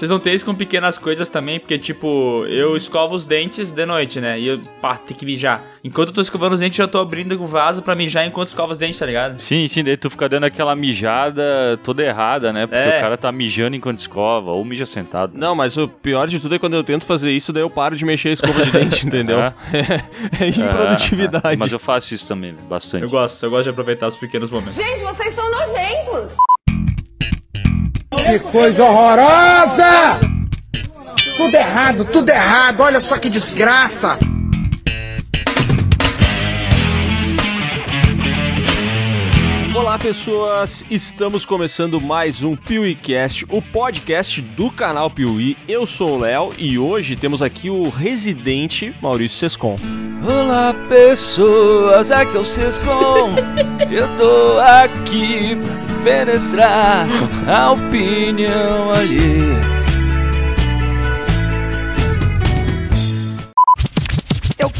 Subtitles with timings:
[0.00, 3.84] Vocês não têm isso com pequenas coisas também, porque, tipo, eu escovo os dentes de
[3.84, 4.40] noite, né?
[4.40, 5.62] E eu, pá, tem que mijar.
[5.84, 8.72] Enquanto eu tô escovando os dentes, eu tô abrindo o vaso pra mijar enquanto escovo
[8.72, 9.38] os dentes, tá ligado?
[9.38, 12.66] Sim, sim, daí tu fica dando aquela mijada toda errada, né?
[12.66, 12.96] Porque É.
[12.96, 15.36] o cara tá mijando enquanto escova, ou mija sentado.
[15.36, 17.94] Não, mas o pior de tudo é quando eu tento fazer isso, daí eu paro
[17.94, 19.38] de mexer a escova de dente, entendeu?
[19.38, 19.52] É.
[20.40, 21.52] É, improdutividade.
[21.52, 23.02] É, mas eu faço isso também, bastante.
[23.02, 24.76] Eu gosto, eu gosto de aproveitar os pequenos momentos.
[24.76, 26.49] Gente, vocês são nojentos!
[28.26, 30.18] Que coisa horrorosa!
[31.36, 32.80] Tudo errado, tudo errado.
[32.82, 34.18] Olha só que desgraça.
[39.90, 40.84] Olá, pessoas!
[40.88, 45.56] Estamos começando mais um PeeWeeCast, o podcast do canal Piuí.
[45.66, 49.74] Eu sou o Léo e hoje temos aqui o residente Maurício Sescon.
[50.24, 53.30] Olá pessoas, aqui é o Sescom
[53.90, 57.08] Eu tô aqui pra fenestrar
[57.48, 59.60] a opinião alheia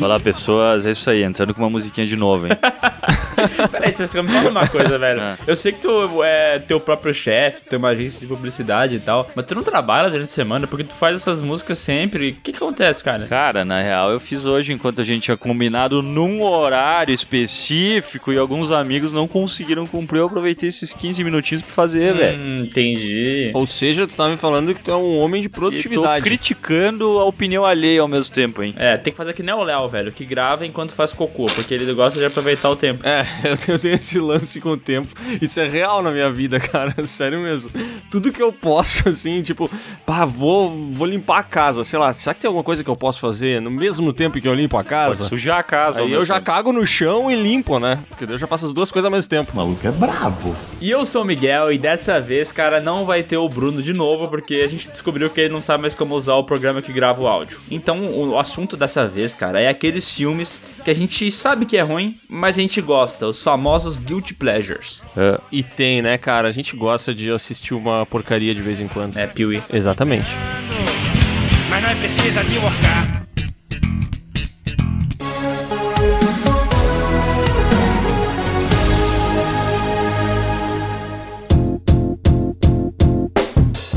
[0.00, 0.86] Olá, pessoas.
[0.86, 2.52] É isso aí, entrando com uma musiquinha de novo, hein?
[3.70, 5.20] Peraí, vocês me fala uma coisa, velho.
[5.20, 5.36] É.
[5.46, 9.28] Eu sei que tu é teu próprio chefe, tem uma agência de publicidade e tal,
[9.34, 12.30] mas tu não trabalha durante a semana porque tu faz essas músicas sempre.
[12.30, 13.26] O que, que acontece, cara?
[13.26, 18.38] Cara, na real, eu fiz hoje enquanto a gente tinha combinado num horário específico e
[18.38, 20.18] alguns amigos não conseguiram cumprir.
[20.20, 22.38] Eu aproveitei esses 15 minutinhos pra fazer, velho.
[22.38, 23.50] Hum, entendi.
[23.54, 26.22] Ou seja, tu tá me falando que tu é um homem de E tô produtividade.
[26.24, 28.74] criticando a opinião alheia ao mesmo tempo, hein?
[28.76, 31.74] É, tem que fazer que nem o Léo, velho, que grava enquanto faz cocô, porque
[31.74, 33.06] ele gosta de aproveitar o tempo.
[33.06, 33.26] É,
[33.68, 35.08] eu tenho, esse lance com o tempo.
[35.40, 36.94] Isso é real na minha vida, cara.
[37.06, 37.70] Sério mesmo.
[38.10, 39.70] Tudo que eu posso, assim, tipo,
[40.04, 41.84] pá, vou, vou limpar a casa.
[41.84, 44.48] Sei lá, será que tem alguma coisa que eu posso fazer no mesmo tempo que
[44.48, 45.24] eu limpo a Pode casa?
[45.24, 46.02] sujar a casa.
[46.02, 46.46] Aí eu já tempo.
[46.46, 48.00] cago no chão e limpo, né?
[48.08, 49.52] Porque eu já faço as duas coisas ao mesmo tempo.
[50.80, 53.92] E eu sou o Miguel e dessa vez, cara, não vai ter o Bruno de
[53.92, 56.92] novo, porque a gente descobriu que ele não sabe mais como usar o programa que
[56.92, 57.58] grava o áudio.
[57.70, 61.82] Então, o assunto dessa vez, cara, é aqueles filmes que a gente sabe que é
[61.82, 65.02] ruim, mas a gente gosta, os famosos guilty pleasures.
[65.50, 66.48] E tem, né, cara?
[66.48, 69.16] A gente gosta de assistir uma porcaria de vez em quando.
[69.16, 69.62] É, Piuí.
[69.72, 70.28] Exatamente.
[71.68, 73.19] Mas não precisa de worcar.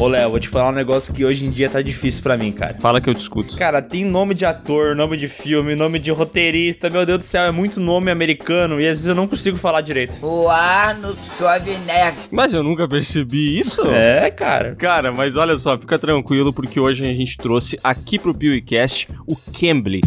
[0.04, 2.52] Ô, Léo, vou te falar um negócio que hoje em dia tá difícil pra mim,
[2.52, 2.74] cara.
[2.74, 3.56] Fala que eu discuto.
[3.56, 7.44] Cara, tem nome de ator, nome de filme, nome de roteirista, meu Deus do céu,
[7.44, 10.18] é muito nome americano e às vezes eu não consigo falar direito.
[10.22, 12.16] O Arno Schwarzenegger.
[12.32, 13.82] Mas eu nunca percebi isso.
[13.92, 14.76] É, cara.
[14.76, 19.38] Cara, mas olha só, fica tranquilo porque hoje a gente trouxe aqui pro PewCast o
[19.58, 20.02] Cambly.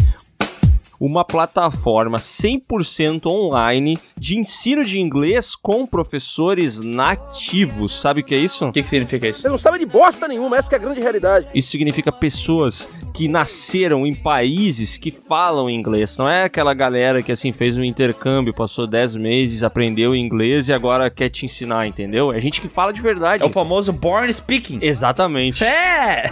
[0.99, 7.99] Uma plataforma 100% online de ensino de inglês com professores nativos.
[7.99, 8.65] Sabe o que é isso?
[8.65, 9.41] O que, que significa isso?
[9.41, 11.47] Você não sabe de bosta nenhuma, essa que é a grande realidade.
[11.53, 16.17] Isso significa pessoas que nasceram em países que falam inglês.
[16.17, 20.73] Não é aquela galera que assim fez um intercâmbio, passou 10 meses, aprendeu inglês e
[20.73, 22.31] agora quer te ensinar, entendeu?
[22.31, 23.43] É gente que fala de verdade.
[23.43, 24.79] É o famoso born speaking.
[24.81, 25.63] Exatamente.
[25.63, 26.29] É!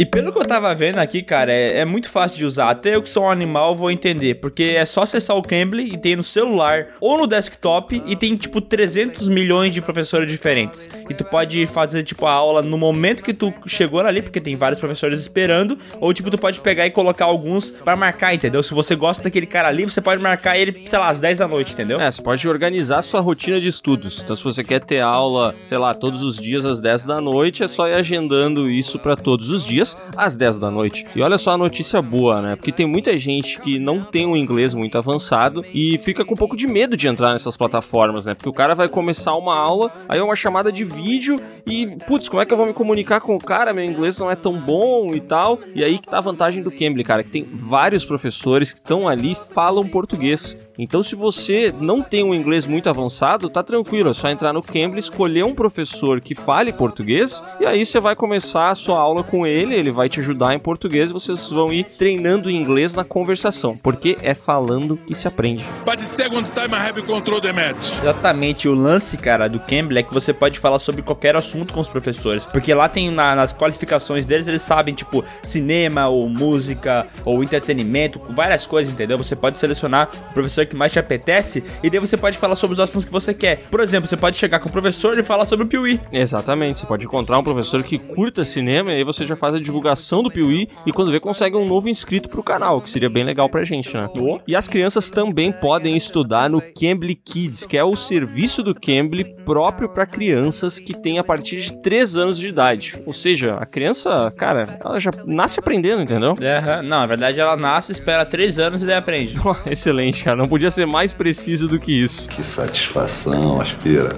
[0.00, 2.70] E pelo que eu tava vendo aqui, cara, é, é muito fácil de usar.
[2.70, 4.36] Até eu que sou um animal vou entender.
[4.36, 8.34] Porque é só acessar o Cambly e tem no celular ou no desktop e tem,
[8.34, 10.88] tipo, 300 milhões de professores diferentes.
[11.06, 14.56] E tu pode fazer, tipo, a aula no momento que tu chegou ali, porque tem
[14.56, 15.78] vários professores esperando.
[16.00, 18.62] Ou, tipo, tu pode pegar e colocar alguns pra marcar, entendeu?
[18.62, 21.46] Se você gosta daquele cara ali, você pode marcar ele, sei lá, às 10 da
[21.46, 22.00] noite, entendeu?
[22.00, 24.22] É, você pode organizar sua rotina de estudos.
[24.24, 27.62] Então, se você quer ter aula, sei lá, todos os dias às 10 da noite,
[27.62, 31.06] é só ir agendando isso pra todos os dias às 10 da noite.
[31.14, 32.56] E olha só a notícia boa, né?
[32.56, 36.36] Porque tem muita gente que não tem um inglês muito avançado e fica com um
[36.36, 38.34] pouco de medo de entrar nessas plataformas, né?
[38.34, 42.28] Porque o cara vai começar uma aula, aí é uma chamada de vídeo e, putz,
[42.28, 43.72] como é que eu vou me comunicar com o cara?
[43.72, 45.58] Meu inglês não é tão bom e tal.
[45.74, 49.08] E aí que tá a vantagem do Cambly, cara, que tem vários professores que estão
[49.08, 50.56] ali falam português.
[50.82, 54.62] Então, se você não tem um inglês muito avançado, tá tranquilo, é só entrar no
[54.62, 59.22] Cambly, escolher um professor que fale português e aí você vai começar a sua aula
[59.22, 63.04] com ele, ele vai te ajudar em português e vocês vão ir treinando inglês na
[63.04, 65.62] conversação, porque é falando que se aprende.
[65.84, 67.92] But the second time I have control the match.
[68.00, 71.80] Exatamente, o lance, cara, do Cambly é que você pode falar sobre qualquer assunto com
[71.80, 72.46] os professores.
[72.46, 78.18] Porque lá tem na- nas qualificações deles, eles sabem, tipo, cinema, ou música, ou entretenimento,
[78.30, 79.18] várias coisas, entendeu?
[79.18, 82.54] Você pode selecionar o professor que que mais te apetece, e daí você pode falar
[82.54, 83.64] sobre os assuntos que você quer.
[83.70, 86.00] Por exemplo, você pode chegar com o professor e falar sobre o Piuí.
[86.12, 89.60] Exatamente, você pode encontrar um professor que curta cinema e aí você já faz a
[89.60, 93.24] divulgação do Piuí e quando vê consegue um novo inscrito pro canal, que seria bem
[93.24, 94.08] legal pra gente, né?
[94.46, 99.24] E as crianças também podem estudar no Cambly Kids, que é o serviço do Cambly
[99.44, 103.00] próprio para crianças que têm a partir de 3 anos de idade.
[103.06, 106.34] Ou seja, a criança, cara, ela já nasce aprendendo, entendeu?
[106.40, 106.82] Aham.
[106.82, 109.34] Não, na verdade ela nasce, espera três anos e daí aprende.
[109.70, 110.36] Excelente, cara.
[110.36, 112.28] Não podia ser mais preciso do que isso.
[112.28, 114.08] Que satisfação, aspira.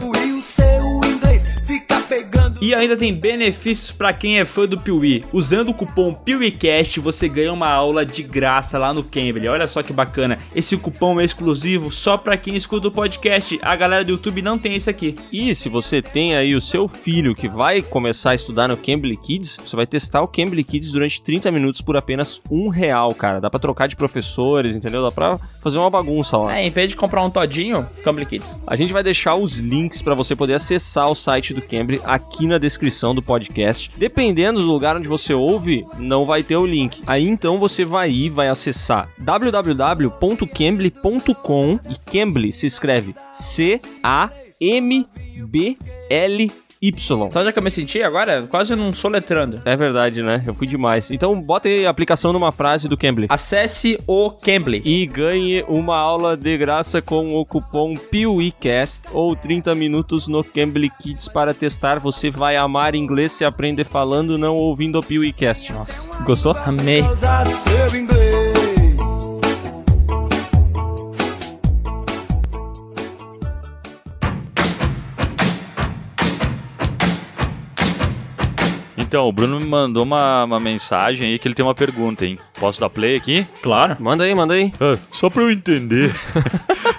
[2.63, 5.25] E ainda tem benefícios pra quem é fã do Piuí.
[5.33, 9.49] Usando o cupom PIUICAST você ganha uma aula de graça lá no Cambly.
[9.49, 10.39] Olha só que bacana.
[10.55, 13.59] Esse cupom é exclusivo só pra quem escuta o podcast.
[13.63, 15.17] A galera do YouTube não tem esse aqui.
[15.33, 19.17] E se você tem aí o seu filho que vai começar a estudar no Cambly
[19.17, 23.41] Kids, você vai testar o Cambly Kids durante 30 minutos por apenas um real, cara.
[23.41, 25.03] Dá pra trocar de professores, entendeu?
[25.03, 26.57] Dá pra fazer uma bagunça lá.
[26.57, 28.57] É, em vez de comprar um todinho, Cambly Kids.
[28.69, 32.52] A gente vai deixar os links pra você poder acessar o site do Cambly aqui
[32.53, 33.91] na descrição do podcast.
[33.97, 37.03] Dependendo do lugar onde você ouve, não vai ter o link.
[37.07, 45.07] Aí então você vai ir, vai acessar www.cambly.com e Cambly se escreve C A M
[45.49, 45.77] B
[46.09, 46.51] L
[46.83, 47.31] Y.
[47.31, 48.43] Sabe onde é que eu me senti agora?
[48.51, 49.63] Quase não soletrando.
[49.65, 50.43] É verdade, né?
[50.45, 51.13] Eu fui demais.
[51.13, 53.29] Então bota aí a aplicação numa frase do Cambly.
[53.29, 54.83] Acesse o Cambly.
[54.85, 60.91] E ganhe uma aula de graça com o cupom PIUICAST ou 30 minutos no Cambly
[61.01, 62.01] Kids para testar.
[62.01, 65.73] Você vai amar inglês se aprender falando, não ouvindo o PIUICAST.
[65.73, 66.09] Nossa.
[66.25, 66.57] Gostou?
[66.65, 67.05] Amei.
[79.13, 82.39] Então, o Bruno me mandou uma, uma mensagem aí que ele tem uma pergunta, hein?
[82.59, 83.47] Posso dar play aqui?
[83.61, 83.95] Claro.
[84.01, 84.73] Manda aí, manda aí.
[84.81, 86.11] Ah, só pra eu entender,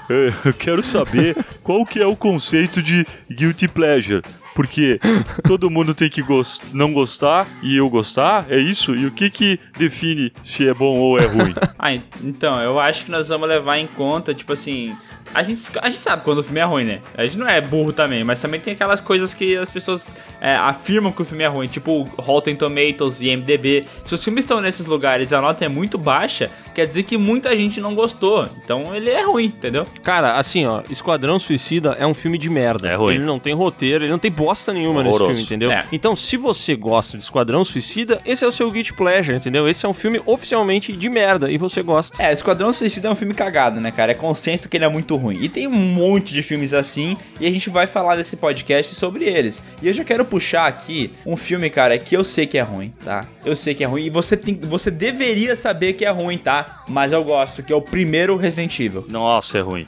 [0.08, 4.22] eu- eu quero saber qual que é o conceito de guilty pleasure.
[4.54, 5.00] Porque
[5.48, 8.94] todo mundo tem que gos- não gostar e eu gostar, é isso?
[8.96, 11.56] E o que que define se é bom ou é ruim?
[11.80, 14.96] Ah, en- então, eu acho que nós vamos levar em conta, tipo assim.
[15.34, 17.00] A gente, a gente sabe quando o filme é ruim, né?
[17.16, 20.56] A gente não é burro também, mas também tem aquelas coisas que as pessoas é,
[20.56, 23.86] afirmam que o filme é ruim, tipo Rotten Tomatoes e MDB.
[24.06, 27.18] Se os filmes estão nesses lugares e a nota é muito baixa, quer dizer que
[27.18, 28.48] muita gente não gostou.
[28.64, 29.86] Então ele é ruim, entendeu?
[30.04, 32.90] Cara, assim, ó, Esquadrão Suicida é um filme de merda.
[32.90, 33.16] É ruim.
[33.16, 35.72] Ele não tem roteiro, ele não tem bosta nenhuma nesse filme, entendeu?
[35.72, 35.86] É.
[35.92, 39.68] Então, se você gosta de Esquadrão Suicida, esse é o seu guilty pleasure, entendeu?
[39.68, 42.22] Esse é um filme oficialmente de merda e você gosta.
[42.22, 44.12] É, Esquadrão Suicida é um filme cagado, né, cara?
[44.12, 45.23] É consciência que ele é muito ruim.
[45.32, 49.26] E tem um monte de filmes assim, e a gente vai falar nesse podcast sobre
[49.26, 49.64] eles.
[49.82, 52.94] E eu já quero puxar aqui um filme, cara, que eu sei que é ruim,
[53.04, 53.26] tá?
[53.46, 56.84] Eu sei que é ruim, e você, tem, você deveria saber que é ruim, tá?
[56.88, 59.06] Mas eu gosto, que é o primeiro Resident Evil.
[59.08, 59.86] Nossa, é ruim.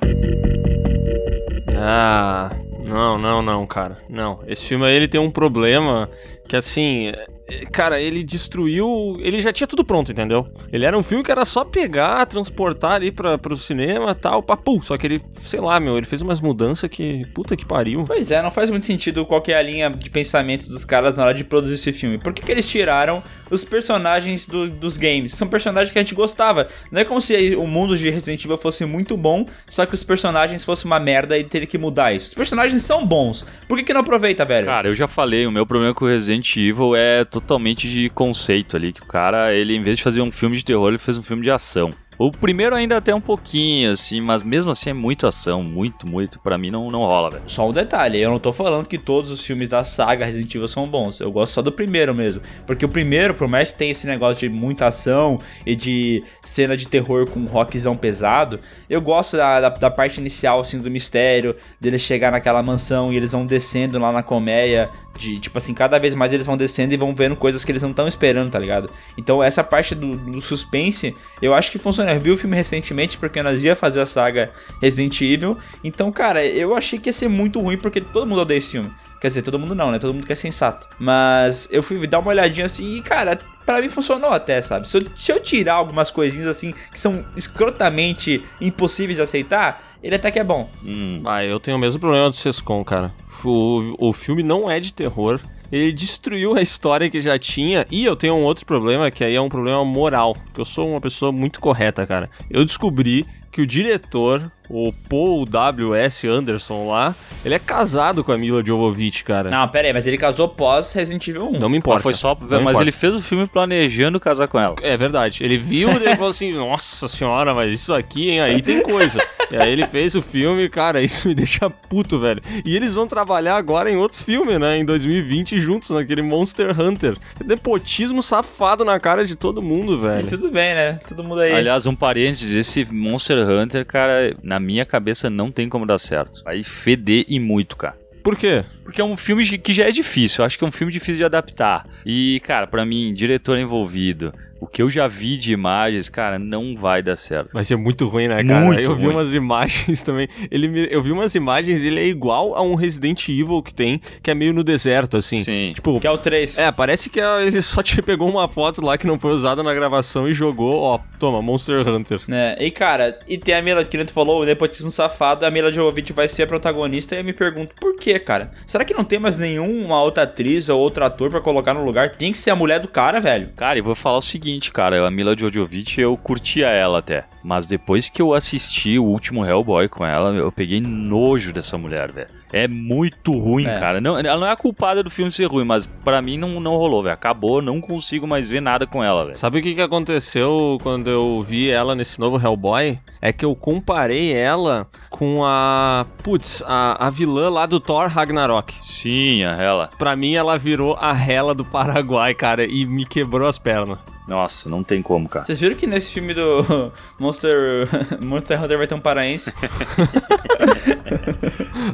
[1.77, 2.51] Ah,
[2.85, 3.97] não, não, não, cara.
[4.09, 4.39] Não.
[4.47, 6.09] Esse filme aí ele tem um problema
[6.47, 7.11] que assim.
[7.47, 9.17] É, Cara, ele destruiu.
[9.21, 10.47] Ele já tinha tudo pronto, entendeu?
[10.71, 14.41] Ele era um filme que era só pegar, transportar ali pra, pro cinema e tal,
[14.41, 14.81] papu.
[14.83, 17.25] Só que ele, sei lá, meu, ele fez umas mudanças que.
[17.33, 18.03] Puta que pariu.
[18.05, 21.17] Pois é, não faz muito sentido qual que é a linha de pensamento dos caras
[21.17, 22.17] na hora de produzir esse filme.
[22.17, 23.21] Por que, que eles tiraram
[23.51, 25.33] os personagens do- dos games?
[25.33, 26.67] São personagens que a gente gostava.
[26.91, 30.03] Não é como se o mundo de Resident Evil fosse muito bom, só que os
[30.03, 32.29] personagens fossem uma merda e teria que mudar isso.
[32.29, 33.45] Os personagens são bons.
[33.67, 34.65] Por que, que não aproveita, velho?
[34.67, 38.75] Cara, eu já falei, o meu problema com o Resident Evil é totalmente de conceito
[38.75, 41.17] ali, que o cara, ele em vez de fazer um filme de terror, ele fez
[41.17, 41.93] um filme de ação.
[42.17, 46.39] O primeiro ainda até um pouquinho, assim, mas mesmo assim é muito ação, muito, muito.
[46.39, 47.43] Pra mim não, não rola, velho.
[47.45, 50.67] Só um detalhe, eu não tô falando que todos os filmes da saga Resident Evil
[50.67, 51.19] são bons.
[51.19, 52.41] Eu gosto só do primeiro mesmo.
[52.65, 56.77] Porque o primeiro, por mais que tenha esse negócio de muita ação e de cena
[56.77, 60.89] de terror com um rockzão pesado, eu gosto da, da, da parte inicial, assim, do
[60.89, 64.89] mistério, deles chegar naquela mansão e eles vão descendo lá na colmeia.
[65.17, 67.81] De, tipo assim, cada vez mais eles vão descendo e vão vendo coisas que eles
[67.81, 68.89] não estão esperando, tá ligado?
[69.17, 72.04] Então essa parte do, do suspense, eu acho que funciona.
[72.13, 75.57] Eu vi o filme recentemente porque nós ia fazer a saga Resident Evil.
[75.83, 78.91] Então, cara, eu achei que ia ser muito ruim porque todo mundo odeia esse filme.
[79.21, 79.97] Quer dizer, todo mundo não, né?
[79.97, 80.87] Todo mundo que é sensato.
[80.99, 84.87] Mas eu fui dar uma olhadinha assim e, cara, pra mim funcionou até, sabe?
[84.87, 90.15] Se eu, se eu tirar algumas coisinhas assim que são escrotamente impossíveis de aceitar, ele
[90.15, 90.69] até que é bom.
[90.83, 93.11] Hum, Ah, eu tenho o mesmo problema do Sescon, cara.
[93.43, 95.39] O, o filme não é de terror.
[95.71, 97.85] Ele destruiu a história que já tinha.
[97.89, 100.35] E eu tenho um outro problema, que aí é um problema moral.
[100.53, 102.29] Que eu sou uma pessoa muito correta, cara.
[102.49, 106.27] Eu descobri que o diretor o Paul W.S.
[106.27, 109.49] Anderson lá, ele é casado com a Mila Jovovich, cara.
[109.49, 111.59] Não, pera aí, mas ele casou pós Resident Evil 1.
[111.59, 111.95] Não me importa.
[111.97, 112.35] Mas foi só.
[112.39, 112.81] Mas importa.
[112.81, 114.75] ele fez o filme planejando casar com ela.
[114.81, 115.43] É verdade.
[115.43, 118.41] Ele viu e ele falou assim: Nossa senhora, mas isso aqui, hein?
[118.41, 119.19] Aí tem coisa.
[119.51, 122.41] e aí ele fez o filme, cara, isso me deixa puto, velho.
[122.65, 124.77] E eles vão trabalhar agora em outro filme, né?
[124.77, 127.15] Em 2020, juntos, naquele Monster Hunter.
[127.45, 130.27] Nepotismo safado na cara de todo mundo, E velho.
[130.27, 130.99] tudo bem, né?
[131.07, 131.51] Todo mundo aí.
[131.53, 136.41] Aliás, um parênteses, esse Monster Hunter, cara, na minha cabeça não tem como dar certo.
[136.43, 137.97] Vai feder e muito, cara.
[138.23, 138.63] Por quê?
[138.83, 141.17] Porque é um filme que já é difícil, eu acho que é um filme difícil
[141.17, 141.85] de adaptar.
[142.05, 144.33] E, cara, pra mim, diretor envolvido,
[144.65, 147.53] o que eu já vi de imagens, cara, não vai dar certo.
[147.53, 148.65] Vai ser muito ruim, né, cara?
[148.65, 149.13] Muito eu vi ruim.
[149.15, 150.27] umas imagens também.
[150.49, 154.01] Ele me- eu vi umas imagens, ele é igual a um Resident Evil que tem,
[154.23, 155.41] que é meio no deserto, assim.
[155.43, 155.71] Sim.
[155.75, 156.57] Tipo, Que é o 3.
[156.57, 159.61] É, parece que ah, ele só te pegou uma foto lá que não foi usada
[159.63, 162.21] na gravação e jogou, ó, toma, Monster Hunter.
[162.27, 162.55] Né?
[162.59, 165.71] E cara, e tem a Mila, que nem tu falou, o nepotismo safado, a Mila
[165.71, 168.51] Jovovich vai ser a protagonista e eu me pergunto, por que, cara?
[168.65, 172.09] Será que não tem mais nenhuma outra atriz ou outro ator pra colocar no lugar?
[172.15, 173.49] Tem que ser a mulher do cara, velho.
[173.55, 177.25] Cara, e vou falar o seguinte, cara, a Mila Jovovich, eu curtia ela até.
[177.43, 182.11] Mas depois que eu assisti o último Hellboy com ela, eu peguei nojo dessa mulher,
[182.11, 182.27] velho.
[182.51, 183.79] É muito ruim, É.
[183.79, 183.99] cara.
[184.01, 186.75] Não, ela não é a culpada do filme ser ruim, mas pra mim não, não
[186.77, 187.13] rolou, velho.
[187.13, 189.37] Acabou, não consigo mais ver nada com ela, velho.
[189.37, 192.97] Sabe o que, que aconteceu quando eu vi ela nesse novo Hellboy?
[193.21, 196.05] É que eu comparei ela com a.
[196.23, 198.73] Putz, a, a vilã lá do Thor Ragnarok.
[198.79, 199.89] Sim, a ela.
[199.97, 203.99] Pra mim, ela virou a Hela do Paraguai, cara, e me quebrou as pernas.
[204.27, 205.45] Nossa, não tem como, cara.
[205.45, 207.87] Vocês viram que nesse filme do Monster,
[208.21, 209.53] Monster Hunter vai ter um paraense?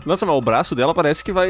[0.05, 1.49] Nossa, mas o braço dela parece que vai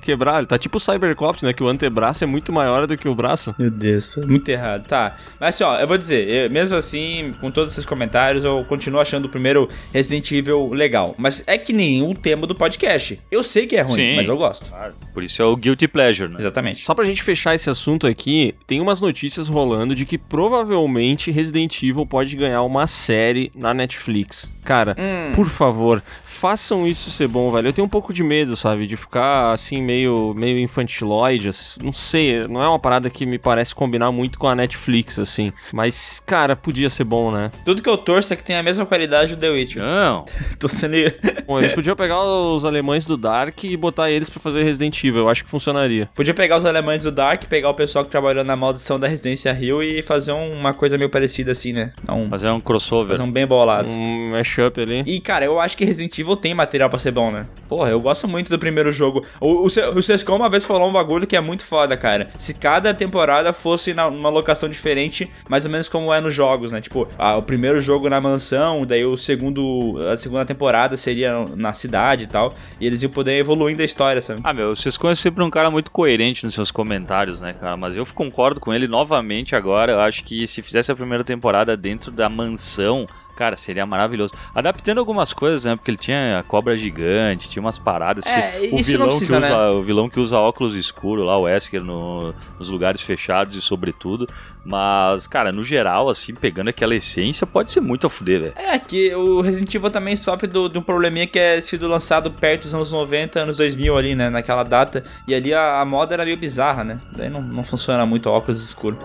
[0.00, 0.38] quebrar.
[0.38, 1.52] Ele tá tipo o Cybercops, né?
[1.52, 3.54] Que o antebraço é muito maior do que o braço.
[3.58, 4.86] Meu Deus, muito errado.
[4.86, 8.64] Tá, mas assim, ó, eu vou dizer, eu- mesmo assim, com todos esses comentários, eu
[8.68, 11.14] continuo achando o primeiro Resident Evil legal.
[11.18, 13.20] Mas é que nem o tema do podcast.
[13.30, 14.16] Eu sei que é ruim, Sim.
[14.16, 14.68] mas eu gosto.
[14.68, 14.94] Claro.
[15.12, 16.36] Por isso é o Guilty Pleasure, né?
[16.38, 16.84] Exatamente.
[16.84, 21.82] Só pra gente fechar esse assunto aqui, tem umas notícias rolando de que provavelmente Resident
[21.82, 24.52] Evil pode ganhar uma série na Netflix.
[24.64, 24.96] Cara,
[25.34, 26.02] por favor,
[26.40, 27.68] façam isso ser bom, velho.
[27.68, 28.86] Eu tenho um pouco de medo, sabe?
[28.86, 31.48] De ficar assim, meio, meio infantiloide.
[31.48, 35.18] assim, Não sei, não é uma parada que me parece combinar muito com a Netflix,
[35.18, 35.52] assim.
[35.72, 37.50] Mas, cara, podia ser bom, né?
[37.64, 39.82] Tudo que eu torço é que tenha a mesma qualidade do The Witcher.
[39.82, 40.24] Não.
[40.58, 40.90] Tô sendo.
[41.46, 45.20] Bom, eles podiam pegar os alemães do Dark e botar eles pra fazer Resident Evil.
[45.20, 46.08] Eu acho que funcionaria.
[46.14, 49.52] Podia pegar os alemães do Dark, pegar o pessoal que trabalhou na maldição da Residência
[49.52, 51.88] Rio e fazer uma coisa meio parecida assim, né?
[52.08, 53.16] Um, Fazer um crossover.
[53.16, 53.90] fazer um bem bolado.
[53.90, 55.02] Um mashup ali.
[55.06, 57.46] E, cara, eu acho que Resident Evil tem material pra ser bom, né?
[57.68, 59.24] Porra, eu gosto muito do primeiro jogo.
[59.40, 62.30] O, o, o uma vez falou um bagulho que é muito foda, cara.
[62.38, 66.72] Se cada temporada fosse na- numa locação diferente, mais ou menos como é nos jogos,
[66.72, 66.80] né?
[66.80, 69.98] Tipo, o primeiro jogo na mansão, daí o segundo...
[70.10, 72.54] A segunda temporada seria na cidade e tal.
[72.80, 74.40] E eles iam poder evoluindo a história, sabe?
[74.44, 77.76] Ah, meu, o Sescon é sempre um cara muito coerente nos seus comentários, né, cara?
[77.76, 79.92] Mas eu concordo com ele novamente agora.
[79.92, 83.06] Eu acho que se fizesse a primeira temporada dentro da mansão,
[83.40, 84.34] cara, seria maravilhoso.
[84.54, 85.74] Adaptando algumas coisas, né?
[85.74, 88.26] Porque ele tinha a cobra gigante, tinha umas paradas.
[88.26, 89.70] É, o isso vilão não precisa, que usa, né?
[89.70, 94.28] O vilão que usa óculos escuros lá, o Wesker, no- nos lugares fechados e sobretudo.
[94.62, 98.52] Mas, cara, no geral, assim, pegando aquela essência, pode ser muito a fuder, velho.
[98.56, 102.30] É, que o Resident Evil também sofre do- de um probleminha que é sido lançado
[102.30, 104.28] perto dos anos 90, anos 2000 ali, né?
[104.28, 105.02] Naquela data.
[105.26, 106.98] E ali a, a moda era meio bizarra, né?
[107.10, 108.98] Daí não, não funciona muito o óculos escuro.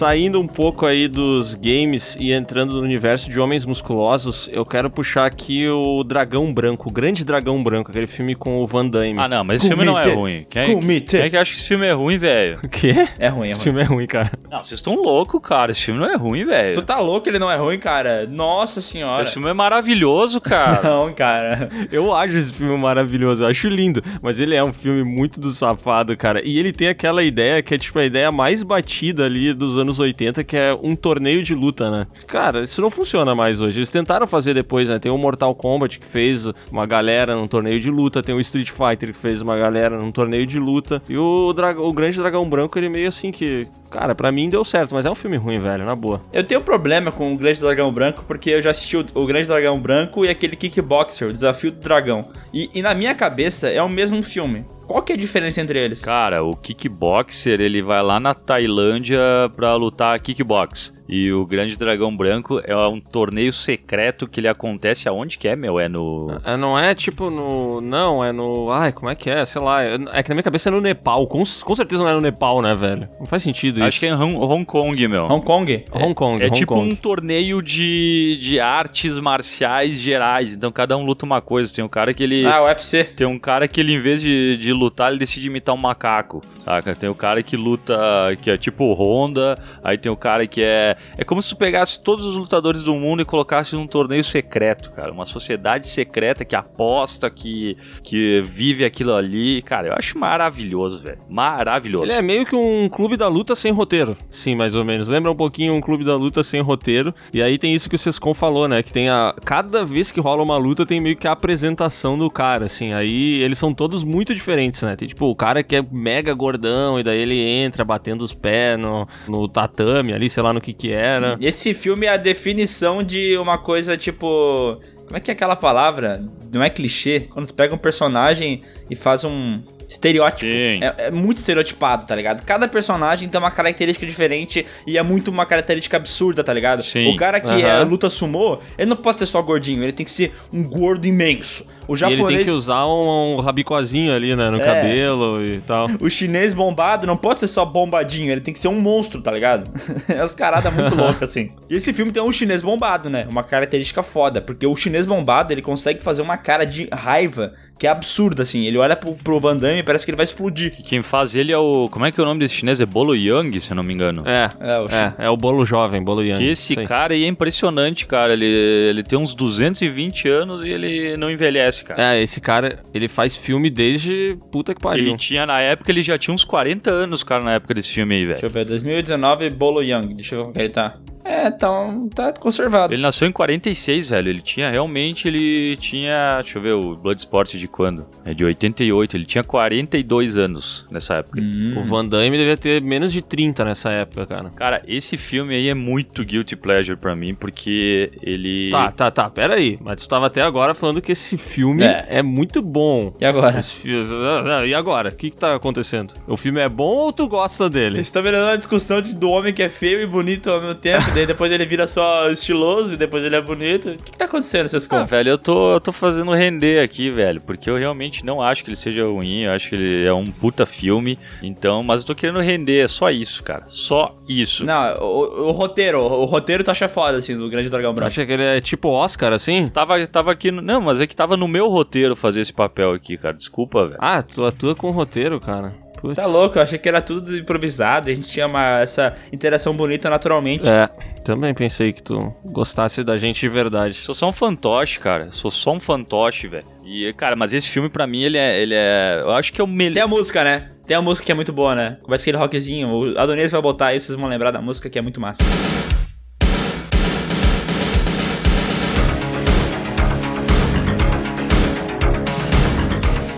[0.00, 4.88] Saindo um pouco aí dos games e entrando no universo de Homens Musculosos, eu quero
[4.88, 9.16] puxar aqui o Dragão Branco, o Grande Dragão Branco, aquele filme com o Van Damme.
[9.18, 10.46] Ah, não, mas esse filme não é ruim.
[10.48, 11.18] Quem, Comité.
[11.18, 12.60] quem é que acha que esse filme é ruim, velho?
[12.64, 12.94] O quê?
[13.18, 13.62] É ruim, é Esse ruim.
[13.64, 14.30] filme é ruim, cara.
[14.50, 15.70] Não, vocês estão loucos, cara.
[15.70, 16.76] Esse filme não é ruim, velho.
[16.76, 18.26] Tu tá louco, ele não é ruim, cara?
[18.26, 19.22] Nossa senhora.
[19.24, 20.80] Esse filme é maravilhoso, cara.
[20.88, 21.68] Não, cara.
[21.92, 25.50] Eu acho esse filme maravilhoso, eu acho lindo, mas ele é um filme muito do
[25.50, 26.40] safado, cara.
[26.42, 29.89] E ele tem aquela ideia que é tipo a ideia mais batida ali dos anos
[29.98, 32.06] 80, que é um torneio de luta, né?
[32.26, 33.78] Cara, isso não funciona mais hoje.
[33.78, 34.98] Eles tentaram fazer depois, né?
[34.98, 38.70] Tem o Mortal Kombat que fez uma galera num torneio de luta, tem o Street
[38.70, 41.02] Fighter que fez uma galera num torneio de luta.
[41.08, 43.66] E o, o Grande Dragão Branco, ele meio assim que.
[43.90, 46.20] Cara, pra mim deu certo, mas é um filme ruim, velho, na boa.
[46.32, 49.48] Eu tenho problema com o Grande Dragão Branco porque eu já assisti o, o Grande
[49.48, 52.30] Dragão Branco e aquele Kickboxer, o Desafio do Dragão.
[52.54, 54.64] E, e na minha cabeça é o mesmo filme.
[54.90, 56.00] Qual que é a diferença entre eles?
[56.00, 59.20] Cara, o kickboxer, ele vai lá na Tailândia
[59.54, 60.92] pra lutar kickbox.
[61.10, 65.56] E o Grande Dragão Branco é um torneio secreto que ele acontece aonde que é,
[65.56, 65.80] meu?
[65.80, 66.40] É no.
[66.44, 67.80] É, não é tipo no.
[67.80, 68.70] Não, é no.
[68.70, 69.44] Ai, como é que é?
[69.44, 69.82] Sei lá.
[69.82, 71.26] É que na minha cabeça é no Nepal.
[71.26, 73.08] Com, com certeza não é no Nepal, né, velho?
[73.18, 73.88] Não faz sentido isso.
[73.88, 75.24] Acho que é em Hong, Hong Kong, meu.
[75.24, 75.84] Hong Kong?
[75.92, 76.44] Hong Kong.
[76.44, 76.92] É Hong tipo Kong.
[76.92, 80.54] um torneio de, de artes marciais gerais.
[80.54, 81.74] Então cada um luta uma coisa.
[81.74, 82.46] Tem um cara que ele.
[82.46, 83.02] Ah, UFC.
[83.02, 86.40] Tem um cara que ele, em vez de, de lutar, ele decide imitar um macaco,
[86.60, 86.94] saca?
[86.94, 87.98] Tem o cara que luta,
[88.40, 90.96] que é tipo Honda, aí tem o cara que é...
[91.16, 94.90] É como se tu pegasse todos os lutadores do mundo e colocasse num torneio secreto,
[94.92, 95.12] cara.
[95.12, 99.62] Uma sociedade secreta que aposta, que, que vive aquilo ali.
[99.62, 101.18] Cara, eu acho maravilhoso, velho.
[101.28, 102.04] Maravilhoso.
[102.04, 104.16] Ele é meio que um clube da luta sem roteiro.
[104.28, 105.08] Sim, mais ou menos.
[105.08, 107.14] Lembra um pouquinho um clube da luta sem roteiro.
[107.32, 108.82] E aí tem isso que o Sescon falou, né?
[108.82, 109.34] Que tem a.
[109.44, 112.92] Cada vez que rola uma luta, tem meio que a apresentação do cara, assim.
[112.92, 114.96] Aí eles são todos muito diferentes, né?
[114.96, 118.78] Tem tipo o cara que é mega gordão, e daí ele entra batendo os pés
[118.78, 121.36] no, no tatame ali, sei lá no que que era.
[121.40, 124.80] Esse filme é a definição de uma coisa tipo.
[125.06, 126.22] Como é que é aquela palavra?
[126.52, 127.26] Não é clichê?
[127.30, 130.46] Quando tu pega um personagem e faz um estereótipo.
[130.46, 132.42] É, é muito estereotipado, tá ligado?
[132.44, 136.82] Cada personagem tem uma característica diferente e é muito uma característica absurda, tá ligado?
[136.82, 137.12] Sim.
[137.12, 137.80] O cara que Aham.
[137.80, 141.06] é luta sumô, ele não pode ser só gordinho, ele tem que ser um gordo
[141.06, 141.66] imenso.
[141.90, 142.38] O E ele japonês.
[142.38, 144.48] tem que usar um, um rabicozinho ali, né?
[144.50, 144.64] No É.
[144.64, 145.88] cabelo e tal.
[146.00, 149.30] O chinês bombado não pode ser só bombadinho, ele tem que ser um monstro, tá
[149.32, 149.70] ligado?
[150.08, 151.50] é umas caradas muito loucas, assim.
[151.68, 153.26] E esse filme tem um chinês bombado, né?
[153.28, 157.86] Uma característica foda, porque o chinês bombado, ele consegue fazer uma cara de raiva que
[157.86, 158.66] é absurda, assim.
[158.66, 160.74] Ele olha pro, pro Van Damme e parece que ele vai explodir.
[160.84, 161.88] Quem faz ele é o...
[161.90, 162.78] Como é que é o nome desse chinês?
[162.78, 164.22] É Bolo Yang, se eu não me engano.
[164.26, 166.36] É, É, o é, é o bolo jovem, bolo young.
[166.36, 168.34] Que esse cara aí é impressionante, cara.
[168.34, 172.14] Ele, ele tem uns 220 anos e ele não envelhece, cara.
[172.16, 175.06] É, esse cara, ele faz filme desde puta que pariu.
[175.06, 178.14] Ele tinha, na época, ele já tinha uns 40 anos, cara, na época desse filme
[178.14, 178.50] aí, Deixa velho.
[178.50, 180.14] eu ver, 2019, Bolo Young.
[180.14, 180.96] Deixa eu ver como que ele tá.
[181.22, 182.94] É, tá, um- tá conservado.
[182.94, 184.30] Ele nasceu em 46, velho.
[184.30, 186.40] Ele tinha, realmente, ele tinha...
[186.42, 188.06] Deixa eu ver, o Bloodsport de quando?
[188.24, 189.16] É de 88.
[189.18, 191.38] Ele tinha 42 anos nessa época.
[191.40, 191.74] Hum.
[191.78, 194.50] O Van Damme devia ter menos de 30 nessa época, cara.
[194.56, 198.70] Cara, esse filme aí é muito guilty pleasure pra mim, porque ele...
[198.72, 199.78] Tá, tá, tá, pera aí.
[199.80, 202.06] Mas tu tava até agora falando que esse filme É.
[202.08, 203.12] é, muito bom.
[203.20, 203.60] E agora?
[203.60, 205.10] Ah, ah, E agora?
[205.10, 206.14] O que que tá acontecendo?
[206.26, 207.96] O filme é bom ou tu gosta dele?
[207.98, 210.74] Eles estão vendo a discussão de, do homem que é feio e bonito ao mesmo
[210.74, 213.90] tempo, daí depois ele vira só estiloso e depois ele é bonito.
[213.90, 215.10] O que, que tá acontecendo, essas Ah, coisas?
[215.10, 218.70] velho, eu tô, eu tô fazendo render aqui, velho, porque eu realmente não acho que
[218.70, 222.14] ele seja ruim, eu acho que ele é um puta filme, então, mas eu tô
[222.14, 224.64] querendo render, é só isso, cara, só isso.
[224.64, 228.06] Não, o, o roteiro, o, roteiro tu acha foda, assim, do Grande Dragão Branco.
[228.08, 229.68] acha que ele é tipo Oscar, assim?
[229.68, 232.92] Tava, tava aqui, no, não, mas é que tava no meu roteiro fazer esse papel
[232.92, 233.98] aqui, cara, desculpa, velho.
[233.98, 235.74] Ah, tu atua com roteiro, cara.
[236.00, 236.16] Putz.
[236.16, 240.08] Tá louco, eu achei que era tudo improvisado, a gente tinha uma, essa interação bonita
[240.08, 240.66] naturalmente.
[240.66, 240.88] É,
[241.22, 244.00] também pensei que tu gostasse da gente de verdade.
[244.00, 246.64] Sou só um fantoche, cara, sou só um fantoche, velho.
[246.84, 249.64] E, cara, mas esse filme pra mim, ele é, ele é, eu acho que é
[249.64, 250.04] o Tem melhor...
[250.04, 250.70] a música, né?
[250.86, 251.98] Tem a música que é muito boa, né?
[252.02, 255.02] Começa aquele rockzinho, o Adonis vai botar aí, vocês vão lembrar da música que é
[255.02, 255.42] muito massa.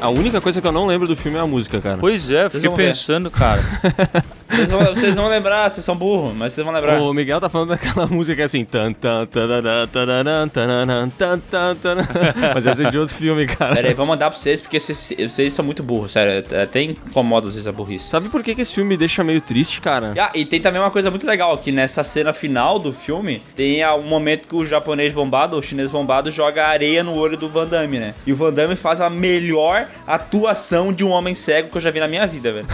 [0.03, 1.99] A única coisa que eu não lembro do filme é a música, cara.
[1.99, 2.89] Pois é, fiquei vão ver.
[2.89, 3.63] pensando, cara.
[4.53, 7.01] Vocês vão, vocês vão lembrar, vocês são burros, mas vocês vão lembrar.
[7.01, 8.65] O Miguel tá falando daquela música que é assim.
[8.65, 12.09] Tan, tan, tararam, tararam, tararam, tan, tan, tararam.
[12.55, 13.75] Mas essa é de outro filme, cara.
[13.75, 16.45] Pera aí, vou mandar pra vocês, porque vocês, vocês são muito burros, sério.
[16.63, 18.09] Até incomoda vezes a burrice.
[18.09, 20.15] Sabe por que, que esse filme me deixa meio triste, cara?
[20.19, 23.83] Ah, e tem também uma coisa muito legal, que nessa cena final do filme, tem
[23.83, 27.49] ah, um momento que o japonês bombado, o chinês bombado, joga areia no olho do
[27.49, 28.15] Van Damme, né?
[28.27, 31.91] E o Van Damme faz a melhor atuação de um homem cego que eu já
[31.91, 32.67] vi na minha vida, velho.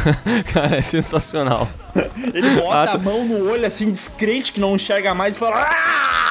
[0.53, 1.68] Cara, é sensacional.
[2.35, 2.93] Ele bota Ah, tá.
[2.95, 5.57] a mão no olho, assim, descrente, que não enxerga mais e fala...
[5.63, 6.28] "Ah!"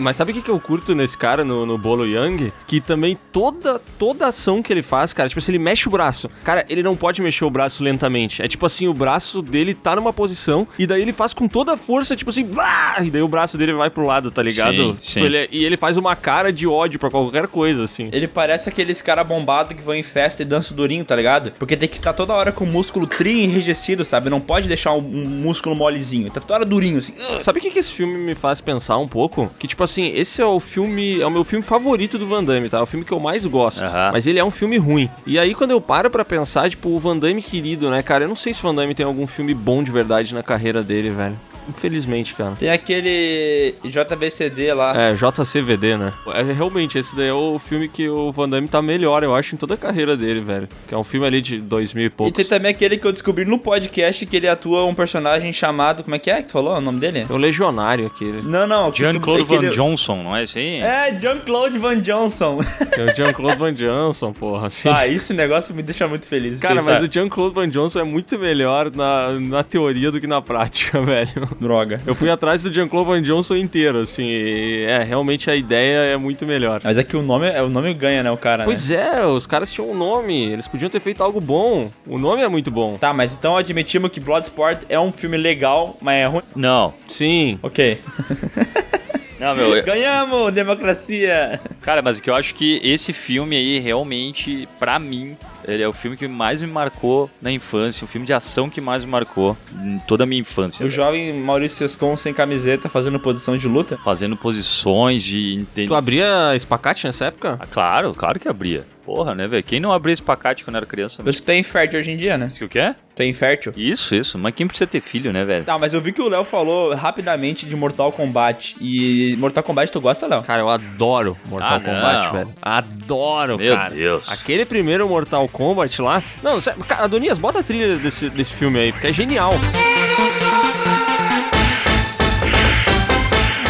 [0.00, 2.52] Mas sabe o que, que eu curto nesse cara, no, no Bolo Young?
[2.66, 6.30] Que também toda, toda ação que ele faz, cara, tipo, se ele mexe o braço,
[6.42, 8.42] cara, ele não pode mexer o braço lentamente.
[8.42, 11.72] É tipo assim, o braço dele tá numa posição e daí ele faz com toda
[11.72, 12.96] a força, tipo assim, blá!
[13.02, 14.76] e daí o braço dele vai pro lado, tá ligado?
[14.76, 15.20] Sim, Tipo, sim.
[15.20, 18.08] ele é- e ele faz uma cara de ódio pra qualquer coisa, assim.
[18.12, 21.52] Ele parece aqueles cara bombado que vão em festa e dançam durinho, tá ligado?
[21.58, 24.30] Porque tem que estar toda hora com o músculo tri enrijecido, sabe?
[24.30, 26.30] Não pode deixar um, um músculo molezinho.
[26.30, 27.14] Tá toda hora durinho, assim.
[27.42, 29.50] Sabe o que, que esse filme me faz pensar um pouco?
[29.58, 32.68] Que, tipo assim, esse é o filme, é o meu filme favorito do Van Damme,
[32.68, 32.78] tá?
[32.78, 33.84] É o filme que eu mais gosto.
[33.84, 34.10] Aham.
[34.12, 35.08] Mas ele é um filme ruim.
[35.26, 38.24] E aí, quando eu paro pra pensar, tipo, o Van Damme querido, né, cara?
[38.24, 40.82] Eu não sei se o Van Damme tem algum filme bom de verdade na carreira
[40.82, 41.36] dele, velho.
[41.68, 42.52] Infelizmente, cara.
[42.58, 44.92] Tem aquele JVCD lá.
[44.96, 46.12] É, JCVD, né?
[46.34, 49.54] É, realmente, esse daí é o filme que o Van Damme tá melhor, eu acho,
[49.54, 50.68] em toda a carreira dele, velho.
[50.88, 52.32] Que é um filme ali de 2000 e E poucos.
[52.36, 56.02] tem também aquele que eu descobri no podcast que ele atua um personagem chamado.
[56.02, 57.26] Como é que é que tu falou o nome dele?
[57.28, 58.42] É o Legionário aquele.
[58.42, 58.92] Não, não.
[58.92, 60.80] Jean-Claude aquele- Van Johnson, não é esse aí?
[60.80, 62.58] É, Jean-Claude Van Johnson.
[63.00, 64.66] É o Jean-Claude Van Johnson, porra.
[64.66, 64.88] Assim.
[64.88, 66.60] ah, esse negócio me deixa muito feliz.
[66.60, 66.92] Cara, pensar.
[66.94, 71.00] mas o Jean-Claude Van Johnson é muito melhor na, na teoria do que na prática,
[71.02, 71.48] velho.
[71.60, 72.00] Droga.
[72.06, 76.16] Eu fui atrás do Jean-Claude Van Johnson inteiro, assim, e é, realmente a ideia é
[76.16, 76.80] muito melhor.
[76.84, 78.64] Mas é que o nome, é, o nome ganha, né, o cara, né?
[78.64, 81.90] Pois é, os caras tinham um nome, eles podiam ter feito algo bom.
[82.06, 82.96] O nome é muito bom.
[82.98, 86.42] Tá, mas então admitimos que Bloodsport é um filme legal, mas é ruim.
[86.54, 86.94] Não.
[87.08, 87.58] Sim.
[87.62, 87.98] Ok.
[89.40, 89.74] Não, meu.
[89.76, 90.52] eu- Ganhamos!
[90.52, 91.58] Democracia!
[91.80, 95.92] Cara, mas que eu acho que esse filme aí, realmente, pra mim, ele é o
[95.92, 99.56] filme que mais me marcou na infância, o filme de ação que mais me marcou
[99.82, 100.84] em toda a minha infância.
[100.84, 103.98] O jovem Maurício Sescon sem camiseta fazendo posição de luta.
[104.04, 105.66] Fazendo posições e.
[105.74, 107.56] Tu abria espacate nessa época?
[107.60, 108.84] Ah, claro, claro que abria.
[109.14, 109.62] Porra, né, velho?
[109.62, 111.22] Quem não abria espacate quando era criança?
[111.22, 112.46] Por isso que tu é infértil hoje em dia, né?
[112.50, 112.94] Isso que o quê?
[113.16, 113.72] Tu é infértil.
[113.76, 114.38] Isso, isso.
[114.38, 115.64] Mas quem precisa ter filho, né, velho?
[115.64, 118.76] Tá, mas eu vi que o Léo falou rapidamente de Mortal Kombat.
[118.80, 120.42] E Mortal Kombat tu gosta, Léo?
[120.42, 122.32] Cara, eu adoro Mortal Ah, Kombat, não.
[122.32, 122.48] velho.
[122.62, 123.94] Adoro, Meu cara.
[123.94, 124.30] Deus.
[124.30, 126.22] Aquele primeiro Mortal Kombat lá.
[126.42, 129.52] Não, cara, Adonias, bota a trilha desse, desse filme aí, porque é genial.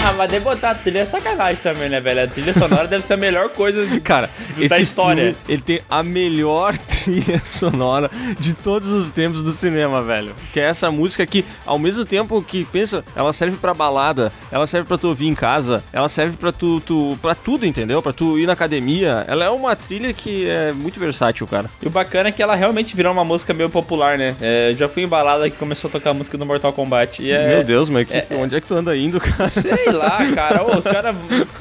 [0.03, 2.23] Ah, mas de botar a trilha é sacanagem também, né, velho?
[2.25, 5.23] A trilha sonora deve ser a melhor coisa Cara, da esse história.
[5.25, 10.35] filme, ele tem a melhor trilha sonora de todos os tempos do cinema, velho.
[10.55, 14.67] Que é essa música que, ao mesmo tempo que, pensa, ela serve pra balada, ela
[14.67, 18.01] serve pra tu ouvir em casa, ela serve pra tu, tu pra tudo, entendeu?
[18.01, 19.25] Pra tu ir na academia.
[19.29, 21.69] Ela é uma trilha que é muito versátil, cara.
[21.83, 24.35] E o bacana é que ela realmente virou uma música meio popular, né?
[24.41, 27.23] É, já fui embalada que começou a tocar a música do Mortal Kombat.
[27.23, 29.47] E é, Meu Deus, mas que- onde é que tu anda indo, cara?
[29.49, 30.63] Sei lá, cara.
[30.63, 31.15] Ô, os caras,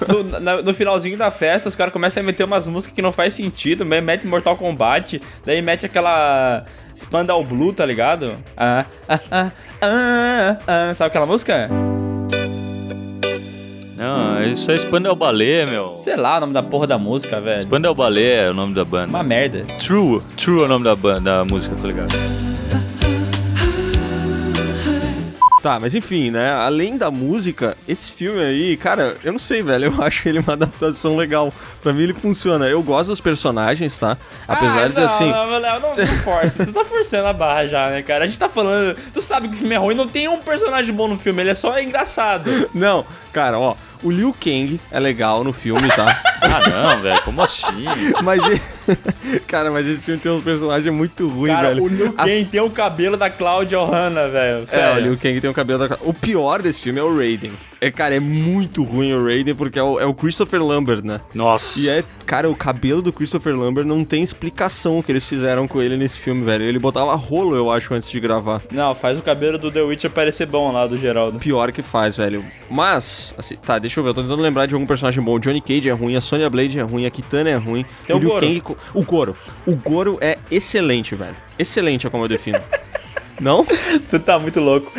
[0.08, 3.12] no, na- no finalzinho da festa, os caras começam a meter umas músicas que não
[3.12, 3.86] faz sentido.
[3.86, 6.64] me- Mete Mortal Kombat, daí mete aquela
[6.96, 8.34] Spandau Blue, tá ligado?
[8.58, 10.94] Ah, ah, ah, ah, ah.
[10.94, 11.70] Sabe aquela música?
[13.96, 15.94] Não, isso é Spandau Ballet, meu.
[15.96, 17.62] Sei lá o nome da porra da música, velho.
[17.62, 19.10] Spandau Ballet é o nome da banda.
[19.10, 19.64] Uma merda.
[19.80, 22.08] True, True é o nome da banda, da música, tá ligado?
[25.62, 26.54] Tá, mas enfim, né?
[26.54, 29.86] Além da música, esse filme aí, cara, eu não sei, velho.
[29.86, 31.54] Eu acho ele uma adaptação legal.
[31.82, 32.68] Pra mim ele funciona.
[32.68, 34.18] Eu gosto dos personagens, tá?
[34.48, 35.32] Apesar ah, de não, assim.
[35.32, 36.66] Não, não, não, não força.
[36.66, 38.24] tu tá forçando a barra já, né, cara?
[38.24, 38.98] A gente tá falando.
[39.14, 41.50] Tu sabe que o filme é ruim, não tem um personagem bom no filme, ele
[41.50, 42.70] é só engraçado.
[42.74, 43.76] Não, cara, ó.
[44.02, 46.24] O Liu Kang é legal no filme, tá?
[46.42, 47.84] Ah, não, velho, como assim?
[48.24, 48.42] mas.
[49.46, 51.84] cara, mas esse filme tem um personagem muito ruim, Cara, velho.
[51.84, 54.64] o Liu As- Kang tem o cabelo da Claudia Ohana, velho.
[54.72, 55.00] É, o.
[55.00, 55.98] Liu Kang tem o cabelo da.
[56.02, 57.52] O pior desse filme é o Raiden.
[57.82, 61.22] É, cara, é muito ruim o Raiden porque é o, é o Christopher Lambert, né?
[61.34, 61.80] Nossa.
[61.80, 65.68] E é, cara, o cabelo do Christopher Lambert não tem explicação o que eles fizeram
[65.68, 66.66] com ele nesse filme, velho.
[66.66, 68.62] Ele botava rolo, eu acho, antes de gravar.
[68.72, 71.40] Não, faz o cabelo do The Witcher parecer bom lá, do Geraldo.
[71.40, 72.44] Pior que faz, velho.
[72.70, 75.36] Mas, assim, tá, deixa eu ver, eu tô tentando lembrar de algum personagem bom.
[75.36, 77.86] O Johnny Cage é ruim, a Sonya Blade é ruim, a Kitana é ruim.
[78.06, 78.46] Tem o Goro.
[78.46, 78.64] Kang
[78.94, 79.38] o Goro.
[79.66, 81.36] O Goro é excelente, velho.
[81.58, 82.60] Excelente é como eu defino.
[83.40, 83.66] Não?
[84.10, 84.92] Tu tá muito louco.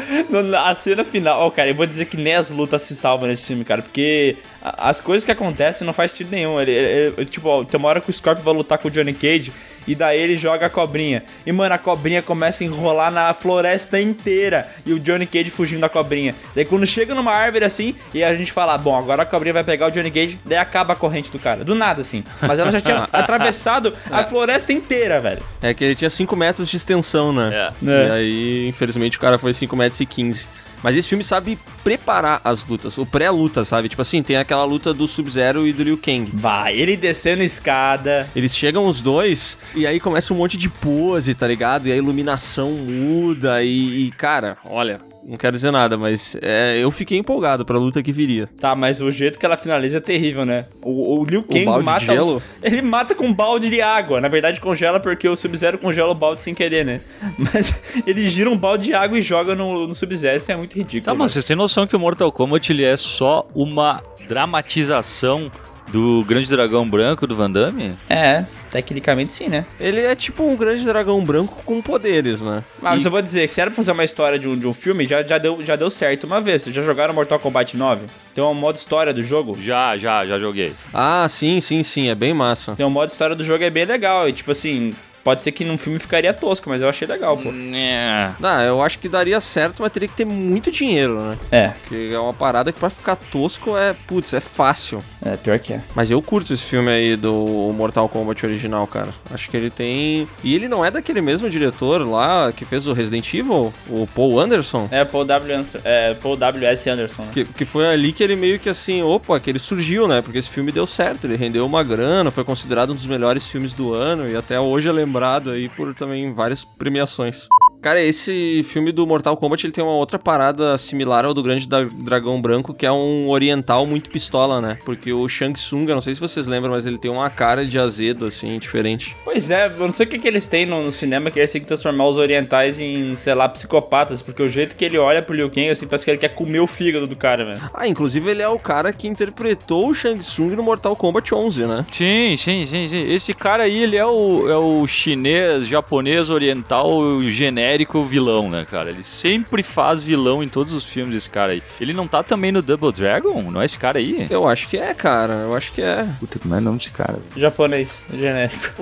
[0.64, 3.46] A cena final, ó, cara, eu vou dizer que nem as lutas se salvam nesse
[3.48, 6.60] filme, cara, porque as coisas que acontecem não faz sentido nenhum.
[6.60, 8.90] Ele, ele- ele- tipo, ó, tem uma hora que o Scorpio vai lutar com o
[8.90, 9.52] Johnny Cage
[9.86, 11.22] e daí ele joga a cobrinha.
[11.44, 15.80] E, mano, a cobrinha começa a enrolar na floresta inteira e o Johnny Cage fugindo
[15.80, 16.34] da cobrinha.
[16.54, 19.64] Daí quando chega numa árvore assim e a gente fala, bom, agora a cobrinha vai
[19.64, 21.64] pegar o Johnny Cage, daí acaba a corrente do cara.
[21.64, 22.24] Do nada, assim.
[22.40, 25.42] Mas ela já tinha atravessado a floresta inteira, velho.
[25.62, 27.50] É que ele tinha 5 metros de extensão, né?
[27.52, 27.90] É.
[27.90, 28.08] É.
[28.08, 30.46] E aí, infelizmente, o cara foi 5 metros e 15.
[30.82, 33.88] Mas esse filme sabe preparar as lutas, o pré-luta, sabe?
[33.88, 36.30] Tipo assim, tem aquela luta do Sub-Zero e do Liu Kang.
[36.32, 38.28] Vai, ele descendo a escada.
[38.34, 41.86] Eles chegam os dois e aí começa um monte de pose, tá ligado?
[41.86, 46.90] E a iluminação muda e, e, cara, olha, não quero dizer nada, mas é, eu
[46.90, 48.48] fiquei empolgado pra luta que viria.
[48.60, 50.66] Tá, mas o jeito que ela finaliza é terrível, né?
[50.82, 52.36] O, o Liu Kang de mata gelo?
[52.36, 54.20] os- Ele mata com um balde de água.
[54.20, 56.98] Na verdade, congela porque o Sub-Zero congela o balde sem querer, né?
[57.38, 57.74] Mas
[58.06, 60.36] ele gira um balde de água e joga no, no Sub-Zero.
[60.38, 61.04] Isso é muito ridículo.
[61.04, 61.28] Tá, mas velho.
[61.34, 65.50] vocês têm noção que o Mortal Kombat ele é só uma dramatização
[65.92, 67.92] do Grande Dragão Branco do Van Damme?
[68.08, 68.44] É.
[68.70, 69.64] Tecnicamente sim, né?
[69.78, 72.62] Ele é tipo um grande dragão branco com poderes, né?
[72.80, 74.72] Mas eu vou dizer que se era pra fazer uma história de um, de um
[74.72, 76.62] filme, já, já, deu, já deu certo uma vez.
[76.62, 78.06] Vocês já jogaram Mortal Kombat 9?
[78.34, 79.58] Tem um modo história do jogo?
[79.60, 80.72] Já, já, já joguei.
[80.94, 82.74] Ah, sim, sim, sim, é bem massa.
[82.76, 84.28] Tem um modo história do jogo, é bem legal.
[84.28, 87.50] E tipo assim, Pode ser que num filme ficaria tosco, mas eu achei legal, pô.
[87.50, 88.32] É.
[88.38, 91.38] Não, eu acho que daria certo, mas teria que ter muito dinheiro, né?
[91.50, 91.68] É.
[91.68, 95.02] Porque é uma parada que pra ficar tosco é, putz, é fácil.
[95.24, 95.82] É, pior que é.
[95.94, 99.12] Mas eu curto esse filme aí do Mortal Kombat original, cara.
[99.32, 100.28] Acho que ele tem.
[100.42, 104.40] E ele não é daquele mesmo diretor lá que fez o Resident Evil, o Paul
[104.40, 104.88] Anderson?
[104.90, 105.54] É, Paul W.
[105.54, 106.88] Anderson, é, Paul W.S.
[106.88, 107.22] Anderson.
[107.22, 107.28] Né?
[107.32, 110.22] Que, que foi ali que ele meio que assim, opa, que ele surgiu, né?
[110.22, 113.72] Porque esse filme deu certo, ele rendeu uma grana, foi considerado um dos melhores filmes
[113.72, 117.48] do ano e até hoje é lembrado aí por também várias premiações.
[117.80, 121.66] Cara, esse filme do Mortal Kombat ele tem uma outra parada similar ao do Grande
[121.66, 124.78] Dragão Branco, que é um oriental muito pistola, né?
[124.84, 127.66] Porque o Shang Tsung, eu não sei se vocês lembram, mas ele tem uma cara
[127.66, 129.16] de azedo, assim, diferente.
[129.24, 131.50] Pois é, eu não sei o que, que eles têm no, no cinema que eles
[131.50, 135.22] têm que transformar os orientais em, sei lá, psicopatas, porque o jeito que ele olha
[135.22, 137.70] pro Liu Kang, assim, parece que ele quer comer o fígado do cara, velho.
[137.72, 141.66] Ah, inclusive ele é o cara que interpretou o Shang Tsung no Mortal Kombat 11,
[141.66, 141.86] né?
[141.90, 143.10] Sim, sim, sim, sim.
[143.10, 148.66] Esse cara aí, ele é o, é o chinês, japonês, oriental, genérico genérico vilão, né,
[148.68, 148.90] cara?
[148.90, 151.62] Ele sempre faz vilão em todos os filmes, esse cara aí.
[151.80, 153.42] Ele não tá também no Double Dragon?
[153.50, 154.26] Não é esse cara aí?
[154.28, 155.34] Eu acho que é, cara.
[155.34, 156.08] Eu acho que é.
[156.18, 157.18] Puta, como é o nome desse cara?
[157.36, 158.74] Japonês, genérico.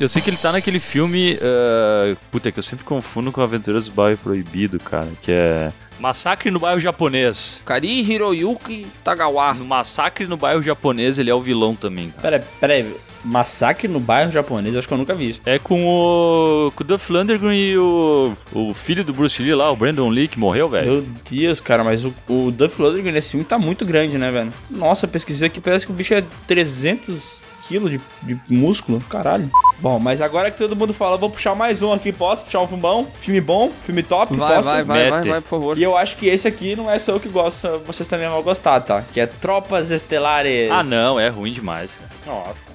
[0.00, 1.34] Eu sei que ele tá naquele filme.
[1.34, 5.08] Uh, puta, que eu sempre confundo com Aventuras do Bairro Proibido, cara.
[5.22, 5.72] Que é.
[6.00, 7.62] Massacre no bairro japonês.
[7.64, 9.54] Kari Hiroyuki Tagawa.
[9.54, 12.12] No Massacre no bairro japonês, ele é o vilão também.
[12.20, 12.40] Cara.
[12.40, 12.96] Peraí, peraí.
[13.24, 15.40] Massacre no bairro japonês, acho que eu nunca vi isso.
[15.46, 19.70] É com o, com o Duff Landry e o, o filho do Bruce Lee lá,
[19.70, 20.86] o Brandon Lee, que morreu, velho.
[20.86, 24.52] Meu Deus, cara, mas o, o Duff Landry nesse filme tá muito grande, né, velho?
[24.70, 29.50] Nossa, pesquisei aqui, parece que o bicho é 300 quilos de, de músculo, caralho.
[29.78, 32.66] Bom, mas agora que todo mundo fala, vou puxar mais um aqui, posso puxar um
[32.66, 33.06] filme bom?
[33.20, 33.70] Filme bom?
[33.84, 34.36] Filme top?
[34.36, 34.68] Vai, posso?
[34.68, 35.78] vai, vai, vai, vai, por favor.
[35.78, 38.42] E eu acho que esse aqui não é só eu que gosto, vocês também vão
[38.42, 39.02] gostar, tá?
[39.12, 40.70] Que é Tropas Estelares.
[40.70, 42.10] Ah, não, é ruim demais, cara.
[42.26, 42.70] Nossa.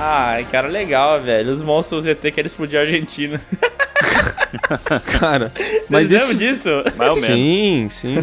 [0.00, 1.52] Ah, cara, legal, velho.
[1.52, 3.40] Os monstros ET querem explodir a Argentina.
[5.18, 6.68] Cara, Vocês mas lembram disso?
[6.96, 7.36] Mais ou menos.
[7.36, 8.14] Sim, sim.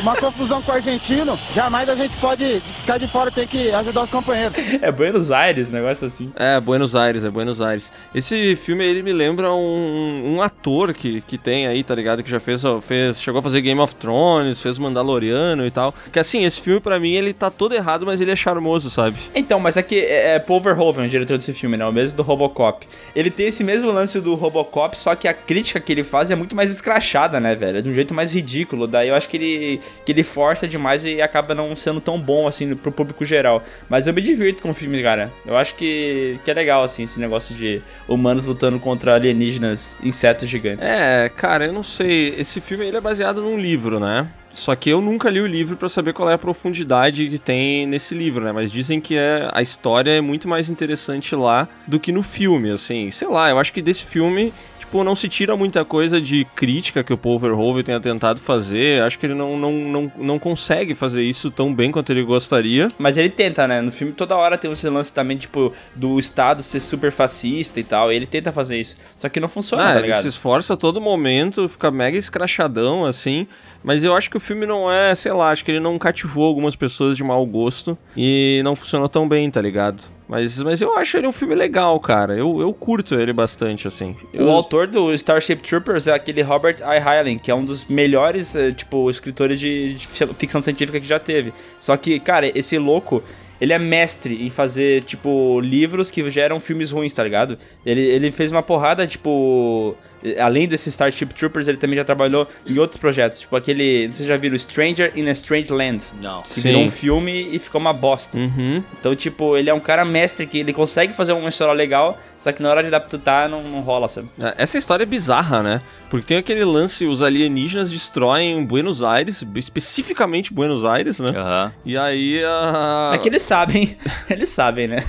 [0.00, 4.04] Uma confusão com o argentino, jamais a gente pode ficar de fora, tem que ajudar
[4.04, 4.56] os companheiros.
[4.80, 6.32] É Buenos Aires, negócio assim.
[6.36, 7.90] É, Buenos Aires, é Buenos Aires.
[8.14, 12.22] Esse filme, ele me lembra um, um ator que, que tem aí, tá ligado?
[12.22, 15.94] Que já fez, fez, chegou a fazer Game of Thrones, fez Mandaloriano e tal.
[16.12, 19.16] Que assim, esse filme pra mim, ele tá todo errado, mas ele é charmoso, sabe?
[19.34, 21.86] Então, mas aqui é, é Paul Verhoeven, o diretor desse filme, né?
[21.86, 22.86] O mesmo do Robocop.
[23.14, 26.34] Ele tem esse mesmo lance do Robocop, só que a crítica que ele faz é
[26.34, 27.78] muito mais escrachada, né, velho?
[27.78, 28.88] É de um jeito mais ridículo.
[28.88, 32.48] Daí eu acho que ele, que ele força demais e acaba não sendo tão bom,
[32.48, 33.62] assim, pro público geral.
[33.88, 35.30] Mas eu me divirto com o filme, cara.
[35.46, 40.48] Eu acho que, que é legal, assim, esse negócio de humanos lutando contra alienígenas, insetos
[40.48, 40.88] gigantes.
[40.88, 42.34] É, cara, eu não sei.
[42.36, 44.26] Esse filme ele é baseado num livro, né?
[44.54, 47.86] Só que eu nunca li o livro para saber qual é a profundidade que tem
[47.86, 48.52] nesse livro, né?
[48.52, 52.70] Mas dizem que é, a história é muito mais interessante lá do que no filme,
[52.70, 53.10] assim.
[53.10, 54.52] Sei lá, eu acho que desse filme
[54.94, 59.02] tipo, não se tira muita coisa de crítica que o Paul Verhoeven tenha tentado fazer.
[59.02, 62.88] Acho que ele não, não, não, não consegue fazer isso tão bem quanto ele gostaria.
[62.96, 63.80] Mas ele tenta, né?
[63.80, 67.84] No filme toda hora tem esse lance também, tipo, do Estado ser super fascista e
[67.84, 68.12] tal.
[68.12, 68.96] E ele tenta fazer isso.
[69.16, 70.18] Só que não funciona, ah, tá ligado?
[70.18, 73.48] Ele se esforça a todo momento, fica mega escrachadão, assim.
[73.84, 76.46] Mas eu acho que o filme não é, sei lá, acho que ele não cativou
[76.46, 80.04] algumas pessoas de mau gosto e não funcionou tão bem, tá ligado?
[80.26, 82.34] Mas, mas eu acho ele um filme legal, cara.
[82.34, 84.16] Eu, eu curto ele bastante, assim.
[84.34, 86.96] O autor do Starship Troopers é aquele Robert I.
[86.98, 91.18] Heinlein, que é um dos melhores, eh, tipo, escritores de, de ficção científica que já
[91.18, 91.52] teve.
[91.78, 93.22] Só que, cara, esse louco,
[93.60, 97.58] ele é mestre em fazer, tipo, livros que geram filmes ruins, tá ligado?
[97.84, 99.94] Ele, ele fez uma porrada, tipo
[100.38, 104.36] além desse Starship Troopers, ele também já trabalhou em outros projetos, tipo aquele, vocês já
[104.36, 106.04] viram Stranger in a Strange Land?
[106.20, 106.42] Não.
[106.42, 106.60] Que Sim.
[106.62, 108.36] virou um filme e ficou uma bosta.
[108.38, 108.82] Uhum.
[108.98, 112.52] Então, tipo, ele é um cara mestre que ele consegue fazer uma história legal, só
[112.52, 114.28] que na hora de adaptar não, não rola, sabe?
[114.38, 115.80] É, essa história é bizarra, né?
[116.10, 121.28] Porque tem aquele lance, os alienígenas destroem Buenos Aires, especificamente Buenos Aires, né?
[121.30, 121.72] Uhum.
[121.86, 123.12] E aí a...
[123.14, 123.96] É que eles sabem,
[124.28, 125.02] eles sabem, né?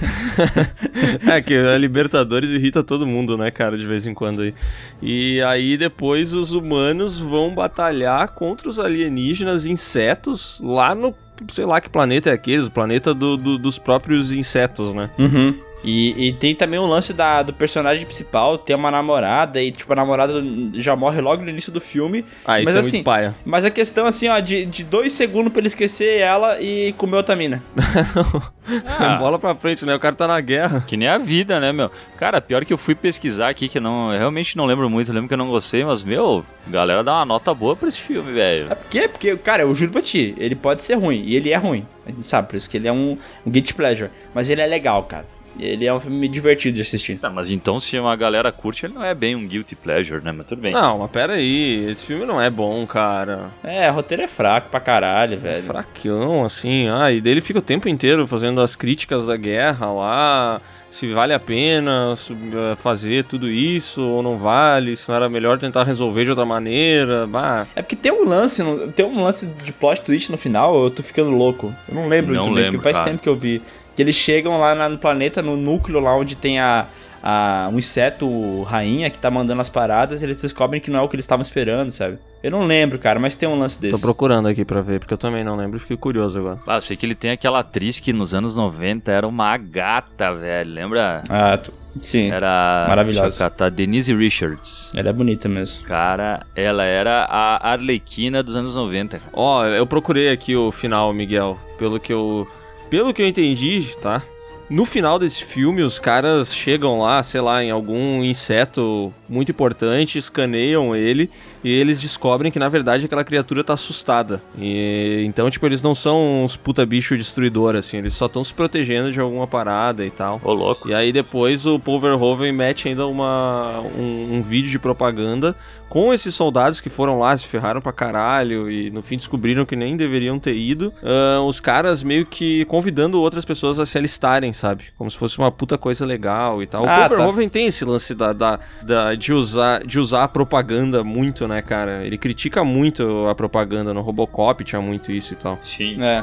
[1.29, 4.55] é que a Libertadores irrita todo mundo, né, cara, de vez em quando aí.
[5.01, 11.13] E aí depois os humanos vão batalhar contra os alienígenas insetos lá no
[11.51, 15.09] sei lá que planeta é aqueles, o planeta do, do, dos próprios insetos, né?
[15.19, 15.64] Uhum.
[15.85, 19.93] E, e tem também o lance da, do personagem principal ter uma namorada e, tipo,
[19.93, 20.33] a namorada
[20.73, 22.25] já morre logo no início do filme.
[22.43, 23.35] Ah, isso mas é assim, muito paia.
[23.45, 27.17] Mas a questão, assim, ó, de, de dois segundos pra ele esquecer ela e comer
[27.17, 27.61] outra mina.
[28.67, 29.17] Ah.
[29.17, 29.93] Bola pra frente, né?
[29.93, 30.83] O cara tá na guerra.
[30.87, 31.91] Que nem a vida, né, meu?
[32.17, 35.11] Cara, pior que eu fui pesquisar aqui, que eu não, eu realmente não lembro muito,
[35.11, 37.99] eu lembro que eu não gostei, mas, meu, galera dá uma nota boa pra esse
[37.99, 38.71] filme, velho.
[38.71, 41.55] É porque, porque, cara, eu juro pra ti, ele pode ser ruim, e ele é
[41.57, 41.85] ruim.
[42.07, 44.09] A gente sabe, por isso que ele é um, um guilty pleasure.
[44.33, 45.25] Mas ele é legal, cara.
[45.59, 47.17] Ele é um filme divertido de assistir.
[47.17, 50.31] Tá, mas então se uma galera curte, ele não é bem um guilty pleasure, né?
[50.31, 50.71] Mas tudo bem.
[50.71, 53.51] Não, mas pera aí, esse filme não é bom, cara.
[53.63, 55.63] É, o roteiro é fraco pra caralho, É velho.
[55.63, 56.89] fracão, assim.
[56.89, 60.61] Ah, e daí ele fica o tempo inteiro fazendo as críticas da guerra lá.
[60.89, 65.59] Se vale a pena eh, fazer tudo isso ou não vale, se não era melhor
[65.59, 67.27] tentar resolver de outra maneira.
[67.27, 68.63] Bah, É porque tem um lance,
[68.95, 71.73] tem um lance de plot twist no final, eu tô ficando louco.
[71.89, 73.09] Eu não lembro Não muito bem, lembro, porque faz cara.
[73.11, 73.61] tempo que eu vi.
[73.95, 76.85] Que eles chegam lá no planeta, no núcleo lá onde tem a,
[77.23, 81.01] a- um inseto rainha que tá mandando as paradas, e eles descobrem que não é
[81.03, 82.17] o que eles estavam esperando, sabe?
[82.43, 83.95] Eu não lembro, cara, mas tem um lance desse.
[83.95, 86.59] tô procurando aqui pra ver, porque eu também não lembro e fiquei curioso agora.
[86.67, 90.31] Ah, eu sei que ele tem aquela atriz que nos anos 90 era uma gata,
[90.35, 90.71] velho.
[90.71, 91.23] Lembra?
[91.27, 92.29] Ah, tu- sim.
[92.29, 92.85] Era.
[92.87, 93.39] Maravilhosa.
[93.49, 94.91] Catar, Denise Richards.
[94.93, 95.87] Ela é bonita mesmo.
[95.87, 99.17] Cara, ela era a Arlequina dos anos 90.
[99.17, 99.31] cara.
[99.33, 102.47] Ó, eu procurei aqui o final, Miguel, pelo que eu
[102.89, 104.23] pelo que eu entendi, tá?
[104.67, 110.17] No final desse filme, os caras chegam lá, sei lá, em algum inseto muito importante,
[110.17, 111.29] escaneiam ele
[111.63, 114.41] e eles descobrem que na verdade aquela criatura tá assustada.
[114.57, 118.55] E então, tipo, eles não são uns puta bicho destruidor assim, eles só estão se
[118.55, 120.41] protegendo de alguma parada e tal.
[120.43, 120.89] Ô, louco.
[120.89, 125.55] E aí depois o Paul Verhoeven mete ainda uma, um, um vídeo de propaganda
[125.95, 129.77] com esses soldados que foram lá, se ferraram pra caralho e no fim descobriram que
[129.77, 130.93] nem deveriam ter ido.
[131.01, 134.87] Ah, os caras meio que convidando outras pessoas a se alistarem, sabe?
[134.97, 136.83] Como se fosse uma puta coisa legal e tal.
[136.83, 137.15] O Ah, Paul tá.
[137.15, 141.61] Verhoeven tem esse lance da, da, da- de, usar, de usar a propaganda muito, né,
[141.61, 142.05] cara?
[142.05, 143.93] Ele critica muito a propaganda.
[143.93, 145.57] No Robocop tinha muito isso e tal.
[145.61, 145.97] Sim.
[146.03, 146.21] É.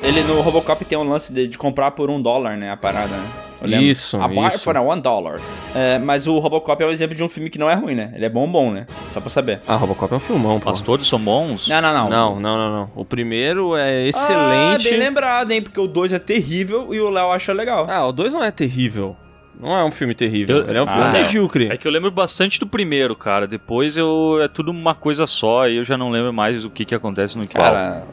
[0.00, 2.70] Ele no Robocop tem um lance de, de comprar por um dólar, né?
[2.70, 3.28] A parada, né?
[3.60, 3.86] Eu lembro.
[3.86, 4.60] Isso, A buy isso.
[4.60, 5.40] for a one dollar.
[5.74, 8.12] É, mas o Robocop é um exemplo de um filme que não é ruim, né?
[8.14, 8.86] Ele é bom, bom, né?
[9.12, 9.60] Só pra saber.
[9.66, 10.70] Ah, Robocop é um filmão, pô.
[10.70, 11.66] Mas todos são bons?
[11.68, 12.08] Não, não, não.
[12.08, 12.90] Não, não, não, não.
[12.94, 14.84] O primeiro é Ah, excelente.
[14.88, 15.60] bem lembrado, hein?
[15.62, 17.86] Porque o 2 é terrível e o Léo achou legal.
[17.90, 19.16] Ah, o 2 não é terrível.
[19.60, 20.58] Não é um filme terrível.
[20.58, 21.68] Eu- Ele é um filme Ah, medíocre.
[21.70, 23.46] É que eu lembro bastante do primeiro, cara.
[23.46, 26.84] Depois eu é tudo uma coisa só e eu já não lembro mais o que
[26.84, 27.62] que acontece no qual.
[27.64, 28.04] Cara,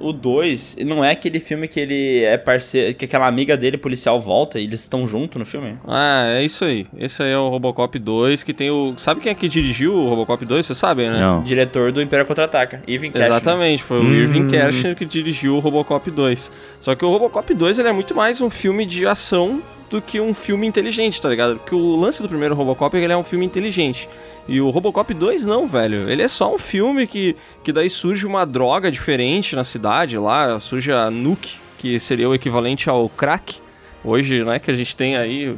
[0.00, 2.94] o 2 não é aquele filme que ele é parceiro.
[2.94, 5.76] Que aquela amiga dele, policial, volta e eles estão juntos no filme.
[5.86, 6.86] Ah, é isso aí.
[6.96, 8.94] Esse aí é o Robocop 2, que tem o...
[8.96, 10.64] Sabe quem é que dirigiu o Robocop 2?
[10.66, 11.18] Você sabe, né?
[11.20, 11.42] Não.
[11.42, 13.26] Diretor do Império Contra-Ataca, Irving Kershner.
[13.36, 16.50] Exatamente, foi o Irving Kershner que dirigiu o Robocop 2.
[16.80, 19.62] Só que o Robocop 2 ele é muito mais um filme de ação
[19.94, 21.56] do que um filme inteligente, tá ligado?
[21.56, 24.08] Porque o lance do primeiro Robocop é que ele é um filme inteligente.
[24.48, 26.10] E o Robocop 2 não, velho.
[26.10, 30.58] Ele é só um filme que, que daí surge uma droga diferente na cidade lá,
[30.58, 33.60] surge a Nuke, que seria o equivalente ao crack.
[34.02, 35.56] Hoje, né, que a gente tem aí,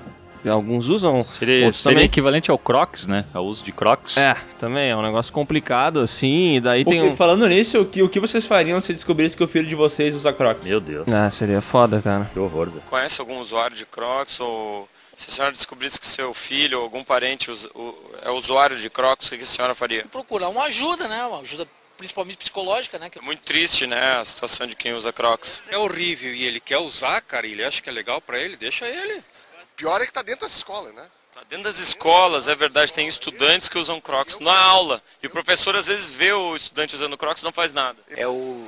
[0.48, 1.22] alguns usam.
[1.22, 2.04] Seria, seria também.
[2.06, 3.24] equivalente ao Crocs, né?
[3.32, 4.16] Ao uso de Crocs.
[4.16, 7.16] É, também é um negócio complicado assim, e daí O tem que- um...
[7.16, 10.14] Falando nisso, o que, o que vocês fariam se descobrisse que o filho de vocês
[10.14, 10.66] usa Crocs?
[10.68, 11.06] Meu Deus.
[11.12, 12.30] Ah, seria foda, cara.
[12.32, 12.82] Que horror, velho.
[12.88, 17.02] Conhece algum usuário de Crocs ou se a senhora descobrisse que seu filho ou algum
[17.02, 17.50] parente
[18.22, 20.04] é usuário de Crocs, o que a senhora faria?
[20.04, 21.24] Procurar uma ajuda, né?
[21.24, 23.08] Uma ajuda principalmente psicológica, né?
[23.16, 25.62] É muito triste, né, a situação de quem usa Crocs.
[25.70, 28.54] É horrível e ele quer usar, cara, e ele acha que é legal pra ele,
[28.54, 29.22] deixa ele.
[29.76, 31.02] Pior é que tá dentro das escolas, né?
[31.34, 35.02] Tá dentro das escolas, é verdade, tem estudantes que usam Crocs na aula.
[35.22, 37.98] E o professor às vezes vê o estudante usando Crocs e não faz nada.
[38.08, 38.66] É o,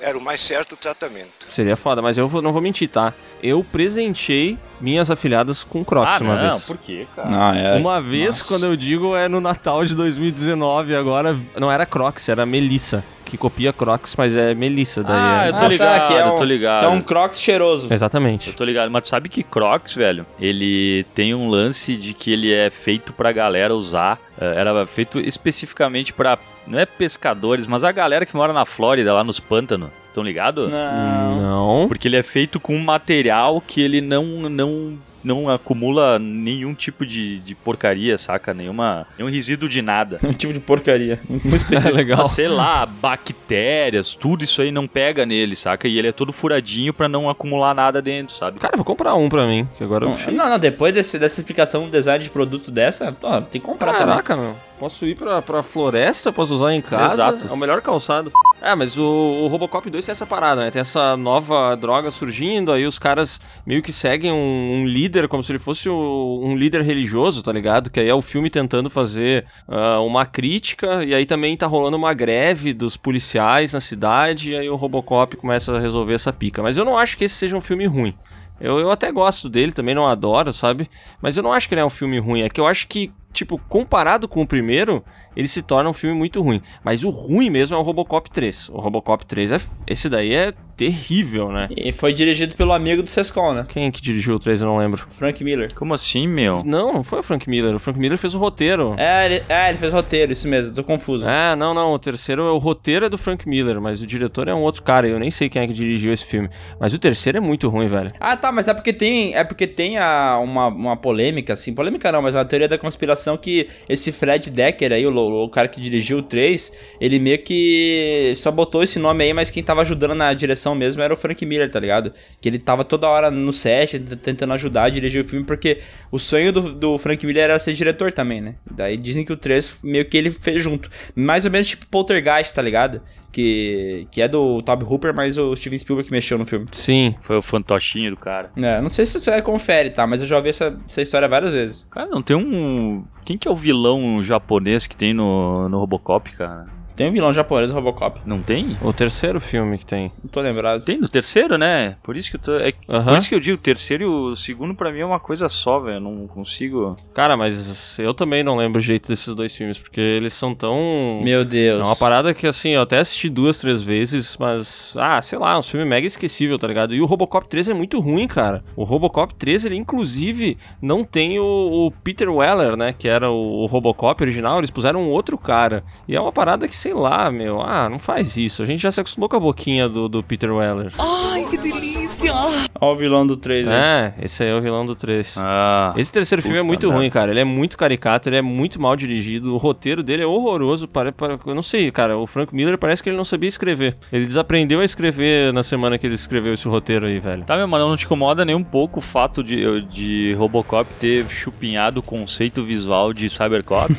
[0.00, 1.46] era o mais certo tratamento.
[1.48, 3.14] Seria foda, mas eu vou- não vou mentir, tá?
[3.42, 6.64] Eu presenteei minhas afilhadas com Crocs Ah, uma não, vez.
[6.64, 7.28] por quê, cara?
[7.50, 7.76] Ah, é.
[7.76, 12.46] Uma vez, quando eu digo, é no Natal de 2019, agora não era Crocs, era
[12.46, 15.02] Melissa, que copia Crocs, mas é Melissa.
[15.02, 15.48] Daí Ah, é...
[15.50, 16.84] eu tô ligado, que é eu um, tô ligado.
[16.84, 17.92] é um Crocs cheiroso.
[17.92, 18.48] Exatamente.
[18.50, 22.32] Eu tô ligado, mas tu sabe que Crocs, velho, ele tem um lance de que
[22.32, 24.18] ele é feito pra galera usar.
[24.40, 26.38] eh, Era feito especificamente pra.
[26.66, 29.88] Não é pescadores, mas a galera que mora na Flórida, lá nos pântanos.
[30.08, 30.68] Estão ligado?
[30.68, 31.40] Não.
[31.40, 31.88] Não.
[31.88, 34.24] Porque ele é feito com um material que ele não.
[34.48, 38.54] não não acumula nenhum tipo de, de porcaria, saca?
[38.54, 40.18] Nenhuma, nenhum resíduo de nada.
[40.24, 41.18] Um tipo de porcaria.
[41.28, 41.96] Muito específico.
[41.96, 42.18] legal.
[42.18, 42.86] Mas, sei lá,
[43.42, 45.88] bactérias, tudo isso aí não pega nele, saca?
[45.88, 48.60] E ele é todo furadinho pra não acumular nada dentro, sabe?
[48.60, 50.32] Cara, vou comprar um pra mim, que agora eu Não, achei.
[50.32, 53.92] não, não, depois desse, dessa explicação do design de produto dessa, ó, tem que comprar
[53.94, 54.06] também.
[54.06, 54.56] Caraca, não.
[54.78, 57.14] Posso ir pra, pra floresta, posso usar em casa.
[57.14, 57.48] Exato.
[57.48, 58.30] É o melhor calçado.
[58.62, 60.70] É, mas o, o Robocop 2 tem essa parada, né?
[60.70, 64.36] Tem essa nova droga surgindo, aí os caras meio que seguem um,
[64.82, 67.90] um líder como se ele fosse o- um líder religioso, tá ligado?
[67.90, 71.96] Que aí é o filme tentando fazer ah, uma crítica, e aí também tá rolando
[71.96, 76.62] uma greve dos policiais na cidade, e aí o Robocop começa a resolver essa pica.
[76.62, 78.14] Mas eu não acho que esse seja um filme ruim.
[78.60, 80.90] Eu, eu até gosto dele, também não adoro, sabe?
[81.22, 82.42] Mas eu não acho que ele é um filme ruim.
[82.42, 85.04] É que eu acho que, tipo, comparado com o primeiro,
[85.36, 86.60] ele se torna um filme muito ruim.
[86.82, 88.70] Mas o ruim mesmo é o Robocop 3.
[88.70, 89.60] O Robocop 3 é.
[89.86, 91.68] Esse daí é terrível, né?
[91.76, 93.66] E foi dirigido pelo amigo do Sescon, né?
[93.68, 94.60] Quem que dirigiu o 3?
[94.60, 95.06] Eu não lembro.
[95.10, 95.74] Frank Miller.
[95.74, 96.62] Como assim, meu?
[96.64, 97.74] Não, não foi o Frank Miller.
[97.74, 98.94] O Frank Miller fez o roteiro.
[98.96, 101.28] É, ele, é, ele fez roteiro, isso mesmo, tô confuso.
[101.28, 101.92] É, não, não.
[101.92, 105.08] O terceiro, o roteiro é do Frank Miller, mas o diretor é um outro cara.
[105.08, 106.48] Eu nem sei quem é que dirigiu esse filme.
[106.78, 108.12] Mas o terceiro é muito ruim, velho.
[108.20, 112.10] Ah, tá, mas é porque tem, é porque tem a, uma, uma polêmica, assim, polêmica
[112.12, 115.80] não, mas uma teoria da conspiração que esse Fred Decker aí, o, o cara que
[115.80, 120.14] dirigiu o 3, ele meio que só botou esse nome aí, mas quem tava ajudando
[120.14, 122.12] na direção mesmo era o Frank Miller, tá ligado?
[122.40, 125.78] Que ele tava toda hora no set, tentando ajudar a dirigir o filme, porque
[126.10, 128.54] o sonho do, do Frank Miller era ser diretor também, né?
[128.70, 130.90] Daí dizem que o 3 meio que ele fez junto.
[131.14, 133.00] Mais ou menos tipo Poltergeist, tá ligado?
[133.32, 136.66] Que, que é do Toby Hooper, mas o Steven Spielberg que mexeu no filme.
[136.72, 137.14] Sim.
[137.20, 138.50] Foi o fantochinho do cara.
[138.56, 140.06] É, não sei se você confere, tá?
[140.06, 141.86] Mas eu já ouvi essa, essa história várias vezes.
[141.90, 143.04] Cara, não tem um.
[143.24, 146.77] Quem que é o vilão japonês que tem no, no Robocop, cara?
[146.98, 148.18] Tem um vilão japonês Robocop.
[148.26, 148.76] Não tem?
[148.82, 150.10] O terceiro filme que tem.
[150.20, 150.82] Não tô lembrado.
[150.82, 151.96] Tem no terceiro, né?
[152.02, 152.56] Por isso que eu tô.
[152.56, 153.04] É, Aham.
[153.04, 155.48] Por isso que eu digo, o terceiro e o segundo pra mim é uma coisa
[155.48, 155.98] só, velho.
[155.98, 156.96] Eu Não consigo.
[157.14, 161.20] Cara, mas eu também não lembro o jeito desses dois filmes, porque eles são tão.
[161.22, 161.80] Meu Deus.
[161.80, 165.52] É uma parada que, assim, eu até assisti duas, três vezes, mas, ah, sei lá,
[165.52, 166.96] é um filme mega esquecível, tá ligado?
[166.96, 168.64] E o Robocop 3 é muito ruim, cara.
[168.74, 171.44] O Robocop 3, ele inclusive não tem o,
[171.86, 172.92] o Peter Weller, né?
[172.92, 175.84] Que era o, o Robocop original, eles puseram um outro cara.
[176.08, 178.62] E é uma parada que, sei lá, meu, ah, não faz isso.
[178.62, 180.90] A gente já se acostumou com a boquinha do, do Peter Weller.
[180.98, 182.32] Ai, que delícia!
[182.80, 184.14] Ó o vilão do 3 né?
[184.18, 185.36] É, esse aí é o vilão do 3.
[185.38, 185.92] Ah.
[185.96, 186.98] Esse terceiro filme é muito merda.
[186.98, 187.30] ruim, cara.
[187.30, 189.52] Ele é muito caricato, ele é muito mal dirigido.
[189.52, 190.88] O roteiro dele é horroroso.
[190.88, 192.16] Para, para, eu não sei, cara.
[192.16, 193.96] O Frank Miller parece que ele não sabia escrever.
[194.12, 197.44] Ele desaprendeu a escrever na semana que ele escreveu esse roteiro aí, velho.
[197.44, 201.28] Tá, meu mano, não te incomoda nem um pouco o fato de, de Robocop ter
[201.28, 203.92] chupinhado o conceito visual de Cybercop?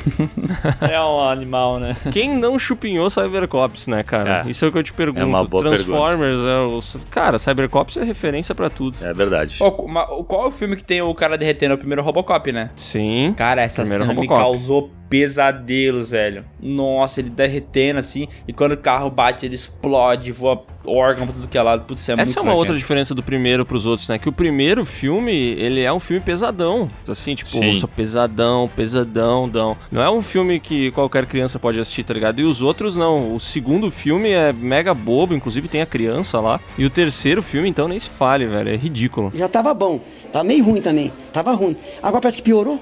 [0.80, 1.96] É um animal, né?
[2.10, 4.42] Quem não chupinhou Cybercops, né, cara?
[4.46, 4.50] É.
[4.50, 5.20] Isso é o que eu te pergunto.
[5.20, 6.80] É uma boa Transformers é o.
[7.10, 8.96] Cara, Cybercops é referência pra tudo.
[9.02, 9.58] é verdade.
[9.88, 11.72] Ma- qual é o filme que tem o cara derretendo?
[11.72, 12.70] É o primeiro Robocop, né?
[12.74, 13.34] Sim.
[13.36, 14.38] Cara, essa Primeiro cena Robocop.
[14.38, 16.44] me causou pesadelos, velho.
[16.62, 21.48] Nossa, ele derretendo assim, e quando o carro bate, ele explode, voa órgão pra tudo
[21.48, 21.84] que é lado.
[21.84, 24.18] Putz, isso é muito Essa é uma outra diferença do primeiro pros outros, né?
[24.18, 26.88] Que o primeiro filme, ele é um filme pesadão.
[27.08, 27.80] Assim, tipo, Sim.
[27.94, 29.76] pesadão, pesadão, dão.
[29.90, 32.40] Não é um filme que qualquer criança pode assistir, tá ligado?
[32.40, 33.34] E os outros não.
[33.34, 36.60] O segundo filme é mega bobo, inclusive tem a criança lá.
[36.78, 38.70] E o terceiro filme, então, nem se fale, velho.
[38.70, 39.32] É ridículo.
[39.34, 40.00] Já tava bom.
[40.32, 41.12] Tá meio ruim também.
[41.32, 41.76] Tava ruim.
[42.02, 42.80] Agora parece que piorou.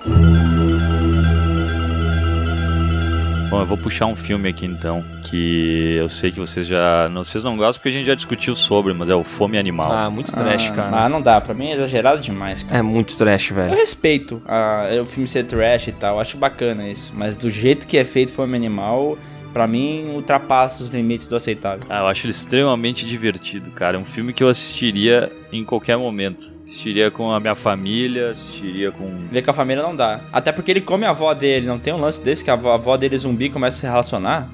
[3.50, 7.08] Bom, eu vou puxar um filme aqui então, que eu sei que vocês já.
[7.08, 9.90] Não, vocês não gostam porque a gente já discutiu sobre, mas é o Fome Animal.
[9.90, 10.90] Ah, muito trash, Ah, cara.
[10.90, 12.78] Mas não dá, pra mim é exagerado demais, cara.
[12.78, 13.74] É muito trash, Eu velho.
[13.74, 17.10] respeito a, o filme ser trash e tal, acho bacana isso.
[17.16, 19.16] Mas do jeito que é feito Fome Animal,
[19.52, 21.80] pra mim ultrapassa os limites do aceitável.
[21.88, 23.96] Ah, eu acho ele extremamente divertido, cara.
[23.96, 26.52] É um filme que eu assistiria em qualquer momento.
[26.64, 29.06] Assistiria com a minha família, assistiria com.
[29.32, 30.20] Ver com a família não dá.
[30.30, 32.72] Até porque ele come a avó dele, não tem um lance desse que a avó,
[32.72, 34.48] a avó dele zumbi começa a se relacionar?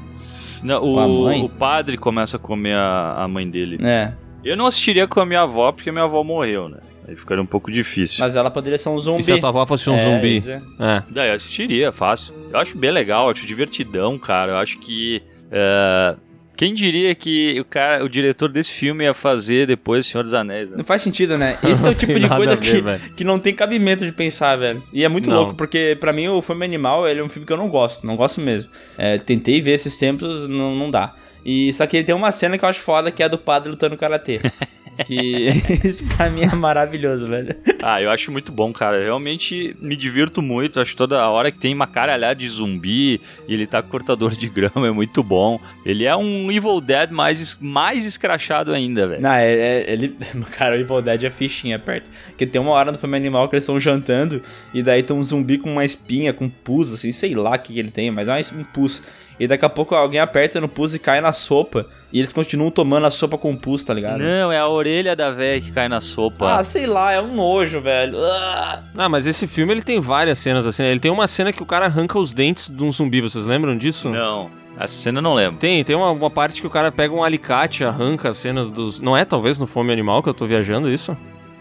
[0.62, 3.78] Não, a o, o padre começa a comer a, a mãe dele.
[3.84, 4.12] É.
[4.44, 6.78] Eu não assistiria com a minha avó porque minha avó morreu, né?
[7.06, 8.16] Aí ficaria um pouco difícil.
[8.24, 9.20] Mas ela poderia ser um zumbi.
[9.20, 10.42] E se a tua avó fosse um É, zumbi?
[10.48, 10.60] é.
[10.80, 11.02] É.
[11.10, 12.34] Daí eu assistiria, fácil.
[12.52, 14.52] Eu acho bem legal, eu acho divertidão, cara.
[14.52, 15.22] Eu acho que.
[15.52, 16.14] é,
[16.56, 20.70] Quem diria que o, cara, o diretor desse filme ia fazer depois Senhor dos Anéis,
[20.70, 20.76] né?
[20.78, 21.58] Não faz sentido, né?
[21.68, 23.00] Isso é o tipo de coisa ver, que, velho.
[23.16, 24.82] que não tem cabimento de pensar, velho.
[24.92, 25.36] E é muito Não.
[25.36, 28.06] louco, porque pra mim o Filme Animal ele é um filme que eu não gosto,
[28.06, 28.70] não gosto mesmo.
[28.96, 31.12] É, tentei ver esses tempos, não, não dá.
[31.44, 33.36] E só que ele tem uma cena que eu acho foda, que é a do
[33.36, 34.40] padre lutando karatê.
[35.06, 35.48] que
[35.84, 37.54] isso pra mim é maravilhoso, velho.
[37.82, 38.96] Ah, eu acho muito bom, cara.
[38.98, 40.80] Eu realmente me divirto muito.
[40.80, 44.48] Acho toda hora que tem uma caralhada de zumbi e ele tá com cortador de
[44.48, 45.60] grama, é muito bom.
[45.84, 49.22] Ele é um Evil Dead mais, mais escrachado ainda, velho.
[49.22, 50.16] Não, é, é- ele.
[50.52, 52.08] Cara, o Evil Dead é fichinha perto.
[52.28, 54.42] Porque tem uma hora no filme animal que eles estão jantando
[54.72, 57.72] e daí tem um zumbi com uma espinha, com pus, assim, sei lá o que,
[57.72, 59.02] que ele tem, mas é um pus.
[59.38, 61.86] E daqui a pouco alguém aperta no pus e cai na sopa.
[62.12, 64.20] E eles continuam tomando a sopa com pus, tá ligado?
[64.20, 66.54] Não, é a orelha da véia que cai na sopa.
[66.54, 68.16] Ah, sei lá, é um nojo, velho.
[68.18, 68.82] Ah.
[68.96, 70.82] Ah, mas esse filme ele tem várias cenas assim.
[70.84, 70.90] né?
[70.92, 73.76] Ele tem uma cena que o cara arranca os dentes de um zumbi, vocês lembram
[73.76, 74.08] disso?
[74.08, 74.48] Não.
[74.78, 75.58] Essa cena eu não lembro.
[75.58, 79.00] Tem, tem uma, uma parte que o cara pega um alicate, arranca as cenas dos.
[79.00, 81.16] Não é talvez no Fome Animal que eu tô viajando isso?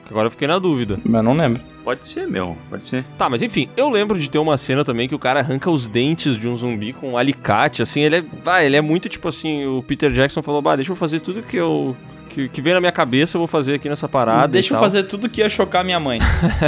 [0.09, 0.99] Agora eu fiquei na dúvida.
[1.03, 1.61] Mas não lembro.
[1.83, 2.57] Pode ser, meu.
[2.69, 3.03] Pode ser.
[3.17, 5.87] Tá, mas enfim, eu lembro de ter uma cena também que o cara arranca os
[5.87, 8.23] dentes de um zumbi com um alicate, assim, ele é.
[8.45, 11.41] Ah, ele é muito tipo assim, o Peter Jackson falou, bah, deixa eu fazer tudo
[11.41, 11.95] que eu.
[12.29, 14.47] Que, que vem na minha cabeça, eu vou fazer aqui nessa parada.
[14.47, 16.19] Deixa eu fazer tudo que ia chocar minha mãe.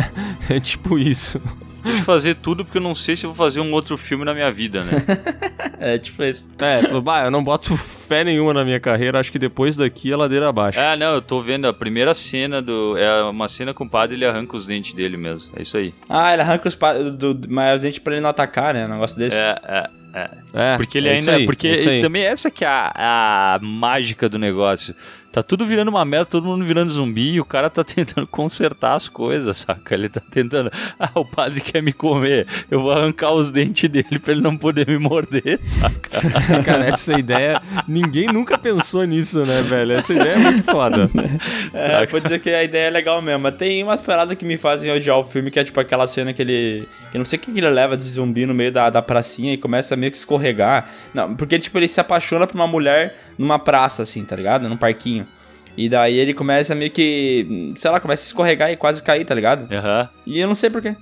[0.48, 1.42] é tipo isso.
[1.86, 4.26] Deixa eu fazer tudo porque eu não sei se eu vou fazer um outro filme
[4.26, 4.92] na minha vida, né?
[5.80, 6.50] é, tipo isso.
[6.58, 10.12] É, falou, bah, eu não boto fé nenhuma na minha carreira, acho que depois daqui
[10.12, 10.80] é ladeira abaixo.
[10.80, 12.98] Ah, não, eu tô vendo a primeira cena do.
[12.98, 15.52] É uma cena com o padre ele arranca os dentes dele mesmo.
[15.56, 15.94] É isso aí.
[16.10, 16.94] Ah, ele arranca os pa...
[16.94, 18.86] do, do, mas os dentes pra ele não atacar, né?
[18.86, 19.36] Um negócio desse.
[19.36, 19.90] É, é.
[20.16, 20.30] É.
[20.54, 21.36] É, porque ele é ainda.
[21.36, 24.96] aí, porque é também essa que é a, a mágica do negócio.
[25.36, 28.94] Tá tudo virando uma merda, todo mundo virando zumbi e o cara tá tentando consertar
[28.94, 29.94] as coisas, saca?
[29.94, 30.72] Ele tá tentando.
[30.98, 34.56] Ah, o padre quer me comer, eu vou arrancar os dentes dele pra ele não
[34.56, 36.22] poder me morder, saca?
[36.64, 37.62] Cara, essa ideia.
[37.86, 39.92] Ninguém nunca pensou nisso, né, velho?
[39.92, 41.10] Essa ideia é muito foda.
[41.74, 43.42] É, vou dizer que a ideia é legal mesmo.
[43.42, 46.32] Mas tem umas paradas que me fazem odiar o filme, que é tipo aquela cena
[46.32, 46.88] que ele.
[47.12, 49.02] Que eu não sei o que que ele leva de zumbi no meio da, da
[49.02, 50.90] pracinha e começa a meio que escorregar.
[51.14, 54.68] Não, porque tipo, ele se apaixona por uma mulher numa praça, assim, tá ligado?
[54.68, 55.28] Num parquinho.
[55.78, 57.74] E daí ele começa meio que.
[57.76, 59.72] Sei lá, começa a escorregar e quase cair, tá ligado?
[59.74, 60.10] Aham.
[60.26, 60.96] E eu não sei porquê.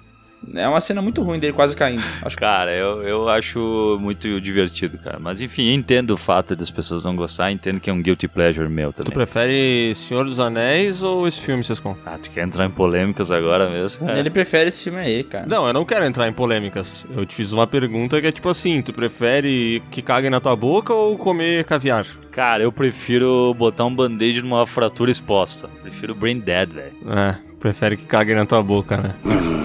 [0.55, 2.03] É uma cena muito ruim dele quase caindo.
[2.21, 5.17] Acho Cara, eu, eu acho muito divertido, cara.
[5.19, 8.67] Mas enfim, entendo o fato das pessoas não gostar, entendo que é um guilty pleasure
[8.67, 9.11] meu também.
[9.11, 11.95] Tu prefere Senhor dos Anéis ou esse filme, Sescon?
[12.05, 14.09] Ah, tu quer entrar em polêmicas agora mesmo?
[14.09, 15.45] Ele prefere esse filme aí, cara.
[15.45, 17.05] Não, eu não quero entrar em polêmicas.
[17.15, 20.55] Eu te fiz uma pergunta que é tipo assim: tu prefere que caguem na tua
[20.55, 22.05] boca ou comer caviar?
[22.31, 25.69] Cara, eu prefiro botar um band-aid numa fratura exposta.
[25.81, 26.93] Prefiro brain dead, velho.
[27.07, 29.15] É, prefere que caguem na tua boca, né?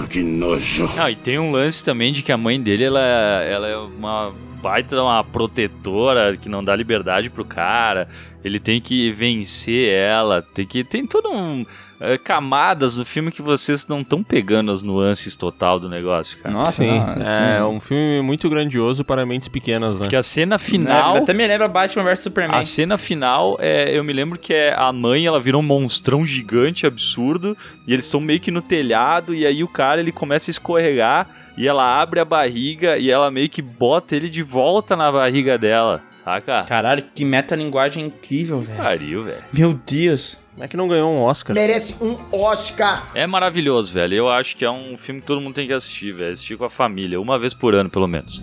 [0.09, 0.89] que nojo.
[0.97, 4.33] Não, e tem um lance também de que a mãe dele, ela, ela é uma
[4.63, 8.09] baita uma protetora que não dá liberdade pro cara.
[8.49, 11.65] Ele tem que vencer ela, tem que tem todo um
[12.01, 16.55] é, camadas do filme que vocês não estão pegando as nuances total do negócio, cara.
[16.55, 20.07] Nossa, Sim, não, é assim- um filme muito grandioso para mentes pequenas, né?
[20.09, 22.57] Que a cena final É, até me lembra Batman vs Superman.
[22.61, 26.25] A cena final, é, eu me lembro que é a mãe, ela virou um monstrão
[26.25, 30.51] gigante, absurdo, e eles estão meio que no telhado, e aí o cara ele começa
[30.51, 31.27] a escorregar,
[31.57, 35.59] e ela abre a barriga, e ela meio que bota ele de volta na barriga
[35.59, 36.65] dela, saca?
[36.65, 38.79] Caralho, que metalinguagem incrível, velho.
[38.79, 39.45] Pariu, velho.
[39.53, 40.37] Meu Deus.
[40.53, 41.55] Como é que não ganhou um Oscar?
[41.55, 43.09] Merece um Oscar.
[43.15, 44.15] É maravilhoso, velho.
[44.15, 46.33] Eu acho que é um filme que todo mundo tem que assistir, velho.
[46.33, 48.43] Assistir com a família, uma vez por ano, pelo menos.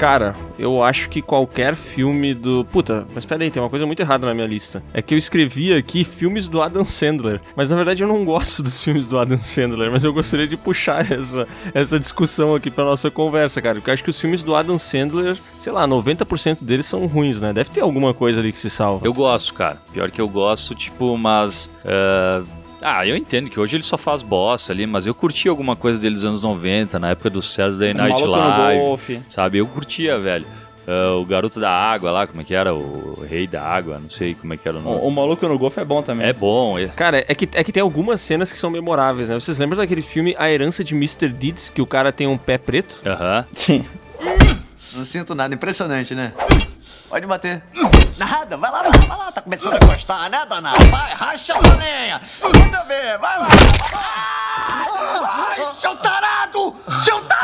[0.00, 2.64] Cara, eu acho que qualquer filme do.
[2.72, 4.82] Puta, mas pera aí, tem uma coisa muito errada na minha lista.
[4.94, 7.38] É que eu escrevi aqui filmes do Adam Sandler.
[7.54, 9.90] Mas na verdade eu não gosto dos filmes do Adam Sandler.
[9.90, 13.74] Mas eu gostaria de puxar essa, essa discussão aqui pra nossa conversa, cara.
[13.74, 17.38] Porque eu acho que os filmes do Adam Sandler, sei lá, 90% deles são ruins,
[17.38, 17.52] né?
[17.52, 19.06] Deve ter alguma coisa ali que se salva.
[19.06, 19.82] Eu gosto, cara.
[19.92, 21.70] Pior que eu gosto, tipo, mas.
[21.84, 22.42] ah,
[22.82, 26.00] Ah, eu entendo que hoje ele só faz bosta ali, mas eu curti alguma coisa
[26.00, 28.80] dele dos anos 90, na época do Saturday Night Maluco no Live.
[28.80, 29.20] Golfe.
[29.28, 29.58] Sabe?
[29.58, 30.46] Eu curtia, velho.
[30.88, 32.74] Ah, o Garoto da Água lá, como é que era?
[32.74, 34.96] O Rei da Água, não sei como é que era o nome.
[34.96, 36.26] O, o Maluco no Golfe é bom também.
[36.26, 36.78] É bom.
[36.78, 39.38] é- Cara, é que, é que tem algumas cenas que são memoráveis, né?
[39.38, 41.28] Vocês lembram daquele filme A Herança de Mr.
[41.28, 43.02] Deeds, que o cara tem um pé preto?
[43.06, 43.44] Aham.
[43.52, 43.84] Sim.
[44.96, 46.32] Não sinto nada, impressionante, né?
[47.08, 47.62] Pode bater.
[48.16, 50.84] Nada, vai lá, vai lá, vai lá, tá começando a gostar, né, danado?
[50.86, 52.20] Vai, racha essa lenha!
[52.42, 53.48] Manda ver, vai lá!
[55.48, 56.76] Ai, seu tarado!
[57.02, 57.39] Seu tarado!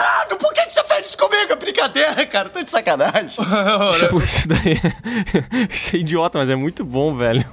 [1.76, 3.30] Brincadeira, cara, tô de sacanagem.
[4.00, 4.80] tipo, isso daí.
[5.68, 7.44] isso é idiota, mas é muito bom, velho.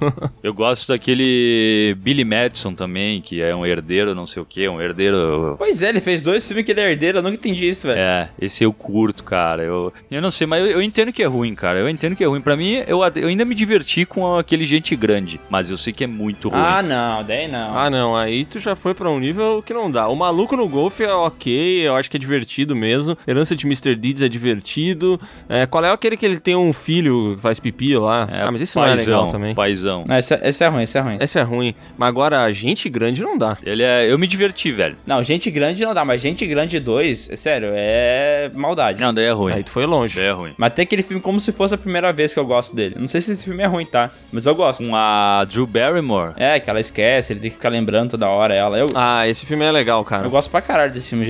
[0.42, 4.80] Eu gosto daquele Billy Madison também, que é um herdeiro, não sei o que, um
[4.80, 5.56] herdeiro.
[5.58, 7.98] Pois é, ele fez dois filmes que ele é herdeiro, eu nunca entendi isso, velho.
[7.98, 9.62] É, esse eu curto, cara.
[9.62, 11.78] Eu, eu não sei, mas eu, eu entendo que é ruim, cara.
[11.78, 12.40] Eu entendo que é ruim.
[12.40, 16.04] Pra mim, eu, eu ainda me diverti com aquele gente grande, mas eu sei que
[16.04, 16.62] é muito ruim.
[16.62, 17.76] Ah, não, daí não.
[17.76, 20.08] Ah, não, aí tu já foi pra um nível que não dá.
[20.08, 23.16] O Maluco no Golfe é ok, eu acho que é divertido mesmo.
[23.26, 23.94] Herança de Mr.
[23.94, 25.20] Deeds Kids é divertido.
[25.48, 28.28] É, qual é aquele que ele tem um filho que faz pipi lá?
[28.30, 29.54] É, ah, mas esse não é legal também.
[29.54, 30.04] Paizão.
[30.06, 31.16] Não, esse, é- esse é ruim, esse é ruim.
[31.20, 31.74] Esse é ruim.
[31.98, 33.58] Mas agora, gente grande não dá.
[33.62, 34.10] Ele é.
[34.10, 34.96] Eu me diverti, velho.
[35.06, 39.00] Não, Gente Grande não dá, mas Gente Grande 2, é sério, é maldade.
[39.00, 39.52] Não, daí é ruim.
[39.52, 40.16] Aí tu foi longe.
[40.16, 40.52] Daí é ruim.
[40.56, 42.94] Mas tem aquele filme como se fosse a primeira vez que eu gosto dele.
[42.98, 44.10] Não sei se esse filme é ruim, tá?
[44.30, 44.84] Mas eu gosto.
[44.84, 46.34] Com a Drew Barrymore.
[46.36, 48.78] É, que ela esquece, ele tem que ficar lembrando toda hora ela.
[48.78, 50.24] Eu, Ah, esse filme é legal, cara.
[50.26, 51.26] eu gosto pra caralho desse filme.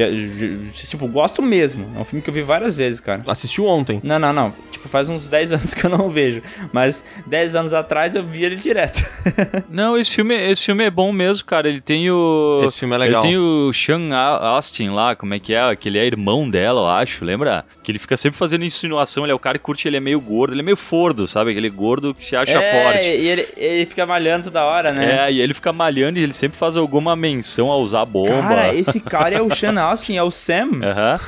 [0.74, 1.86] Tipo, gosto mesmo.
[1.96, 3.22] É um filme que eu vi várias vezes, cara.
[3.26, 4.00] Assistiu ontem.
[4.02, 4.52] Não, não, não.
[4.70, 6.42] Tipo, faz uns 10 anos que eu não vejo.
[6.72, 9.04] Mas 10 anos atrás eu vi ele direto.
[9.70, 11.68] Não, esse filme, esse filme é bom mesmo, cara.
[11.68, 12.60] Ele tem o.
[12.64, 13.20] Esse filme é legal.
[13.22, 15.74] Ele tem o Sean Austin lá, como é que é?
[15.74, 17.64] Que ele é irmão dela, eu acho, lembra?
[17.82, 20.20] Que ele fica sempre fazendo insinuação, ele é o cara que curte, ele é meio
[20.20, 21.50] gordo, ele é meio fordo, sabe?
[21.52, 23.08] Aquele gordo que se acha é, forte.
[23.08, 25.26] E ele, ele fica malhando toda hora, né?
[25.26, 28.42] É, e ele fica malhando e ele sempre faz alguma menção a usar bomba.
[28.42, 30.80] Cara, esse cara é o Sean Austin, é o Sam.
[30.82, 31.20] Aham.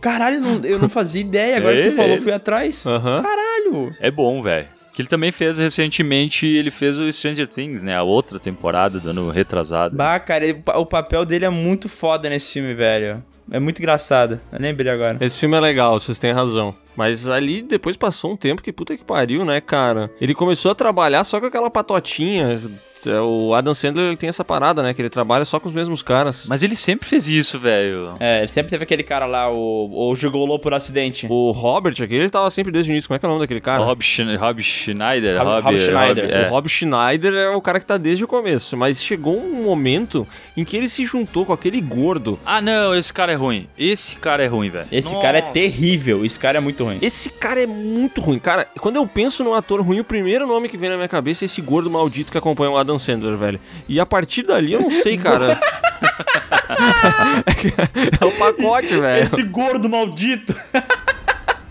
[0.00, 1.56] Caralho, não- eu não fazia ideia.
[1.56, 2.20] Agora que É, tu falou, ele.
[2.20, 2.84] fui atrás.
[2.86, 3.22] Aham.
[3.22, 3.94] Caralho.
[4.00, 4.66] É bom, velho.
[4.92, 7.96] Que ele também fez recentemente, ele fez o Stranger Things, né?
[7.96, 9.96] A outra temporada do ano retrasado.
[9.96, 13.22] Bah, cara, ele- o papel dele é muito foda nesse filme, velho.
[13.52, 14.40] É muito engraçado.
[14.52, 15.16] Eu lembrei agora.
[15.20, 16.74] Esse filme é legal, vocês têm razão.
[16.96, 20.10] Mas ali depois passou um tempo que puta que pariu, né, cara?
[20.20, 22.60] Ele começou a trabalhar só com aquela patotinha.
[23.06, 24.92] É, O Adam Sandler ele tem essa parada, né?
[24.94, 26.46] Que ele trabalha só com os mesmos caras.
[26.48, 28.14] Mas ele sempre fez isso, velho.
[28.20, 31.26] É, ele sempre teve aquele cara lá, o, o Gigolô por acidente.
[31.30, 33.08] O Robert aqui, ele tava sempre desde o início.
[33.08, 33.82] Como é que é o nome daquele cara?
[33.82, 35.38] Rob, Schne- Rob Schneider.
[35.42, 36.24] Rob- Rob Schneider.
[36.24, 36.46] Rob- é.
[36.46, 38.76] O Rob Schneider é o cara que tá desde o começo.
[38.76, 40.26] Mas chegou um momento
[40.56, 42.38] em que ele se juntou com aquele gordo.
[42.44, 43.66] Ah, não, esse cara é ruim.
[43.78, 44.86] Esse cara é ruim, velho.
[44.90, 45.52] Esse cara é Nossa.
[45.54, 46.24] terrível.
[46.24, 46.98] Esse cara é muito ruim.
[47.00, 48.38] Esse cara é muito ruim.
[48.38, 51.44] Cara, quando eu penso num ator ruim, o primeiro nome que vem na minha cabeça
[51.44, 53.60] é esse gordo maldito que acompanha o Adam Sandler, velho.
[53.88, 55.60] E a partir dali eu não sei, cara.
[58.20, 59.22] é o pacote, velho.
[59.22, 60.54] Esse gordo maldito.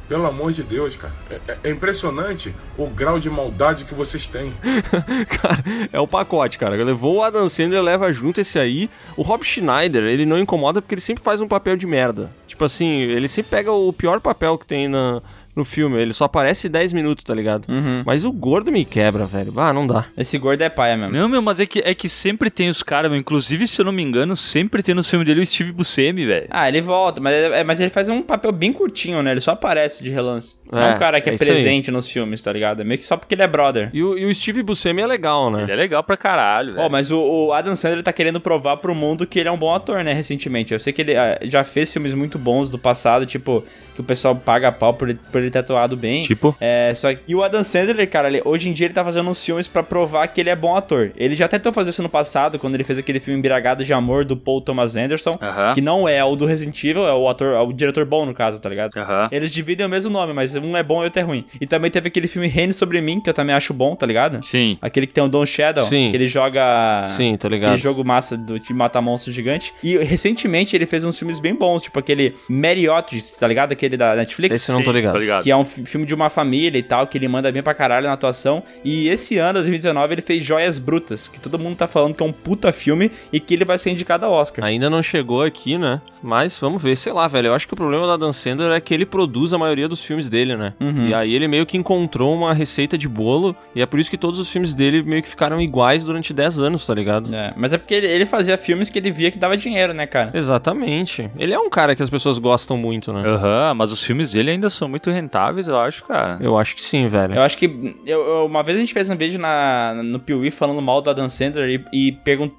[0.07, 1.13] Pelo amor de Deus, cara.
[1.29, 4.51] É, é- é impressionante o grau de maldade que vocês têm.
[5.29, 5.63] Cara,
[5.93, 6.75] é o pacote, cara.
[6.83, 8.89] Levou o Adam Sandler, leva junto esse aí.
[9.15, 12.31] O Rob Schneider, ele não incomoda porque ele sempre faz um papel de merda.
[12.47, 15.21] Tipo assim, ele sempre pega o pior papel que tem na,
[15.59, 16.01] no filme.
[16.01, 17.67] Ele só aparece 10 minutos, tá ligado?
[17.69, 18.01] Uhum.
[18.05, 19.53] Mas o gordo me quebra, velho.
[19.57, 20.05] Ah, não dá.
[20.17, 21.13] Esse gordo é paia mesmo.
[21.13, 23.11] Não, meu, mas é que, é que sempre tem os caras.
[23.13, 26.47] Inclusive, se eu não me engano, sempre tem no filme dele o Steve Buscemi, velho.
[26.49, 29.31] Ah, ele volta, mas, é- mas ele faz um papel bem curtinho, né?
[29.31, 30.55] Ele só aparece de relance.
[30.71, 31.49] Não é É, um cara que é, é isso aí.
[31.51, 32.81] presente nos filmes, tá ligado?
[32.81, 33.89] É meio que só porque ele é brother.
[33.93, 35.63] E o, e o Steve Buscemi é legal, né?
[35.63, 36.85] Ele é legal pra caralho, velho.
[36.85, 39.57] Ó, mas o, o Adam Sandler tá querendo provar pro mundo que ele é um
[39.57, 40.73] bom ator, né, recentemente.
[40.73, 43.63] Eu sei que ele ah, já fez filmes muito bons do passado, tipo,
[43.95, 46.21] que o pessoal paga pau por ele, por ele ter atuado bem.
[46.21, 46.55] Tipo?
[46.59, 47.19] É, só que...
[47.27, 49.83] E o Adam Sandler, cara, ele- hoje em dia ele tá fazendo uns filmes pra
[49.83, 51.11] provar que ele é bom ator.
[51.15, 54.25] Ele já tentou fazer isso no passado, quando ele fez aquele filme Embriagado de Amor,
[54.25, 55.73] do Paul Thomas Anderson, Aham.
[55.73, 58.33] que não é o do Resident Evil, é o ator, é o diretor bom, no
[58.33, 58.95] caso, tá ligado?
[58.97, 59.29] Aham.
[59.31, 61.45] Eles dividem o mesmo nome, mas um é bom e outro é ruim.
[61.59, 64.43] E também teve aquele filme Reine Sobre Mim, que eu também acho bom, tá ligado?
[64.45, 64.77] Sim.
[64.81, 66.09] Aquele que tem o Don Shadow, Sim.
[66.09, 67.05] que ele joga...
[67.07, 67.69] Sim, tô ligado.
[67.69, 69.73] Aquele jogo massa do, de matar monstro gigante.
[69.83, 73.71] E recentemente ele fez uns filmes bem bons, tipo aquele Marriott, tá ligado?
[73.71, 74.55] Aquele da Netflix.
[74.55, 75.13] Esse eu não tô Sim, ligado.
[75.13, 75.28] tô ligado.
[75.43, 77.73] Que é um fi- filme de uma família e tal, que ele manda bem pra
[77.73, 78.63] caralho na atuação.
[78.83, 82.25] E esse ano, 2019, ele fez Joias Brutas, que todo mundo tá falando que é
[82.25, 84.65] um puta filme e que ele vai ser indicado ao Oscar.
[84.65, 86.01] Ainda não chegou aqui, né?
[86.21, 87.47] Mas vamos ver, sei lá, velho.
[87.47, 90.03] Eu acho que o problema da Dan Sandler é que ele produz a maioria dos
[90.03, 90.73] filmes dele, né?
[90.79, 91.07] Uhum.
[91.07, 93.55] E aí ele meio que encontrou uma receita de bolo.
[93.73, 96.59] E é por isso que todos os filmes dele meio que ficaram iguais durante 10
[96.61, 97.33] anos, tá ligado?
[97.33, 100.05] É, mas é porque ele, ele fazia filmes que ele via que dava dinheiro, né,
[100.05, 100.31] cara?
[100.33, 101.29] Exatamente.
[101.37, 103.23] Ele é um cara que as pessoas gostam muito, né?
[103.27, 106.37] Aham, mas os filmes dele ainda são muito rentáveis, eu acho, cara.
[106.41, 107.35] Eu acho que sim, velho.
[107.35, 107.95] Eu acho que.
[108.05, 111.09] Eu, eu- uma vez a gente fez um vídeo na, no Piuí falando mal do
[111.09, 112.11] Adam Sandler e, e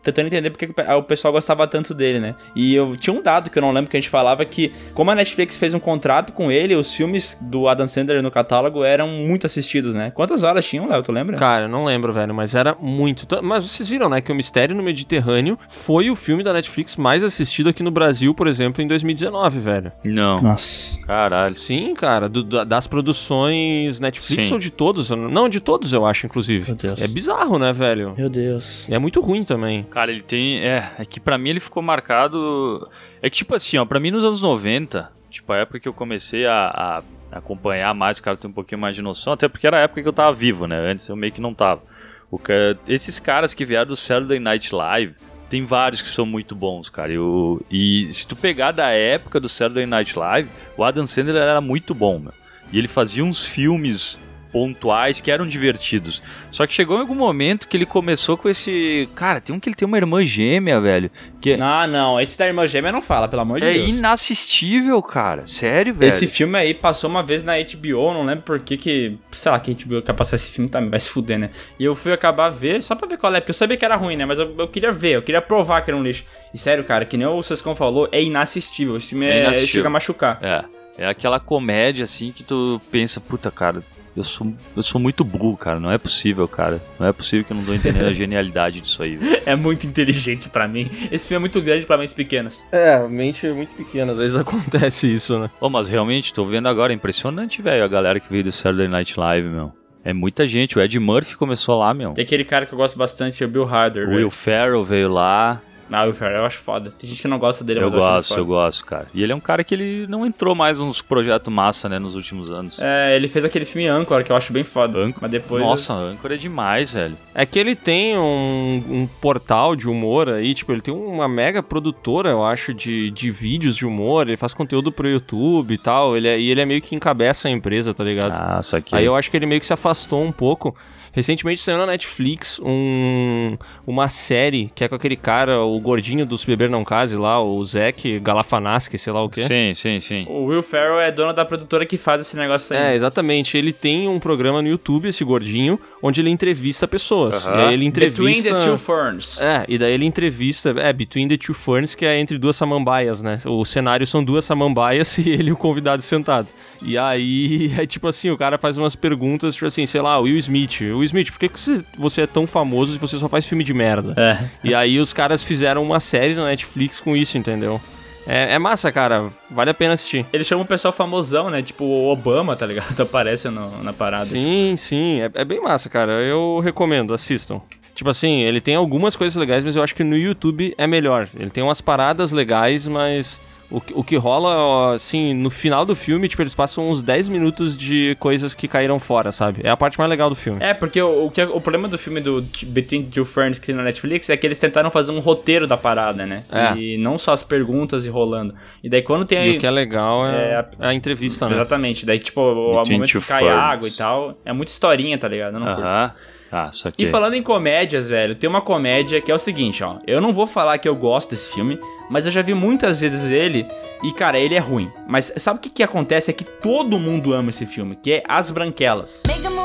[0.03, 2.35] tentando entender porque que o pe- o pessoal gostava tanto dele, né?
[2.55, 5.11] E eu tinha um dado que eu não lembro que a gente falava que, como
[5.11, 9.09] a Netflix fez um contrato com ele, os filmes do Adam Sandler no catálogo eram
[9.09, 10.11] muito assistidos, né?
[10.11, 11.03] Quantas horas tinham, Léo?
[11.03, 11.37] Tu lembra?
[11.37, 13.27] Cara, eu não lembro, velho, mas era muito.
[13.43, 17.25] Mas vocês viram, né, que o Mistério no Mediterrâneo foi o filme da Netflix mais
[17.25, 19.93] assistido aqui no Brasil, por exemplo, em 2019, velho.
[20.05, 20.41] Não.
[20.43, 21.01] Nossa.
[21.07, 21.59] Caralho.
[21.59, 24.53] Sim, cara, do- das produções Netflix Sim.
[24.53, 25.11] ou de todos?
[25.11, 26.66] Não, de todos eu acho, inclusive.
[26.66, 27.01] Meu Deus.
[27.01, 28.14] É bizarro, né, velho?
[28.16, 28.88] Meu Deus.
[28.90, 29.84] É muito ruim também.
[29.84, 30.59] Cara, ele tem.
[30.61, 32.88] É, é que pra mim ele ficou marcado.
[33.22, 35.92] É que, tipo assim, ó, pra mim nos anos 90, tipo, a época que eu
[35.94, 39.76] comecei a, a acompanhar mais, cara, ter um pouquinho mais de noção, até porque era
[39.78, 40.76] a época que eu tava vivo, né?
[40.90, 41.82] Antes eu meio que não tava.
[42.30, 45.14] O ca- Esses caras que vieram do Saturday Night Live,
[45.51, 47.12] tem vários que são muito bons, cara.
[47.12, 47.61] Eu...
[47.68, 51.92] E se tu pegar da época do Saturday Night Live, o Adam Sandler era muito
[51.92, 52.32] bom, meu.
[52.72, 54.16] E ele fazia uns filmes
[54.53, 56.22] pontuais que eram divertidos.
[56.51, 59.09] Só que chegou em algum momento que ele começou com esse.
[59.14, 61.11] Cara, tem um que ele tem uma irmã gêmea, velho.
[61.40, 62.20] Que Ah, não.
[62.20, 63.88] Esse da irmã gêmea não fala, pelo amor de é Deus.
[63.88, 65.46] inassistível, cara.
[65.46, 66.09] Sério, velho.
[66.09, 69.16] Esse filme aí passou uma vez na HBO, não lembro por que que...
[69.32, 71.51] Sei lá, que a HBO quer passar esse filme também, vai se fuder, né?
[71.78, 73.96] E eu fui acabar ver, só pra ver qual é, porque eu sabia que era
[73.96, 74.24] ruim, né?
[74.26, 76.24] Mas eu, eu queria ver, eu queria provar que era um lixo.
[76.53, 78.96] E sério, cara, que nem o Sescon falou, é inassistível.
[78.96, 79.80] Esse filme É é, inassistível.
[79.80, 80.38] chega a machucar.
[80.42, 80.64] É.
[80.98, 83.82] É aquela comédia assim que tu pensa, puta, cara,
[84.17, 85.79] eu sou, eu sou muito burro, cara.
[85.79, 86.81] Não é possível, cara.
[86.99, 89.43] Não é possível que eu não tô entendendo a genialidade disso aí, velho.
[89.47, 90.91] É muito inteligente pra mim.
[91.11, 92.63] Esse filme é muito grande pra mentes pequenas.
[92.73, 95.51] É, mente é muito pequena, às vezes acontece isso, né?
[95.61, 98.89] Ô, mas realmente, tô vendo agora, é impressionante, velho, a galera que veio do Saturday
[98.89, 99.73] Night Live, meu.
[100.03, 100.79] É muita gente.
[100.79, 102.13] O Ed Murphy começou lá, meu.
[102.13, 104.09] Tem aquele cara que eu gosto bastante, é o Bill Hader.
[104.09, 105.61] O Will Ferrell veio lá.
[105.91, 106.91] Ah, o Ferrell eu acho foda.
[106.91, 108.41] Tem gente que não gosta dele, Eu mas eu gosto, foda.
[108.41, 109.07] eu gosto, cara.
[109.12, 112.14] E ele é um cara que ele não entrou mais nos projetos massa, né, nos
[112.14, 112.76] últimos anos.
[112.78, 115.12] É, ele fez aquele filme Anchor, que eu acho bem foda.
[115.20, 115.62] Mas depois...
[115.62, 117.16] Nossa, Anchor é demais, velho.
[117.34, 121.62] É que ele tem um, um portal de humor aí, tipo, ele tem uma mega
[121.62, 126.16] produtora, eu acho, de, de vídeos de humor, ele faz conteúdo pro YouTube e tal,
[126.16, 128.32] ele é, e ele é meio que encabeça a empresa, tá ligado?
[128.32, 128.95] Ah, só que...
[128.95, 130.74] Aí eu acho que ele meio que se afastou um pouco.
[131.13, 133.57] Recentemente saiu na Netflix um,
[133.87, 137.65] uma série que é com aquele cara, o gordinho dos Beber Não Case lá, o
[137.65, 139.45] Zac Galafanaschi, sei lá o quê.
[139.45, 140.27] Sim, sim, sim.
[140.29, 142.93] O Will Ferrell é dono da produtora que faz esse negócio aí.
[142.93, 143.57] É, exatamente.
[143.57, 147.47] Ele tem um programa no YouTube, esse gordinho, onde ele entrevista pessoas.
[147.47, 147.61] Aham.
[147.61, 148.23] E aí ele entrevista...
[148.23, 149.41] Between the Two Ferns.
[149.41, 150.75] É, e daí ele entrevista...
[150.79, 153.39] É, Between the Two Ferns, que é entre duas samambaias, né?
[153.45, 156.49] O cenário são duas samambaias e ele e o convidado sentado.
[156.83, 160.39] E aí, é tipo assim, o cara faz umas perguntas, tipo assim, sei lá, Will
[160.39, 160.81] Smith.
[160.81, 161.59] Will Smith, por que que
[161.96, 164.14] você- é tão famoso se você só faz filme de merda?
[164.16, 164.44] É.
[164.62, 167.80] E aí os caras fizeram uma série na Netflix com isso, entendeu?
[168.26, 169.30] É, é massa, cara.
[169.51, 170.26] Vale a pena assistir.
[170.32, 171.62] Ele chama um pessoal famosão, né?
[171.62, 172.98] Tipo o Obama, tá ligado?
[173.01, 174.26] Aparece no- na parada.
[174.26, 175.20] Sim, sim.
[175.22, 176.12] É, é bem massa, cara.
[176.12, 177.61] Eu recomendo, assistam.
[177.94, 181.28] Tipo assim, ele tem algumas coisas legais, mas eu acho que no YouTube é melhor.
[181.38, 183.40] Ele tem umas paradas legais, mas
[183.71, 187.29] o, que- o que rola, assim, no final do filme, tipo, eles passam uns 10
[187.29, 189.61] minutos de coisas que caíram fora, sabe?
[189.64, 190.59] É a parte mais legal do filme.
[190.62, 193.66] É, porque o, o, que, o problema do filme do Between the Two Ferns que
[193.66, 196.43] tem na Netflix é que eles tentaram fazer um roteiro da parada, né?
[196.51, 196.77] É.
[196.77, 198.55] E não só as perguntas e rolando.
[198.83, 201.55] E daí quando tem E o que é legal é, É, a, entrevista, né?
[201.55, 202.05] Exatamente.
[202.05, 203.57] Daí, tipo, o, o momento que cai Ferns.
[203.59, 204.39] água e tal.
[204.45, 205.55] É muita historinha, tá ligado?
[205.55, 206.12] Eu não curto.
[206.51, 207.03] Ah, só que...
[207.03, 209.98] E falando em comédias, velho, tem uma comédia que é o seguinte, ó.
[210.07, 211.78] Eu não vou falar que eu gosto desse filme,
[212.11, 213.66] mas eu já vi muitas vezes ele
[214.03, 214.90] e, cara, ele é ruim.
[215.07, 216.30] Mas sabe o que que acontece?
[216.30, 219.22] É que todo mundo ama esse filme, que é As Branquelas.
[219.26, 219.60] Make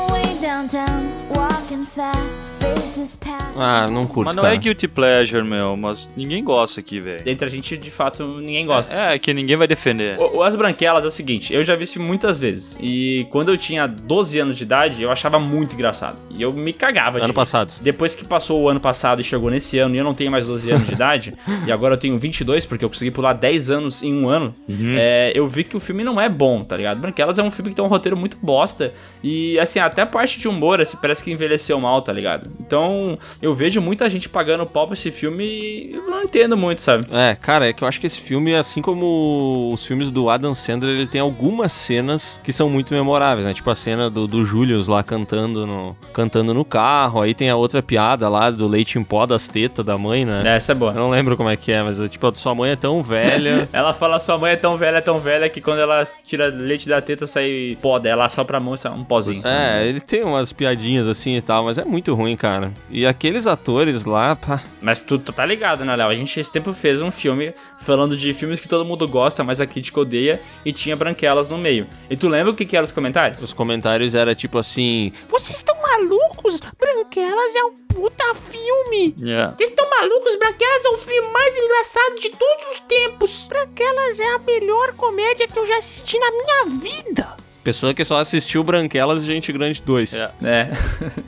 [3.58, 4.54] Ah, não curto, Mas não cara.
[4.54, 7.22] é guilty pleasure, meu, mas ninguém gosta aqui, velho.
[7.26, 8.94] Entre a gente, de fato, ninguém gosta.
[8.94, 10.18] É, que ninguém vai defender.
[10.20, 12.76] O, As Branquelas é o seguinte, eu já vi filme muitas vezes.
[12.80, 16.18] E quando eu tinha 12 anos de idade, eu achava muito engraçado.
[16.30, 17.34] E eu me cagava de Ano rir.
[17.36, 17.72] passado.
[17.80, 20.46] Depois que passou o ano passado e chegou nesse ano, e eu não tenho mais
[20.46, 21.34] 12 anos de idade,
[21.66, 24.52] e agora eu tenho 22, porque eu consegui pular 10 anos em um ano,
[24.98, 27.00] é, eu vi que o filme não é bom, tá ligado?
[27.00, 28.92] Branquelas é um filme que tem um roteiro muito bosta.
[29.22, 32.52] E, assim, até a parte de humor, assim, parece que envelheceu mal, tá ligado?
[32.60, 36.80] Então, eu vejo muita gente pagando pau pra esse filme e eu não entendo muito,
[36.80, 37.06] sabe?
[37.10, 40.54] É, cara, é que eu acho que esse filme, assim como os filmes do Adam
[40.54, 43.54] Sandler, ele tem algumas cenas que são muito memoráveis, né?
[43.54, 47.56] Tipo a cena do, do Julius lá cantando no, cantando no carro, aí tem a
[47.56, 50.56] outra piada lá do leite em pó das tetas da mãe, né?
[50.56, 50.92] Essa é boa.
[50.92, 53.02] Eu não lembro como é que é, mas é, tipo, a sua mãe é tão
[53.02, 53.68] velha.
[53.72, 57.00] Ela fala, sua mãe é tão velha, tão velha, que quando ela tira leite da
[57.00, 59.42] teta, sai pó dela, só pra mão, sai um pozinho.
[59.46, 62.72] é, ele tem umas piadinhas assim e tal, mas é muito ruim, cara.
[62.90, 64.62] E aqueles atores lá, pá.
[64.80, 66.08] Mas tu, tu tá ligado, né, Léo?
[66.08, 69.60] A gente esse tempo fez um filme falando de filmes que todo mundo gosta, mas
[69.60, 71.86] a crítica odeia, e tinha branquelas no meio.
[72.10, 73.42] E tu lembra o que que eram os comentários?
[73.42, 76.60] Os comentários era tipo assim: Vocês estão malucos?
[76.78, 79.14] Branquelas é um puta filme.
[79.18, 79.54] Yeah.
[79.56, 80.36] Vocês estão malucos?
[80.36, 83.46] Branquelas é o filme mais engraçado de todos os tempos.
[83.48, 87.45] Branquelas é a melhor comédia que eu já assisti na minha vida.
[87.66, 90.14] Pessoa que só assistiu Branquelas e Gente Grande 2.
[90.44, 90.70] É.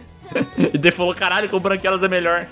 [0.72, 2.46] e daí falou, caralho, com branquelas é melhor.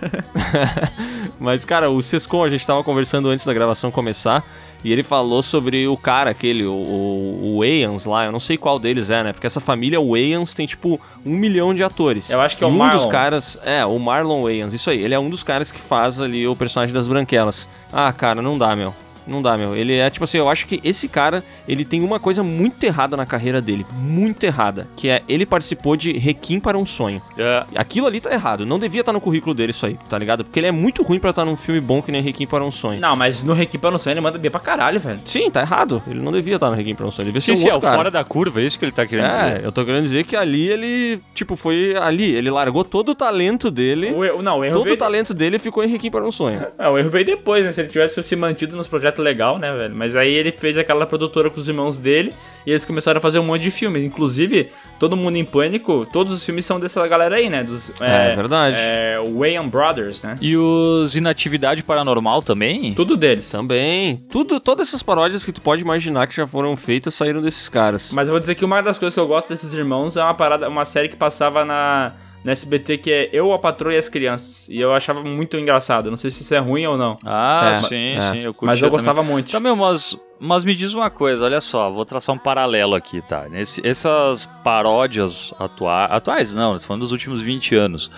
[1.38, 4.44] Mas, cara, o Sescon, a gente tava conversando antes da gravação começar,
[4.82, 8.56] e ele falou sobre o cara, aquele, o, o, o Wayans lá, eu não sei
[8.56, 9.32] qual deles é, né?
[9.32, 12.28] Porque essa família Wayans tem, tipo, um milhão de atores.
[12.28, 12.96] Eu acho que é o um Marlon.
[12.96, 16.20] dos caras, é, o Marlon Wayans, isso aí, ele é um dos caras que faz
[16.20, 17.68] ali o personagem das Branquelas.
[17.92, 18.92] Ah, cara, não dá, meu.
[19.26, 19.74] Não dá, meu.
[19.76, 23.16] Ele é tipo assim, eu acho que esse cara, ele tem uma coisa muito errada
[23.16, 23.84] na carreira dele.
[23.94, 24.86] Muito errada.
[24.96, 27.20] Que é, ele participou de Requiem para um Sonho.
[27.38, 27.64] É.
[27.74, 28.64] Aquilo ali tá errado.
[28.66, 30.44] Não devia estar no currículo dele isso aí, tá ligado?
[30.44, 32.70] Porque ele é muito ruim pra estar num filme bom que nem Requiem para um
[32.72, 33.00] Sonho.
[33.00, 35.20] Não, mas no Requiem para um Sonho ele manda bem pra caralho, velho.
[35.24, 36.02] Sim, tá errado.
[36.06, 37.24] Ele não devia estar no Requiem para um Sonho.
[37.26, 37.96] Ele devia Sim, ser um sim, é o outro cara.
[37.96, 39.64] fora da curva, é isso que ele tá querendo É, dizer.
[39.64, 42.34] eu tô querendo dizer que ali ele, tipo, foi ali.
[42.34, 44.12] Ele largou todo o talento dele.
[44.12, 46.30] O erro- não, o erro todo veio- o talento dele ficou em Requiem para um
[46.30, 46.64] Sonho.
[46.78, 47.72] É, o erro veio depois, né?
[47.72, 49.94] Se ele tivesse se mantido nos projetos legal, né, velho?
[49.94, 52.32] Mas aí ele fez aquela produtora com os irmãos dele
[52.66, 54.04] e eles começaram a fazer um monte de filmes.
[54.04, 57.62] Inclusive, Todo Mundo em Pânico, todos os filmes são dessa galera aí, né?
[57.62, 58.76] Dos, É, verdade.
[58.78, 60.36] É, Wayans Brothers, né?
[60.40, 62.94] E os Inatividade Paranormal também?
[62.94, 63.50] Tudo deles.
[63.50, 64.16] Também.
[64.30, 68.10] Tudo, todas essas paródias que tu pode imaginar que já foram feitas saíram desses caras.
[68.12, 70.34] Mas eu vou dizer que uma das coisas que eu gosto desses irmãos é uma
[70.34, 72.12] parada, uma série que passava na,
[72.46, 74.68] na SBT que é Eu, a Patroa e as Crianças.
[74.68, 76.08] E eu achava muito engraçado.
[76.10, 77.18] Não sei se isso é ruim ou não.
[77.24, 78.20] Ah, É, sim, é.
[78.20, 79.50] sim, eu curti Mas eu gostava muito.
[79.50, 83.48] Também, mas, mas me diz uma coisa, olha só, vou traçar um paralelo aqui, tá?
[83.48, 88.12] Nesse, essas paródias atua atuais, não, falando dos últimos 20 anos,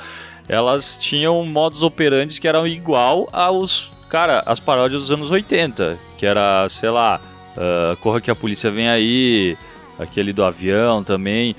[0.46, 6.26] elas tinham modos operantes que eram igual aos, cara, as paródias dos anos 80, que
[6.26, 7.18] era, sei lá,
[7.56, 9.56] ah, Corra que a Polícia Vem Aí,
[9.98, 11.56] aquele do avião também.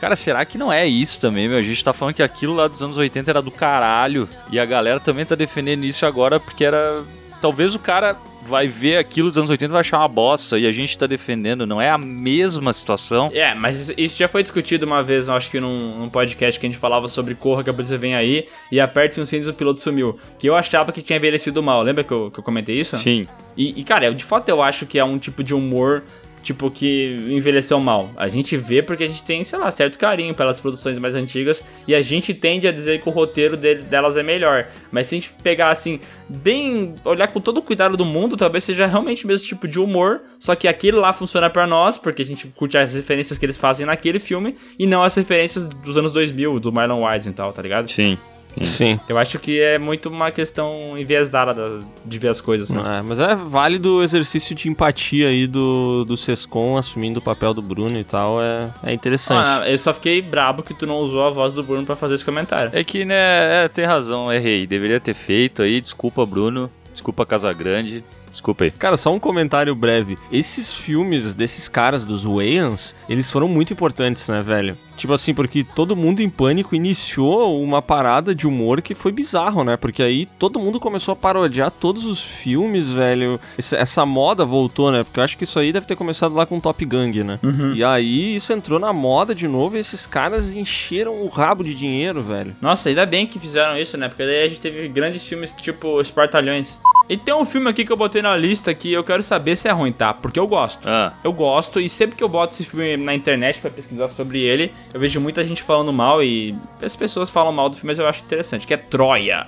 [0.00, 1.58] Cara, será que não é isso também, meu?
[1.58, 4.28] A gente tá falando que aquilo lá dos anos 80 era do caralho.
[4.50, 7.02] E a galera também tá defendendo isso agora porque era.
[7.42, 10.58] Talvez o cara vai ver aquilo dos anos 80 e vai achar uma bosta.
[10.58, 11.66] E a gente tá defendendo.
[11.66, 13.30] Não é a mesma situação.
[13.32, 16.66] É, mas isso já foi discutido uma vez, eu acho que num, num podcast que
[16.66, 19.54] a gente falava sobre Corra que a polícia vem aí e aperte um cintos o
[19.54, 20.18] piloto sumiu.
[20.38, 21.82] Que eu achava que tinha envelhecido mal.
[21.82, 22.96] Lembra que eu, que eu comentei isso?
[22.96, 23.26] Sim.
[23.56, 26.02] E, e, cara, eu- de fato eu acho que é um tipo de humor,
[26.42, 28.08] tipo, que envelheceu mal.
[28.16, 31.62] A gente vê porque a gente tem, sei lá, certo carinho pelas produções mais antigas
[31.86, 34.68] e a gente tende a dizer que o roteiro dele- delas é melhor.
[34.90, 36.94] Mas se a gente pegar assim, bem.
[37.04, 40.20] olhar com todo o cuidado do mundo, talvez seja realmente o mesmo tipo de humor,
[40.38, 43.56] só que aquele lá funciona pra nós, porque a gente curte as referências que eles
[43.56, 47.52] fazem naquele filme e não as referências dos anos 2000, do Marlon Wise e tal,
[47.52, 47.90] tá ligado?
[47.90, 48.16] Sim.
[48.62, 48.98] Sim.
[49.08, 52.98] Eu acho que é muito uma questão enviesada da- de ver as coisas, né?
[52.98, 57.54] É, mas é válido o exercício de empatia aí do, do Sescon assumindo o papel
[57.54, 58.42] do Bruno e tal.
[58.42, 59.46] É, é interessante.
[59.48, 62.14] Ah, eu só fiquei brabo que tu não usou a voz do Bruno pra fazer
[62.16, 62.70] esse comentário.
[62.74, 64.66] É que, né, é, tem razão, errei.
[64.66, 65.80] Deveria ter feito aí.
[65.80, 66.68] Desculpa, Bruno.
[66.92, 68.04] Desculpa, Casagrande.
[68.30, 68.70] Desculpa aí.
[68.70, 70.16] Cara, só um comentário breve.
[70.30, 74.76] Esses filmes desses caras, dos Wayans, eles foram muito importantes, né, velho?
[75.00, 79.64] Tipo assim, porque todo mundo em pânico iniciou uma parada de humor que foi bizarro,
[79.64, 79.76] né?
[79.76, 83.40] Porque aí todo mundo começou a parodiar todos os filmes, velho.
[83.58, 85.02] Esse- Essa moda voltou, né?
[85.02, 87.38] Porque eu acho que isso aí deve ter começado lá com Top Gang, né?
[87.42, 87.74] Uhum.
[87.74, 91.74] E aí isso entrou na moda de novo e esses caras encheram o rabo de
[91.74, 92.54] dinheiro, velho.
[92.60, 94.08] Nossa, ainda bem que fizeram isso, né?
[94.08, 96.78] Porque daí a gente teve grandes filmes tipo Espartalhões.
[97.08, 99.66] E tem um filme aqui que eu botei na lista que eu quero saber se
[99.66, 100.14] é ruim, tá?
[100.14, 100.88] Porque eu gosto.
[100.88, 101.12] Ah.
[101.24, 104.70] Eu gosto e sempre que eu boto esse filme na internet pra pesquisar sobre ele,
[104.92, 108.06] eu vejo muita gente falando mal e as pessoas falam mal do filme, mas eu
[108.06, 109.46] acho interessante, que é Troia.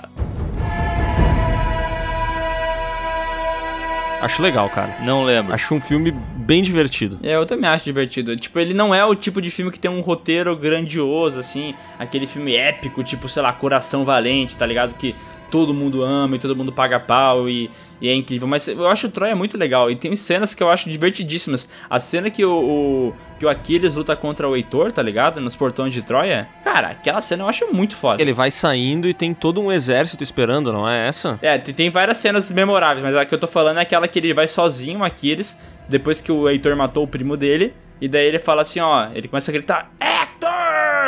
[4.21, 4.99] Acho legal, cara.
[5.05, 5.53] Não lembro.
[5.53, 7.19] Acho um filme bem divertido.
[7.25, 8.37] É, eu também acho divertido.
[8.37, 12.29] Tipo, ele não é o tipo de filme que tem um roteiro grandioso, assim, aquele
[12.29, 14.95] filme épico, tipo, sei lá, Coração Valente, tá ligado?
[14.95, 15.17] Que
[15.51, 17.69] todo mundo ama e todo mundo paga pau e,
[18.03, 18.47] e é incrível.
[18.47, 19.91] Mas eu acho o Troia muito legal.
[19.91, 21.67] E tem cenas que eu acho divertidíssimas.
[21.89, 25.41] A cena que o, o- que o Aquiles luta contra o Heitor, tá ligado?
[25.41, 26.49] Nos portões de Troia.
[26.63, 28.21] Cara, aquela cena eu acho muito foda.
[28.21, 31.39] Ele vai saindo e tem todo um exército esperando, não é essa?
[31.41, 34.19] É, tem, tem várias cenas memoráveis, mas a que eu tô falando é aquela que
[34.19, 38.27] ele vai sozinho, o Aquiles, depois que o Heitor matou o primo dele, e daí
[38.27, 40.51] ele fala assim, ó, ele começa a gritar, Hector!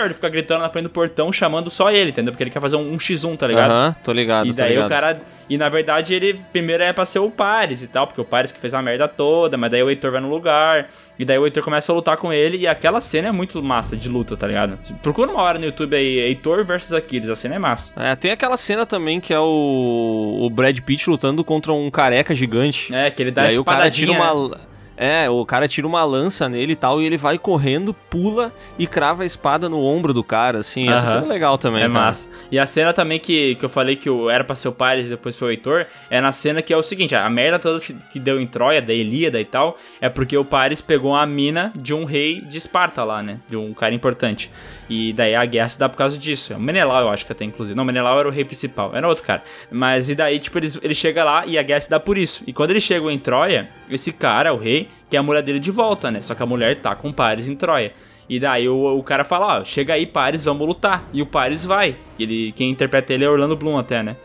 [0.03, 2.33] Ele fica gritando na frente do portão, chamando só ele, entendeu?
[2.33, 3.71] Porque ele quer fazer um, um X1, tá ligado?
[3.71, 4.87] Aham, tô ligado, E daí ligado.
[4.87, 5.21] o cara.
[5.49, 8.51] E na verdade ele primeiro é pra ser o Pares e tal, porque o Pares
[8.51, 10.87] que fez a merda toda, mas daí o Heitor vai no lugar,
[11.19, 13.95] e daí o Heitor começa a lutar com ele, e aquela cena é muito massa
[13.95, 14.79] de luta, tá ligado?
[15.03, 17.93] Procura uma hora no YouTube aí, Heitor versus Aquiles, a cena é massa.
[18.03, 22.35] É, tem aquela cena também que é o, o Brad Pitt lutando contra um careca
[22.35, 22.95] gigante.
[22.95, 24.59] É, que ele dá e aí o cara tira uma.
[24.97, 28.87] É, o cara tira uma lança nele e tal, e ele vai correndo, pula e
[28.87, 30.89] crava a espada no ombro do cara, assim.
[30.89, 31.81] Essa cena é legal também.
[31.83, 31.93] É cara.
[31.93, 32.29] massa.
[32.51, 35.07] E a cena também que, que eu falei que o, era pra ser o Paris
[35.07, 37.79] e depois foi o Heitor, é na cena que é o seguinte, a merda toda
[37.81, 41.73] que- deu em Troia, da Ilíada e tal, é porque o Paris pegou a mina
[41.75, 43.41] de um rei de Esparta lá, né?
[43.49, 44.51] De um cara importante.
[44.89, 46.53] E daí a guerra se dá por causa disso.
[46.53, 47.77] É o Menelau, eu acho que até, inclusive.
[47.77, 49.43] Não, Menelau era o rei principal, era outro cara.
[49.71, 52.45] Mas e daí, tipo, eles, ele chega lá e a guerra se dá por isso.
[52.47, 55.71] E quando ele chega em Troia, esse cara, o rei, quer a mulher dele de
[55.71, 56.21] volta, né?
[56.21, 57.93] Só que a mulher tá com Paris em Troia.
[58.29, 61.09] E daí o, o cara fala, ó, chega aí, Paris, vamos lutar.
[61.13, 61.97] E o Paris vai.
[62.19, 64.17] Ele, quem interpreta ele é Orlando Bloom até, né?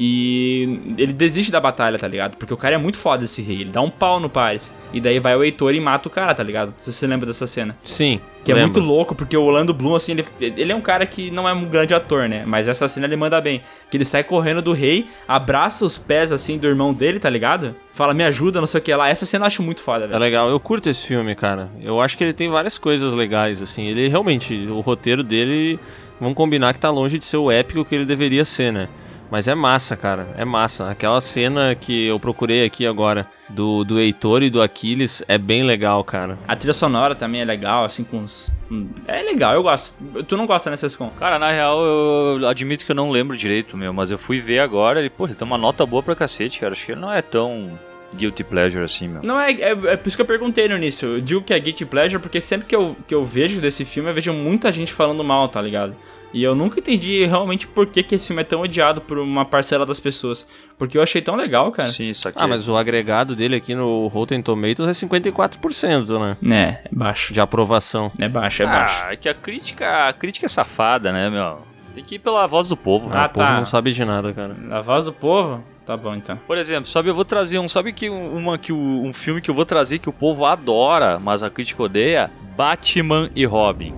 [0.00, 2.36] E ele desiste da batalha, tá ligado?
[2.36, 3.62] Porque o cara é muito foda esse rei.
[3.62, 4.72] Ele dá um pau no Paris.
[4.92, 6.72] E daí vai o Heitor e mata o cara, tá ligado?
[6.80, 7.74] Se você lembra dessa cena.
[7.82, 8.20] Sim.
[8.44, 8.74] Que é lembro.
[8.74, 11.52] muito louco, porque o Orlando Bloom, assim, ele, ele é um cara que não é
[11.52, 12.44] um grande ator, né?
[12.46, 13.60] Mas essa cena ele manda bem.
[13.90, 17.74] Que ele sai correndo do rei, abraça os pés, assim, do irmão dele, tá ligado?
[17.92, 19.08] Fala, me ajuda, não sei o que lá.
[19.08, 20.20] Essa cena eu acho muito foda, É velho.
[20.20, 21.68] legal, eu curto esse filme, cara.
[21.82, 23.86] Eu acho que ele tem várias coisas legais, assim.
[23.88, 25.78] Ele realmente, o roteiro dele,
[26.20, 28.88] vamos combinar que tá longe de ser o épico que ele deveria ser, né?
[29.30, 30.90] Mas é massa, cara, é massa.
[30.90, 35.62] Aquela cena que eu procurei aqui agora, do, do Heitor e do Aquiles, é bem
[35.62, 36.38] legal, cara.
[36.46, 38.50] A trilha sonora também é legal, assim, com uns...
[39.06, 39.92] É legal, eu gosto.
[40.26, 41.10] Tu não gosta, né, Sescon?
[41.18, 44.60] Cara, na real, eu admito que eu não lembro direito, meu, mas eu fui ver
[44.60, 46.72] agora e, pô, ele tem uma nota boa pra cacete, cara.
[46.72, 47.78] Acho que ele não é tão
[48.14, 49.22] guilty pleasure assim, meu.
[49.22, 51.16] Não, é, é, é por isso que eu perguntei no início.
[51.16, 54.10] Eu digo que é Guilty Pleasure porque sempre que eu, que eu vejo desse filme,
[54.10, 55.94] eu vejo muita gente falando mal, tá ligado?
[56.32, 59.44] E eu nunca entendi realmente por que, que esse filme é tão odiado por uma
[59.46, 60.46] parcela das pessoas.
[60.76, 61.90] Porque eu achei tão legal, cara.
[61.90, 62.38] Sim, isso aqui.
[62.38, 66.36] Ah, mas o agregado dele aqui no Rotten Tomatoes é 54%, né?
[66.56, 67.32] É, é baixo.
[67.32, 68.10] De aprovação.
[68.18, 69.04] É baixo, é baixo.
[69.06, 71.58] Ah, é que a crítica, a crítica é safada, né, meu?
[71.94, 73.08] Tem que ir pela voz do povo.
[73.12, 73.56] Ah, o povo tá.
[73.58, 74.54] não sabe de nada, cara.
[74.70, 75.62] A voz do povo?
[75.86, 76.38] Tá bom, então.
[76.46, 79.50] Por exemplo, sabe, eu vou trazer um, sabe que um- uma que um filme que
[79.50, 83.94] eu vou trazer que o povo adora, mas a crítica odeia, Batman e Robin.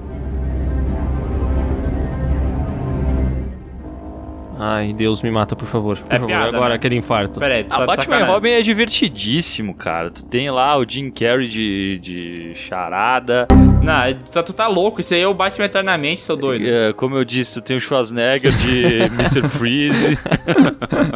[4.62, 5.96] Ai, Deus me mata, por favor.
[5.96, 6.74] Por É favor, piada, agora né?
[6.74, 7.40] aquele infarto.
[7.40, 8.28] Pera aí, A tá Batman sacanagem.
[8.34, 10.10] Robin é divertidíssimo, cara.
[10.10, 13.48] Tu tem lá o Jim Carrey de, de charada.
[13.82, 15.00] Não, tu tá, tu tá louco.
[15.00, 16.66] Isso aí é o Batman Eternamente, seu doido.
[16.68, 19.48] É, como eu disse, tu tem o Schwarzenegger de Mr.
[19.48, 20.18] Freeze.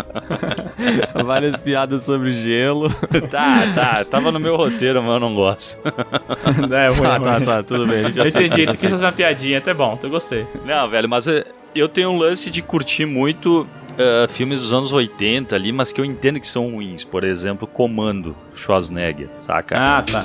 [1.24, 2.88] Várias piadas sobre gelo.
[3.30, 4.04] tá, tá.
[4.04, 5.80] Tava no meu roteiro, mas eu não gosto.
[5.86, 7.22] É, ruim, tá, ruim.
[7.22, 8.00] tá, tá, tudo bem.
[8.06, 10.46] a gente Eu entendi, tu quis fazer uma piadinha, até bom, eu gostei.
[10.64, 11.44] Não, velho, mas é,
[11.74, 13.68] eu tenho um lance de curtir muito
[13.98, 17.04] ah, filmes dos anos 80 ali, mas que eu entendo que são ruins.
[17.04, 19.78] Por exemplo, Comando, Schwarzenegger, saca?
[19.78, 20.24] Ah, tá.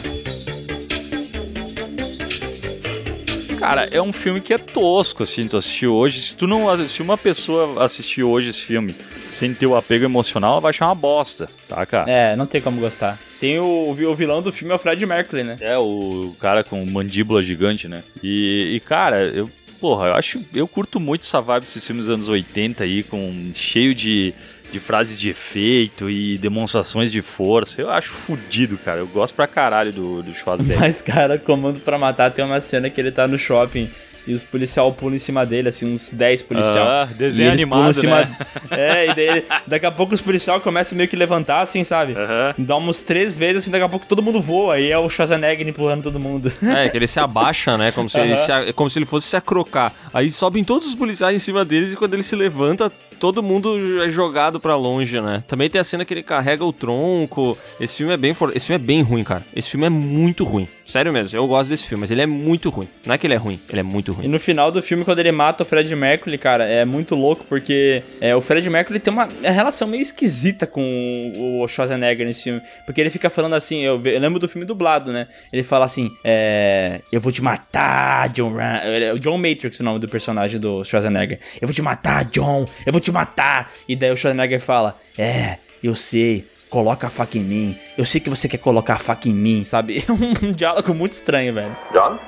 [3.60, 6.22] Cara, é um filme que é tosco, assim, tu assistiu hoje.
[6.22, 6.88] Se tu não.
[6.88, 8.95] Se uma pessoa assistir hoje esse filme
[9.30, 12.04] sem ter o apego emocional, ela vai achar uma bosta, saca?
[12.08, 13.20] É, não tem como gostar.
[13.39, 15.56] Tem o, o vilão do filme é o Fred Mercury, né?
[15.62, 18.04] É, o cara com mandíbula gigante, né?
[18.24, 19.50] E, e, cara, eu.
[19.80, 20.42] Porra, eu acho.
[20.54, 24.34] Eu curto muito essa vibe desses filmes dos anos 80 aí, com cheio de,
[24.72, 27.82] de frases de efeito e demonstrações de força.
[27.82, 29.00] Eu acho fudido, cara.
[29.00, 30.80] Eu gosto pra caralho do, do Schwarzenegger.
[30.80, 33.90] Mas, cara, Comando pra Matar tem uma cena que ele tá no shopping
[34.30, 36.88] e os policial pulam em cima dele, assim, uns 10 policial.
[36.88, 38.38] Ah, desenho E eles pulam animado, em cima- né?
[38.72, 42.14] É, e daí ele- daqui a pouco os policial começam meio que levantar, assim, sabe?
[42.14, 42.54] Aham.
[42.58, 44.76] Dá uns três vezes, assim, daqui a pouco todo mundo voa.
[44.76, 46.52] Aí é o Schwarzenegger empurrando todo mundo.
[46.64, 47.92] É, que ele se abaixa, né?
[47.92, 48.66] Como se, ele Aham.
[48.68, 49.92] se como se ele fosse se acrocar.
[50.14, 54.03] Aí sobem todos os policiais em cima deles e quando ele se levanta, todo mundo
[54.03, 55.43] é jogado pra longe, né?
[55.47, 57.57] Também tem a cena que ele carrega o tronco.
[57.80, 58.55] Esse filme é bem for...
[58.55, 59.45] Esse filme é bem ruim, cara.
[59.55, 60.67] Esse filme é muito ruim.
[60.86, 62.88] Sério mesmo, eu gosto desse filme, mas ele é muito ruim.
[63.05, 64.28] Não é que ele é ruim, ele é muito E ruim.
[64.28, 68.01] no final do filme, quando ele mata o Fred Mercury, cara, é muito louco, porque
[68.20, 72.61] é, o Fred Mercury tem uma relação meio esquisita com o Schwarzenegger nesse filme.
[72.88, 75.28] Porque ele fica falando assim, eu, eu lembro do filme dublado, né?
[75.53, 77.01] Ele fala assim, é...
[77.11, 81.39] Eu vou te matar, John é John Matrix, o nome do personagem do Schwarzenegger.
[81.61, 82.65] Eu vou te matar, John!
[82.84, 83.72] Eu vou te matar!
[83.88, 86.47] E daí o Schwarzenegger fala, é, eu sei...
[86.70, 87.80] Coloca a faca em mim.
[87.97, 90.05] Eu sei que você quer colocar a faca em mim, sabe?
[90.07, 90.12] É
[90.45, 91.76] um diálogo muito estranho, velho.
[91.91, 92.20] John,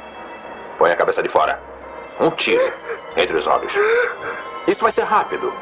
[0.79, 1.59] põe a cabeça de fora.
[2.19, 2.73] Um tiro
[3.15, 3.71] entre os olhos.
[4.67, 5.53] Isso vai ser rápido.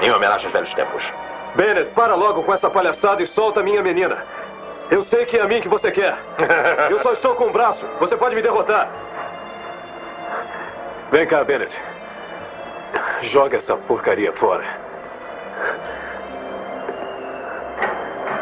[0.00, 1.12] Em homenagem aos velhos tempos.
[1.54, 4.24] Bennett, para logo com essa palhaçada e solta minha menina.
[4.90, 6.16] Eu sei que é a mim que você quer.
[6.90, 7.86] Eu só estou com um braço.
[7.98, 8.90] Você pode me derrotar.
[11.10, 11.78] Vem cá, Bennett.
[13.20, 14.64] Joga essa porcaria fora.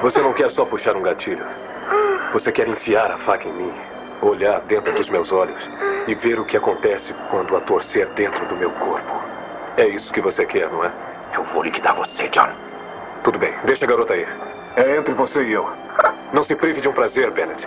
[0.02, 1.44] Você não quer só puxar um gatilho.
[2.32, 3.72] Você quer enfiar a faca em mim,
[4.20, 5.70] olhar dentro dos meus olhos
[6.06, 9.22] e ver o que acontece quando a torcer dentro do meu corpo.
[9.76, 10.90] É isso que você quer, não é?
[11.34, 12.48] Eu vou liquidar você, John.
[13.22, 14.26] Tudo bem, deixa a garota aí.
[14.76, 15.70] É entre você e eu.
[16.32, 17.66] Não se prive de um prazer, Bennett.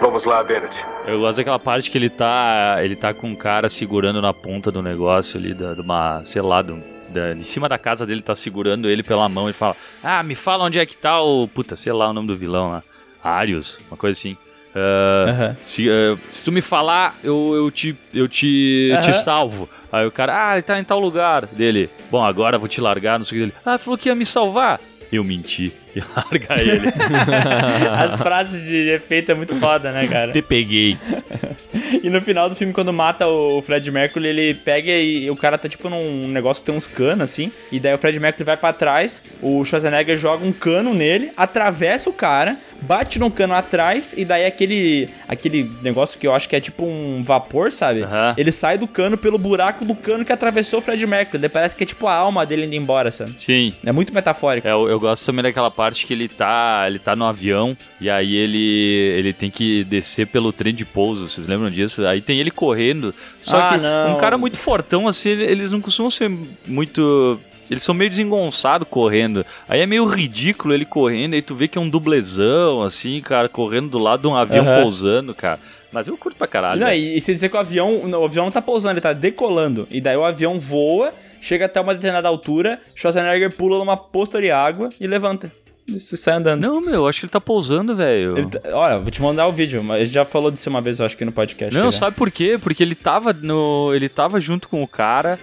[0.00, 0.84] Vamos lá, Bennett.
[1.06, 2.78] Eu gosto daquela parte que ele tá.
[2.80, 6.22] Ele tá com um cara segurando na ponta do negócio ali, de uma.
[6.24, 6.74] sei lá, de,
[7.08, 10.34] da, de cima da casa dele, tá segurando ele pela mão e fala: Ah, me
[10.34, 11.46] fala onde é que tá o.
[11.46, 12.82] Puta, sei lá o nome do vilão lá.
[13.22, 14.36] Arius, uma coisa assim.
[14.74, 15.56] Ah, Aham.
[15.60, 19.68] se, ah, se tu me falar, eu, eu te, eu te, eu te salvo.
[19.92, 21.88] Aí o cara, ah, ele tá em tal lugar dele.
[22.10, 23.62] Bom, agora eu vou te largar, não sei o que dele.
[23.64, 24.80] Ah, falou que ia me salvar.
[25.12, 25.72] Eu menti.
[25.94, 26.88] E larga ele.
[27.96, 30.32] As frases de efeito é muito foda, né, cara?
[30.32, 30.96] Te peguei.
[32.02, 35.56] E no final do filme, quando mata o Fred Mercury, ele pega e o cara
[35.56, 37.50] tá tipo num negócio que tem uns canos assim.
[37.70, 42.10] E daí o Fred Mercury vai pra trás, o Schwarzenegger joga um cano nele, atravessa
[42.10, 46.56] o cara, bate no cano atrás, e daí aquele, aquele negócio que eu acho que
[46.56, 48.04] é tipo um vapor, sabe?
[48.36, 51.38] Ele sai do cano pelo buraco do cano que atravessou o Fred Mercury.
[51.38, 53.34] Daí parece que é tipo a alma dele indo embora, sabe?
[53.38, 53.72] Sim.
[53.84, 54.66] É muito metafórico.
[54.66, 58.08] É, eu, eu gosto também daquela parte que ele tá, ele tá no avião e
[58.08, 62.04] aí ele, ele tem que descer pelo trem de pouso, vocês lembram disso?
[62.06, 64.16] Aí tem ele correndo, só Ah, que não.
[64.16, 66.30] um cara muito fortão assim, ele- eles não costumam ser
[66.66, 67.40] muito...
[67.70, 69.46] Eles são meio desengonçados correndo.
[69.66, 73.48] Aí é meio ridículo ele correndo, aí tu vê que é um dublezão, assim, cara,
[73.48, 74.82] correndo do lado de um avião Aham.
[74.82, 75.58] pousando, cara.
[75.90, 76.80] Mas eu curto pra caralho.
[76.80, 77.00] Não, velho.
[77.02, 79.12] e, e se dizer que o avião, não, o avião não tá pousando, ele tá
[79.14, 79.86] decolando.
[79.90, 84.50] E daí o avião voa, chega até uma determinada altura, Schwarzenegger pula numa poça de
[84.50, 85.50] água e levanta.
[85.88, 86.62] Você sai andando.
[86.62, 88.38] Não, meu, eu acho que ele tá pousando, velho.
[88.38, 90.98] Ele tá- olha, vou te mandar o vídeo, mas gente já falou disso uma vez,
[91.00, 91.74] eu acho que no podcast.
[91.74, 91.92] Não, ver?
[91.92, 92.56] sabe por quê?
[92.60, 93.92] Porque ele tava no.
[93.94, 95.38] Ele tava junto com o cara.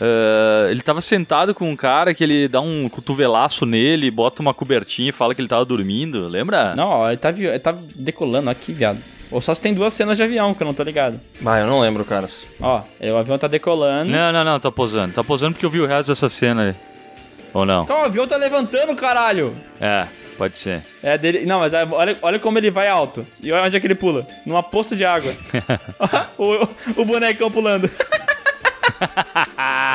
[0.00, 4.54] ah, ele tava sentado com um cara que ele dá um cotovelaço nele, bota uma
[4.54, 6.74] cobertinha e fala que ele tava dormindo, lembra?
[6.74, 8.98] Não, ó, ele tá, vi- ele tá decolando aqui, viado.
[9.30, 11.18] Ou só se tem duas cenas de avião, que eu não tô ligado.
[11.44, 12.46] Ah, eu não lembro, caras.
[12.60, 14.10] Ó, o avião tá decolando.
[14.10, 15.14] Não, não, não, tá posando.
[15.14, 16.74] Tá posando porque eu vi o resto dessa cena aí.
[17.52, 17.82] Ou não?
[17.82, 19.54] Então, o avião tá levantando, caralho!
[19.80, 20.06] É,
[20.38, 20.82] pode ser.
[21.02, 21.44] É dele.
[21.44, 23.26] Não, mas olha, olha como ele vai alto.
[23.42, 24.26] E olha onde é que ele pula.
[24.46, 25.34] Numa poça de água.
[26.38, 27.90] o, o bonecão pulando.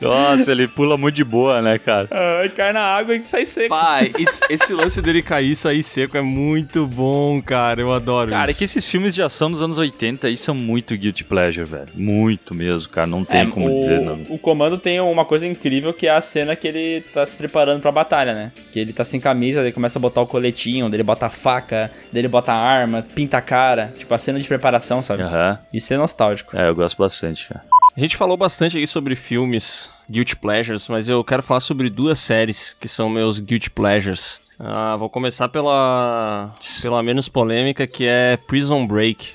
[0.00, 2.08] Nossa, ele pula muito de boa, né, cara?
[2.10, 3.68] Ai, cai na água e sai seco.
[3.68, 7.80] Pai, esse, esse lance dele cair e sair seco é muito bom, cara.
[7.80, 8.58] Eu adoro Cara, é isso.
[8.58, 11.88] que esses filmes de ação dos anos 80 aí são muito guilty pleasure, velho.
[11.94, 13.06] Muito mesmo, cara.
[13.06, 14.14] Não tem É, como o, dizer, não.
[14.28, 17.80] O comando tem uma coisa incrível que é a cena que ele tá se preparando
[17.80, 18.52] pra batalha, né?
[18.72, 21.30] Que ele tá sem camisa, daí começa a botar o coletinho, daí ele bota a
[21.30, 23.92] faca, daí ele bota a arma, pinta a cara.
[23.96, 25.22] Tipo, a cena de preparação, sabe?
[25.22, 25.58] Aham.
[25.72, 26.56] Isso é nostálgico.
[26.56, 27.64] É, eu gosto bastante, cara.
[27.96, 32.18] A gente falou bastante aqui sobre filmes Guilty Pleasures, mas eu quero falar sobre duas
[32.18, 34.40] séries que são meus Guilty Pleasures.
[34.58, 39.34] Ah, vou começar pela, pela menos polêmica, que é Prison Break.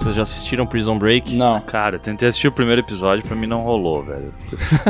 [0.00, 1.34] Vocês já assistiram Prison Break?
[1.36, 1.60] Não.
[1.60, 4.32] Cara, eu tentei assistir o primeiro episódio, pra mim não rolou, velho.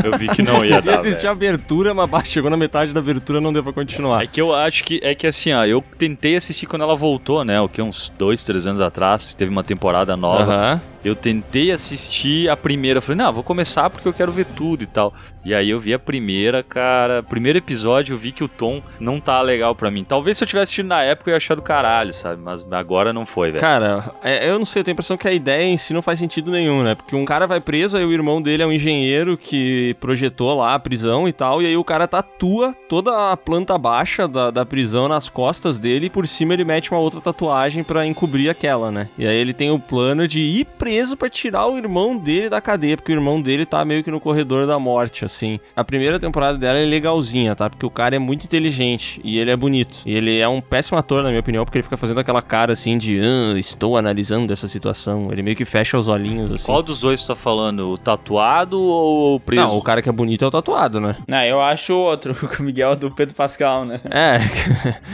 [0.05, 1.29] Eu vi que não ia Tentei dar, assistir velho.
[1.29, 4.23] a abertura, mas bah, chegou na metade da abertura não deu pra continuar.
[4.23, 7.45] É que eu acho que é que assim, ó, eu tentei assistir quando ela voltou,
[7.45, 7.61] né?
[7.61, 10.55] O que uns dois, três anos atrás, teve uma temporada nova.
[10.55, 10.81] Aham.
[11.05, 14.87] Eu tentei assistir a primeira, falei, não, vou começar porque eu quero ver tudo e
[14.87, 15.15] tal.
[15.45, 19.19] E aí eu vi a primeira, cara, primeiro episódio eu vi que o tom não
[19.19, 20.05] tá legal pra mim.
[20.05, 22.43] Talvez se eu tivesse assistido na época eu ia achar do caralho, sabe?
[22.43, 23.61] Mas agora não foi, velho.
[23.61, 26.03] Cara, é, eu não sei, eu tenho a impressão que a ideia em si não
[26.03, 26.95] faz sentido nenhum, né?
[26.95, 30.75] Porque um cara vai preso, aí o irmão dele é um engenheiro que projetou lá
[30.75, 34.67] a prisão e tal, e aí o cara tatua toda a planta baixa da, da
[34.67, 38.91] prisão nas costas dele e por cima ele mete uma outra tatuagem pra encobrir aquela,
[38.91, 39.09] né?
[39.17, 42.61] E aí ele tem o plano de ir preso pra tirar o irmão dele da
[42.61, 45.61] cadeia, porque o irmão dele tá meio que no corredor da morte, assim.
[45.77, 47.71] A primeira temporada dela é legalzinha, tá?
[47.71, 49.99] Porque o cara é muito inteligente e ele é bonito.
[50.05, 52.73] E ele é um péssimo ator, na minha opinião, porque ele fica fazendo aquela cara
[52.73, 55.29] assim de "Ah, estou analisando essa situação.
[55.31, 56.65] Ele meio que fecha os olhinhos assim.
[56.67, 57.91] Qual dos dois tu tá falando?
[57.91, 59.63] O tatuado ou o preso?
[59.63, 61.17] Não, o cara que é bonito é o tatuado, né?
[61.29, 64.01] Não, eu acho o outro, o Miguel do Pedro Pascal, né?
[64.11, 64.39] É.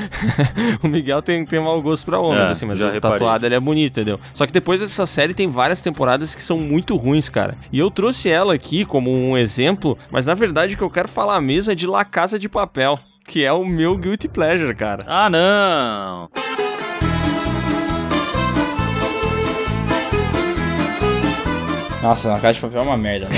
[0.82, 3.00] o Miguel tem, tem mau gosto pra homens, É, assim, mas o reparei.
[3.18, 4.18] tatuado ele é bonito, entendeu?
[4.32, 7.56] Só que depois dessa série tem várias temporadas que são muito ruins, cara.
[7.72, 11.08] E eu trouxe ela aqui como um exemplo, mas na verdade o que eu quero
[11.08, 12.98] falar mesmo é de La Casa de Papel.
[13.26, 15.04] Que é o meu guilty pleasure, cara.
[15.08, 16.30] Ah, não!
[22.02, 23.36] Nossa, na casa de papel é uma merda, né?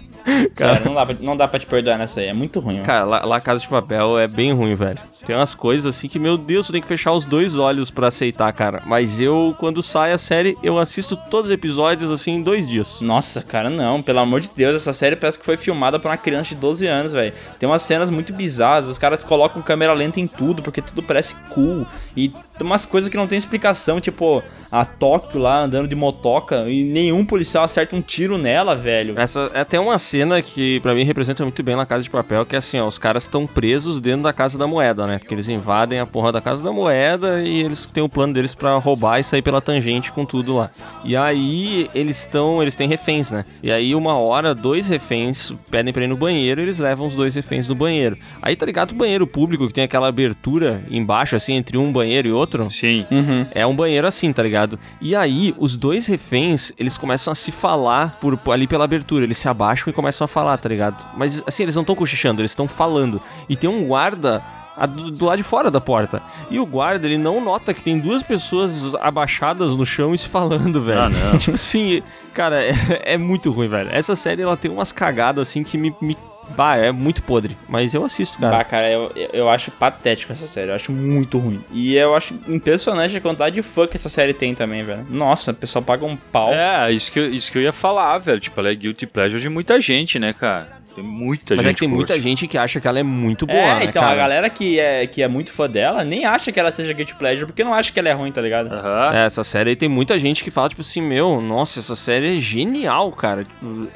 [0.54, 2.80] Cara, não dá, pra, não dá pra te perdoar nessa aí, é muito ruim.
[2.80, 2.84] ó.
[2.84, 4.98] Cara, La, La Casa de Papel é bem ruim, velho.
[5.26, 8.08] Tem umas coisas assim que, meu Deus, tu tem que fechar os dois olhos pra
[8.08, 8.82] aceitar, cara.
[8.84, 13.00] Mas eu, quando sai a série, eu assisto todos os episódios assim em dois dias.
[13.00, 14.02] Nossa, cara, não.
[14.02, 16.86] Pelo amor de Deus, essa série parece que foi filmada por uma criança de 12
[16.86, 17.32] anos, velho.
[17.58, 18.88] Tem umas cenas muito bizarras.
[18.88, 21.86] Os caras colocam câmera lenta em tudo, porque tudo parece cool.
[22.14, 26.68] E tem umas coisas que não tem explicação, tipo a Tóquio lá andando de motoca
[26.68, 29.18] e nenhum policial acerta um tiro nela, velho.
[29.18, 30.13] Essa é até uma cena
[30.44, 32.98] que pra mim representa muito bem La Casa de Papel, que é assim, ó, os
[32.98, 35.18] caras estão presos dentro da Casa da Moeda, né?
[35.18, 38.54] Porque eles invadem a porra da Casa da Moeda e eles têm o plano deles
[38.54, 40.70] pra roubar e sair pela tangente com tudo lá.
[41.04, 43.44] E aí eles estão, eles têm reféns, né?
[43.62, 47.14] E aí uma hora, dois reféns pedem pra ir no banheiro e eles levam os
[47.14, 48.16] dois reféns no banheiro.
[48.40, 52.28] Aí tá ligado o banheiro público que tem aquela abertura embaixo, assim, entre um banheiro
[52.28, 52.68] e outro?
[52.70, 53.06] Sim.
[53.10, 53.46] Uhum.
[53.52, 54.78] É um banheiro assim, tá ligado?
[55.00, 59.24] E aí, os dois reféns, eles começam a se falar por, por- ali pela abertura.
[59.24, 61.04] Eles se abaixam e começam a falar, tá ligado?
[61.16, 63.20] Mas assim, eles não estão cochichando, eles estão falando.
[63.48, 64.42] E tem um guarda
[64.86, 66.20] do, do lado de fora da porta.
[66.50, 70.28] E o guarda, ele não nota que tem duas pessoas abaixadas no chão e se
[70.28, 71.00] falando, velho.
[71.00, 71.38] Ah, não.
[71.38, 72.02] tipo assim,
[72.32, 72.74] cara, é,
[73.04, 73.90] é muito ruim, velho.
[73.92, 75.94] Essa série, ela tem umas cagadas assim que me.
[76.00, 76.16] me...
[76.56, 77.56] Bah, é muito podre.
[77.68, 78.58] Mas eu assisto, cara.
[78.58, 80.70] Bah, cara, eu, eu acho patético essa série.
[80.70, 81.60] Eu acho muito ruim.
[81.72, 85.06] E eu acho impressionante a quantidade de fã que essa série tem também, velho.
[85.10, 86.52] Nossa, o pessoal paga um pau.
[86.52, 88.38] É, isso que, eu- isso que eu ia falar, velho.
[88.40, 90.83] Tipo, ela é guilty pleasure de muita gente, né, cara?
[90.94, 92.22] Tem muita Mas gente é que tem muita curte.
[92.28, 94.14] gente que acha que ela é muito boa, É, né, então cara?
[94.14, 97.14] a galera que é, que é muito fã dela nem acha que ela seja Guilty
[97.16, 98.70] Pleasure, porque não acha que ela é ruim, tá ligado?
[99.14, 102.36] É, essa série aí tem muita gente que fala, tipo assim, meu, nossa, essa série
[102.36, 103.46] é genial, cara.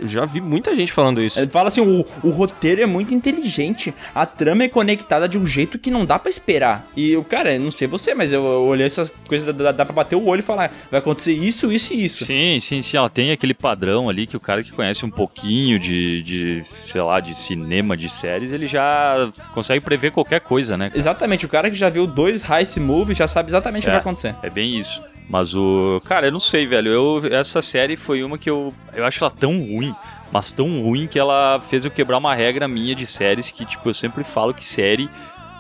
[0.01, 1.38] Eu já vi muita gente falando isso.
[1.38, 5.46] Ele fala assim, o, o roteiro é muito inteligente, a trama é conectada de um
[5.46, 6.86] jeito que não dá pra esperar.
[6.96, 9.84] E o cara, eu não sei você, mas eu, eu olhei essas coisas, dá, dá
[9.84, 12.24] pra bater o olho e falar, vai acontecer isso, isso e isso.
[12.24, 12.96] Sim, sim, sim.
[12.96, 17.01] Ela tem aquele padrão ali que o cara que conhece um pouquinho de, de sei
[17.03, 20.89] lá, de cinema, de séries, ele já consegue prever qualquer coisa, né?
[20.89, 20.99] cara?
[20.99, 23.93] Exatamente, o cara que já viu dois Heist Movies já sabe exatamente o que É.
[23.93, 24.34] vai acontecer.
[24.43, 25.03] É bem isso.
[25.28, 26.01] Mas o.
[26.07, 26.91] Cara, eu não sei, velho.
[26.91, 28.72] Eu, essa série foi uma que eu.
[28.95, 29.95] Eu acho ela tão ruim.
[30.32, 33.89] Mas tão ruim que ela fez eu quebrar uma regra minha de séries que, tipo,
[33.89, 35.09] eu sempre falo que série.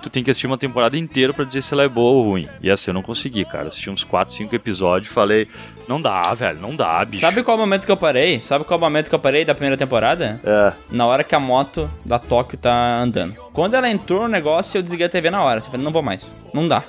[0.02, 2.48] Tu tem que assistir uma temporada inteira pra dizer se ela é boa ou ruim.
[2.62, 3.68] E essa eu não consegui, cara.
[3.68, 5.48] Assisti uns 4, 5 episódios falei,
[5.88, 7.20] não dá, velho, não dá, bicho.
[7.20, 8.40] Sabe qual é o momento que eu parei?
[8.40, 10.40] Sabe qual é o momento que eu parei da primeira temporada?
[10.44, 10.72] É.
[10.90, 13.34] Na hora que a moto da Tóquio tá andando.
[13.52, 15.58] Quando ela entrou no negócio, eu desliguei a TV na hora.
[15.58, 16.30] Eu falei, não vou mais.
[16.54, 16.82] Não dá.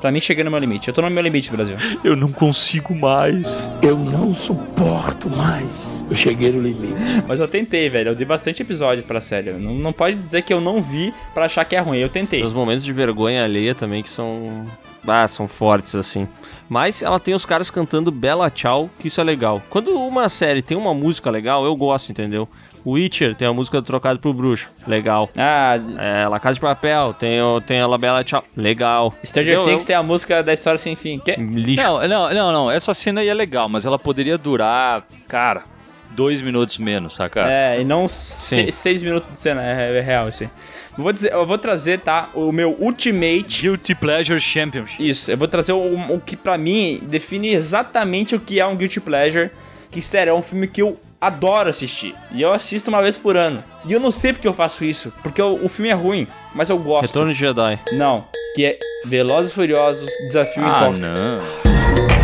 [0.00, 0.88] Pra mim, cheguei no meu limite.
[0.88, 1.76] Eu tô no meu limite, Brasil.
[2.04, 3.66] Eu não consigo mais.
[3.82, 5.95] Eu não suporto mais.
[6.08, 6.94] Eu cheguei no limite.
[7.26, 8.10] Mas eu tentei, velho.
[8.10, 9.50] Eu dei bastante episódios pra série.
[9.52, 11.98] Não, não pode dizer que eu não vi pra achar que é ruim.
[11.98, 12.38] Eu tentei.
[12.40, 14.66] Tem os momentos de vergonha alheia também que são.
[15.06, 16.26] Ah, são fortes, assim.
[16.68, 19.62] Mas ela tem os caras cantando Bela Tchau, que isso é legal.
[19.70, 22.48] Quando uma série tem uma música legal, eu gosto, entendeu?
[22.84, 24.68] O Witcher tem a música do Trocado pro Bruxo.
[24.86, 25.28] Legal.
[25.36, 28.44] Ah, É, La Casa de Papel tem, o, tem a La Bela Tchau.
[28.56, 29.12] Legal.
[29.24, 31.18] Stranger Eu- Things eu- tem a música da história sem fim.
[31.18, 31.32] Que?
[31.34, 31.82] Lixo.
[31.82, 32.70] Não, não, não, não.
[32.70, 35.64] Essa cena aí é legal, mas ela poderia durar, cara,
[36.10, 37.40] dois minutos menos, saca?
[37.50, 39.62] É, e não se- seis minutos de cena.
[39.62, 40.48] É, é real, assim.
[40.96, 42.28] Eu vou, dizer, eu vou trazer, tá?
[42.34, 43.60] O meu Ultimate.
[43.62, 45.06] Guilty Pleasure Championship.
[45.08, 48.74] Isso, eu vou trazer o, o que pra mim define exatamente o que é um
[48.76, 49.50] Guilty Pleasure.
[49.90, 52.14] Que, sério, é um filme que eu adoro assistir.
[52.32, 53.62] E eu assisto uma vez por ano.
[53.84, 55.12] E eu não sei porque eu faço isso.
[55.22, 57.06] Porque o, o filme é ruim, mas eu gosto.
[57.08, 57.78] Retorno de Jedi.
[57.92, 58.24] Não,
[58.54, 61.00] que é Velozes e Furiosos Desafio em Ah, Tóquio.
[61.00, 62.15] não.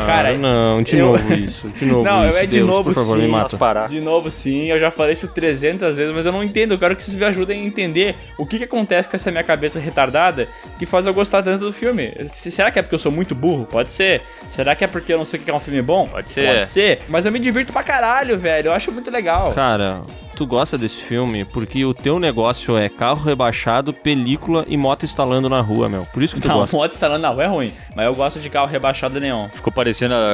[0.00, 0.12] Cara.
[0.24, 1.68] Cara, não, de eu- novo isso.
[1.68, 2.38] De novo Não, isso.
[2.38, 3.22] é de Deus, novo por favor, sim.
[3.22, 3.86] me mata.
[3.88, 6.72] De novo sim, eu já falei isso 300 vezes, mas eu não entendo.
[6.74, 9.44] Eu quero que vocês me ajudem a entender o que, que acontece com essa minha
[9.44, 10.48] cabeça retardada
[10.78, 12.12] que faz eu gostar tanto do filme.
[12.28, 13.66] Se- Será que é porque eu sou muito burro?
[13.66, 14.22] Pode ser.
[14.48, 16.06] Será que é porque eu não sei o que é um filme bom?
[16.06, 16.46] Pode ser.
[16.46, 16.98] Pode ser.
[17.08, 18.68] Mas eu me divirto pra caralho, velho.
[18.68, 19.52] Eu acho muito legal.
[19.52, 20.02] Cara,
[20.36, 25.48] tu gosta desse filme porque o teu negócio é carro rebaixado, película e moto instalando
[25.48, 26.02] na rua, meu.
[26.12, 26.76] Por isso que tu não, gosta.
[26.76, 27.72] moto instalando na rua é ruim.
[27.94, 29.48] Mas eu gosto de carro rebaixado neon.
[29.48, 29.83] Ficou parecendo,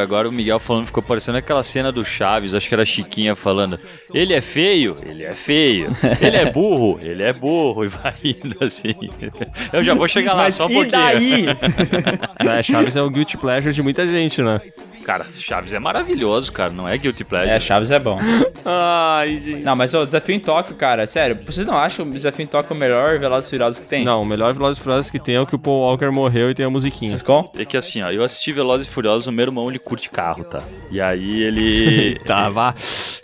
[0.02, 3.34] agora o Miguel falando, ficou parecendo aquela cena do Chaves, acho que era a Chiquinha
[3.34, 3.78] falando,
[4.12, 5.90] ele é feio, ele é feio,
[6.20, 8.94] ele é burro, ele é burro, e vai indo assim.
[9.72, 10.92] Eu já vou chegar lá, Mas só um e pouquinho.
[10.92, 11.46] daí?
[12.50, 14.60] É, Chaves é o guilty pleasure de muita gente, né?
[15.04, 17.50] Cara, Chaves é maravilhoso, cara, não é guilty pleasure.
[17.50, 18.18] É, Chaves é bom.
[18.64, 19.64] Ai, gente.
[19.64, 22.74] Não, mas o Desafio em Tóquio, cara, sério, vocês não acham o Desafio em Tóquio
[22.74, 24.04] o melhor Velozes e Furiosos que tem?
[24.04, 26.50] Não, o melhor Velozes e Furiosos que tem é o que o Paul Walker morreu
[26.50, 27.12] e tem a musiquinha.
[27.12, 27.50] Ciscom?
[27.56, 30.44] É que assim, ó, eu assisti Velozes e Furiosos, o meu irmão ele curte carro,
[30.44, 30.62] tá?
[30.90, 32.20] E aí ele.
[32.30, 32.74] Tá, vá.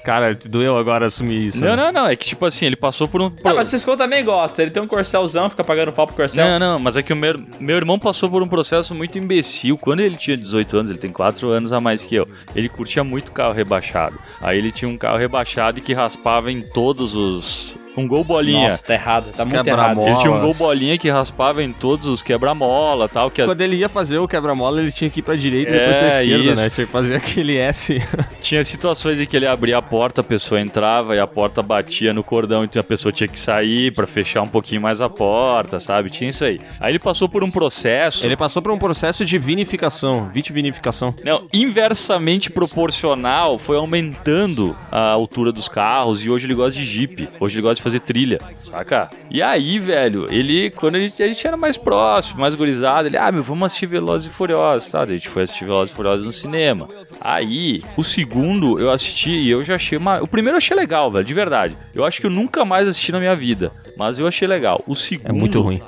[0.05, 1.61] Cara, te doeu agora assumir isso.
[1.61, 1.85] Não, né?
[1.85, 3.27] não, não, é que tipo assim, ele passou por um.
[3.45, 4.63] Ah, mas o também gosta.
[4.63, 6.45] Ele tem um corcelzão, fica pagando pau pro corcel.
[6.45, 9.77] Não, não, mas é que o meu, meu irmão passou por um processo muito imbecil.
[9.77, 12.27] Quando ele tinha 18 anos, ele tem 4 anos a mais que eu.
[12.55, 14.19] Ele curtia muito carro rebaixado.
[14.41, 18.69] Aí ele tinha um carro rebaixado e que raspava em todos os Um gol bolinha.
[18.69, 20.03] Nossa, tá errado, tá muito errado.
[20.03, 23.31] Ele tinha um gol bolinha que raspava em todos os quebra-mola tal.
[23.31, 25.97] Que Quando ele ia fazer o quebra-mola, ele tinha que ir pra direita e depois
[25.97, 26.63] pra É, esquerda, isso.
[26.63, 26.71] né?
[26.71, 28.03] Tinha que fazer aquele S.
[28.43, 32.13] Tinha situações em que ele abria a porta, a pessoa entrava e a porta batia
[32.13, 35.81] no cordão, então a pessoa tinha que sair pra fechar um pouquinho mais a porta,
[35.81, 36.11] sabe?
[36.11, 36.61] Tinha isso aí.
[36.79, 38.25] Aí ele passou por um processo.
[38.25, 41.15] Ele passou por um processo de vinificação, vitivinificação.
[41.25, 47.29] Não, inversamente proporcional, foi aumentando a altura dos carros e hoje ele gosta de Jeep.
[47.41, 49.09] Hoje ele gosta de fazer trilha, saca?
[49.31, 53.17] E aí, velho, ele, quando a gente, a gente era mais próximo, mais gurizado, ele,
[53.17, 55.05] ah, meu, vamos assistir Velozes e Furiosos, tá?
[55.05, 56.89] A gente foi assistir Velozes e Furiosos no cinema.
[57.21, 60.21] Aí, o segundo eu assisti e eu já achei uma...
[60.21, 61.79] O primeiro eu achei legal, velho, de verdade.
[61.95, 64.83] Eu acho que eu nunca mais assisti na minha vida, mas eu achei legal.
[64.87, 65.29] O segundo...
[65.29, 65.81] É muito ruim.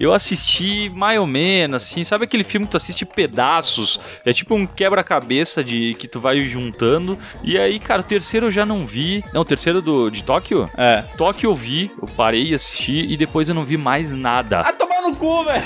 [0.00, 4.00] Eu assisti mais ou menos, assim, sabe aquele filme que tu assiste pedaços?
[4.24, 7.18] É tipo um quebra-cabeça de que tu vai juntando.
[7.44, 9.22] E aí, cara, o terceiro eu já não vi.
[9.34, 10.70] Não, o terceiro do, de Tóquio?
[10.74, 11.04] É.
[11.18, 14.60] Tóquio eu vi, eu parei e assisti e depois eu não vi mais nada.
[14.60, 15.62] Ah, tomar no cu, velho.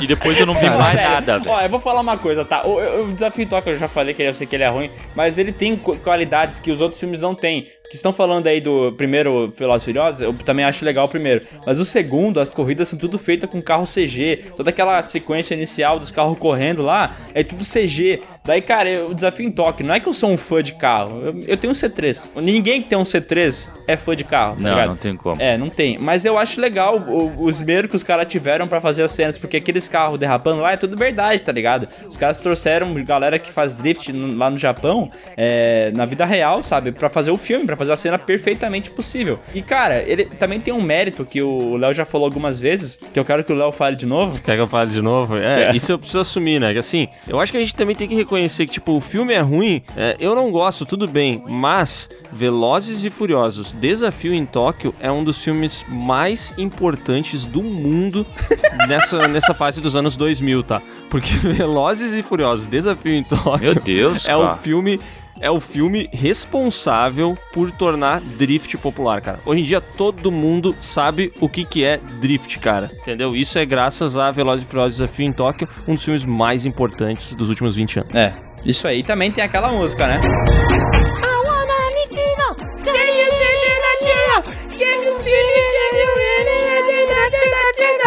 [0.00, 1.50] E depois eu não vi mais nada, velho.
[1.50, 2.66] Ó, eu vou falar uma coisa, tá?
[2.66, 4.90] O, o- o Desafio Tóquio, eu já falei que eu sei que ele é ruim,
[5.14, 7.66] mas ele tem qualidades que os outros filmes não têm.
[7.90, 11.44] Que estão falando aí do primeiro Velozes e Furiosos, eu também acho legal o primeiro.
[11.66, 14.44] Mas o segundo, as corridas são tudo feitas com carro CG.
[14.56, 18.22] Toda aquela sequência inicial dos carros correndo lá, é tudo CG.
[18.44, 20.72] Daí, cara, eu- o Desafio em Tóquio, não é que eu sou um fã de
[20.74, 21.20] carro.
[21.22, 22.30] Eu, eu tenho um C3.
[22.36, 24.88] Ninguém que tem um C3 é fã de carro, tá Não, ligado?
[24.88, 25.40] não tem como.
[25.40, 25.98] É, não tem.
[25.98, 29.36] Mas eu acho legal o, o esmero que os caras tiveram pra fazer as cenas,
[29.36, 31.86] porque aqueles carros derrapando lá é tudo verdade, tá ligado?
[32.08, 36.62] Os caras trouxeram galera que faz drift no- lá no Japão, é, na vida real,
[36.62, 36.92] sabe?
[36.92, 39.38] Pra fazer o filme, pra fazer a cena perfeitamente possível.
[39.54, 43.18] E, cara, ele também tem um mérito que o Léo já falou algumas vezes, que
[43.20, 44.40] eu quero que o Léo fale de novo.
[44.40, 45.36] Quer que eu fale de novo?
[45.36, 45.76] É, É.
[45.76, 46.72] isso eu preciso assumir, né?
[46.72, 49.34] Que assim, eu acho que a gente também tem que reconhecer que, tipo, o filme
[49.34, 54.94] é ruim, é, eu não gosto, tudo bem, mas Velozes e Furiosos, Desafio em Tóquio
[55.00, 58.24] é um dos filmes mais importantes do mundo
[58.88, 60.80] nessa, nessa fase dos anos 2000, tá?
[61.10, 64.56] Porque Velozes e Furiosos, Desafio em Tóquio Meu Deus, é o cara.
[64.58, 65.00] filme
[65.40, 69.40] é o filme responsável por tornar drift popular, cara.
[69.44, 72.90] Hoje em dia todo mundo sabe o que que é drift, cara.
[73.00, 73.34] Entendeu?
[73.34, 77.34] Isso é graças a Velozes e Furiosos Desafio em Tóquio, um dos filmes mais importantes
[77.34, 78.14] dos últimos 20 anos.
[78.14, 78.32] É,
[78.64, 79.00] isso aí.
[79.00, 80.20] E também tem aquela música, né?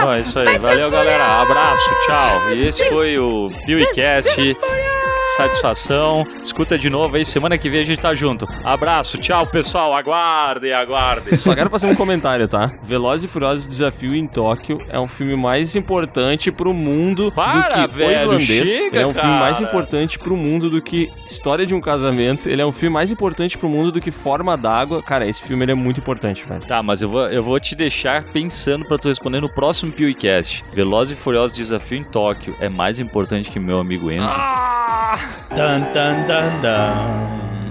[0.05, 0.57] Ó, é isso aí.
[0.57, 1.41] Valeu, galera.
[1.41, 2.53] Abraço, tchau.
[2.53, 4.57] E esse foi o PewCast.
[5.35, 6.25] Satisfação.
[6.39, 7.25] Escuta de novo aí.
[7.25, 8.47] Semana que vem a gente tá junto.
[8.63, 9.93] Abraço, tchau, pessoal.
[9.93, 11.35] Aguardem, aguardem.
[11.35, 12.71] Só quero fazer um comentário, tá?
[12.83, 17.89] Velozes e Furiosos Desafio em Tóquio é um filme mais importante pro mundo Para, do
[17.89, 18.69] que velho, o irlandês.
[18.69, 19.67] chega, ele é um filme mais cara.
[19.69, 22.47] importante pro mundo do que História de um Casamento.
[22.47, 25.01] Ele é um filme mais importante pro mundo do que Forma d'Água.
[25.01, 26.65] Cara, esse filme ele é muito importante, velho.
[26.65, 30.63] Tá, mas eu vou, eu vou te deixar pensando pra tu responder no próximo PewCast.
[30.73, 34.27] Velozes e Furiosos Desafio em Tóquio é mais importante que meu amigo Enzo.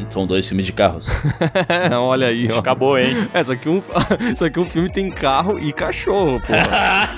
[0.08, 1.08] São dois filmes de carros.
[1.90, 2.58] Olha aí, ó.
[2.58, 3.28] Acabou, hein?
[3.32, 3.82] É, só que um,
[4.36, 6.52] só que um filme tem carro e cachorro, pô.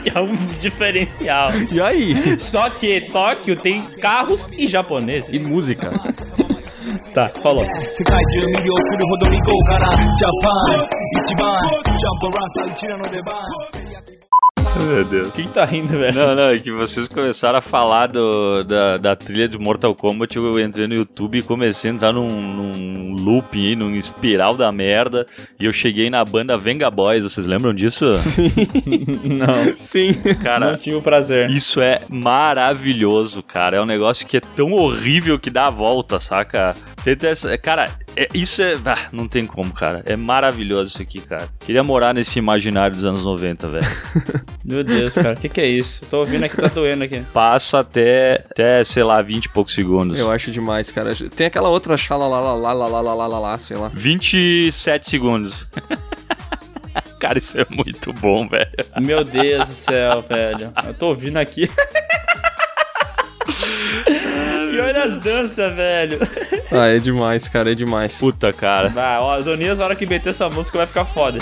[0.03, 1.51] que é um diferencial.
[1.73, 2.39] E aí?
[2.39, 5.45] Só que Tóquio tem carros e japoneses.
[5.45, 5.91] E música.
[7.13, 7.67] tá, falou.
[14.89, 15.35] Meu Deus.
[15.35, 16.15] Quem tá rindo, velho?
[16.15, 20.37] Não, não, é que vocês começaram a falar do, da, da trilha de Mortal Kombat.
[20.37, 24.71] Eu entrei no YouTube e comecei a entrar num, num loop aí, num espiral da
[24.73, 25.27] merda.
[25.59, 27.23] E eu cheguei na banda Venga Boys.
[27.25, 28.05] Vocês lembram disso?
[29.25, 29.79] Não.
[29.79, 30.13] Sim.
[30.43, 31.51] Cara, Não tive o prazer.
[31.51, 33.77] Isso é maravilhoso, cara.
[33.77, 36.75] É um negócio que é tão horrível que dá a volta, saca?
[37.03, 38.75] Tenta essa- Cara, é- isso é.
[38.85, 40.03] ah, não tem como, cara.
[40.07, 41.49] É maravilhoso isso aqui, cara.
[41.61, 43.87] Queria morar nesse imaginário dos anos 90, velho.
[44.65, 46.05] Meu Deus, cara, o que, que é isso?
[46.07, 47.23] Tô ouvindo aqui, tá doendo aqui.
[47.33, 50.19] Passa até, até, sei lá, 20 e poucos segundos.
[50.19, 51.15] Eu acho demais, cara.
[51.35, 53.91] Tem aquela outra chala lá lá lá lá lá lá lá lá lá, sei lá.
[53.95, 55.67] 27 segundos.
[57.19, 58.71] Cara, isso é muito bom, velho.
[59.01, 60.71] Meu Deus do céu, velho.
[60.87, 61.71] Eu tô ouvindo aqui.
[65.05, 66.19] as danças, velho.
[66.71, 68.19] Ah, é demais, cara, é demais.
[68.19, 68.89] Puta, cara.
[68.89, 71.39] Vai, ó, Zonias, na hora que meter essa música vai ficar foda.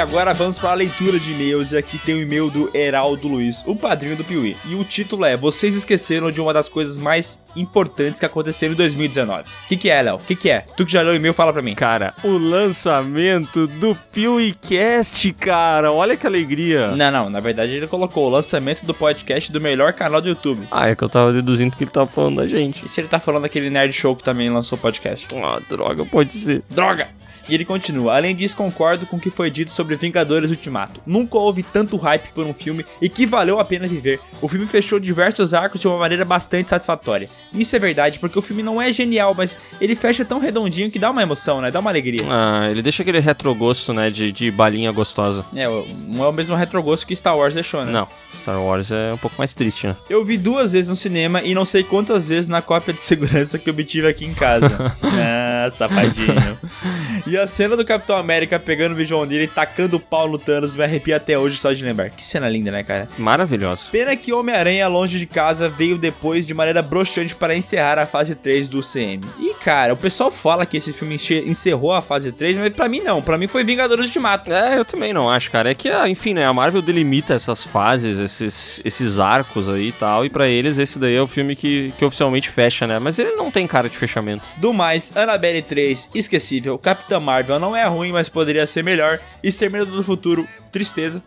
[0.00, 1.72] Agora vamos para a leitura de e-mails.
[1.72, 4.56] E aqui tem o e-mail do Heraldo Luiz, o padrinho do Piuí.
[4.64, 8.76] E o título é: Vocês esqueceram de uma das coisas mais importantes que aconteceram em
[8.76, 9.42] 2019.
[9.42, 10.16] O que, que é, Léo?
[10.16, 10.60] O que, que é?
[10.76, 11.74] Tu que já leu o e-mail, fala pra mim.
[11.74, 15.92] Cara, o lançamento do PeeWeeCast, cara.
[15.92, 16.88] Olha que alegria.
[16.88, 20.66] Não, não, na verdade ele colocou o lançamento do podcast do melhor canal do YouTube.
[20.70, 22.86] Ah, é que eu tava deduzindo que ele tava falando da gente.
[22.86, 25.26] E se ele tá falando daquele Nerd Show que também lançou podcast?
[25.34, 26.62] Ah, droga, pode ser.
[26.70, 27.08] Droga!
[27.50, 31.00] E ele continua: Além disso, concordo com o que foi dito sobre Vingadores Ultimato.
[31.04, 34.20] Nunca houve tanto hype por um filme e que valeu a pena viver.
[34.40, 37.28] O filme fechou diversos arcos de uma maneira bastante satisfatória.
[37.52, 40.98] Isso é verdade, porque o filme não é genial, mas ele fecha tão redondinho que
[40.98, 41.72] dá uma emoção, né?
[41.72, 42.20] Dá uma alegria.
[42.28, 44.10] Ah, ele deixa aquele retrogosto, né?
[44.10, 45.44] De, de balinha gostosa.
[45.52, 45.64] É,
[46.06, 47.90] não é o mesmo retrogosto que Star Wars deixou, né?
[47.90, 49.96] Não, Star Wars é um pouco mais triste, né?
[50.08, 53.58] Eu vi duas vezes no cinema e não sei quantas vezes na cópia de segurança
[53.58, 54.94] que eu obtive aqui em casa.
[55.02, 56.58] ah, safadinho.
[57.26, 60.74] E a cena do Capitão América pegando o Mjolnir e tacando o pau no Thanos
[60.74, 62.10] me arrepia até hoje só de lembrar.
[62.10, 63.08] Que cena linda, né, cara?
[63.18, 63.90] Maravilhoso.
[63.90, 68.34] Pena que Homem-Aranha Longe de Casa veio depois de maneira broxante para encerrar a fase
[68.34, 69.24] 3 do CM.
[69.38, 73.00] E, cara, o pessoal fala que esse filme encerrou a fase 3, mas pra mim
[73.00, 73.22] não.
[73.22, 74.52] Pra mim foi Vingadores Ultimato.
[74.52, 75.70] É, eu também não acho, cara.
[75.70, 79.92] É que, ah, enfim, né, a Marvel delimita essas fases, esses, esses arcos aí e
[79.92, 82.98] tal, e pra eles esse daí é o filme que, que oficialmente fecha, né?
[82.98, 84.48] Mas ele não tem cara de fechamento.
[84.56, 86.78] Do mais, Annabelle 3, esquecível.
[87.20, 89.20] Marvel não é ruim, mas poderia ser melhor.
[89.42, 91.22] Exterminador do Futuro, tristeza.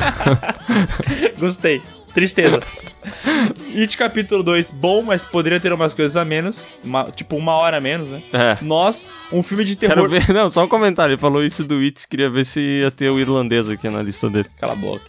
[1.38, 1.82] Gostei.
[2.14, 2.60] Tristeza.
[3.74, 6.68] It capítulo 2, bom, mas poderia ter umas coisas a menos.
[6.84, 8.22] Uma, tipo, uma hora a menos, né?
[8.32, 8.58] É.
[8.62, 10.08] Nós, um filme de terror.
[10.08, 11.12] Quero ver, não, só um comentário.
[11.12, 14.28] Ele falou isso do It, queria ver se ia ter o irlandês aqui na lista
[14.28, 14.48] dele.
[14.58, 15.04] Cala a boca.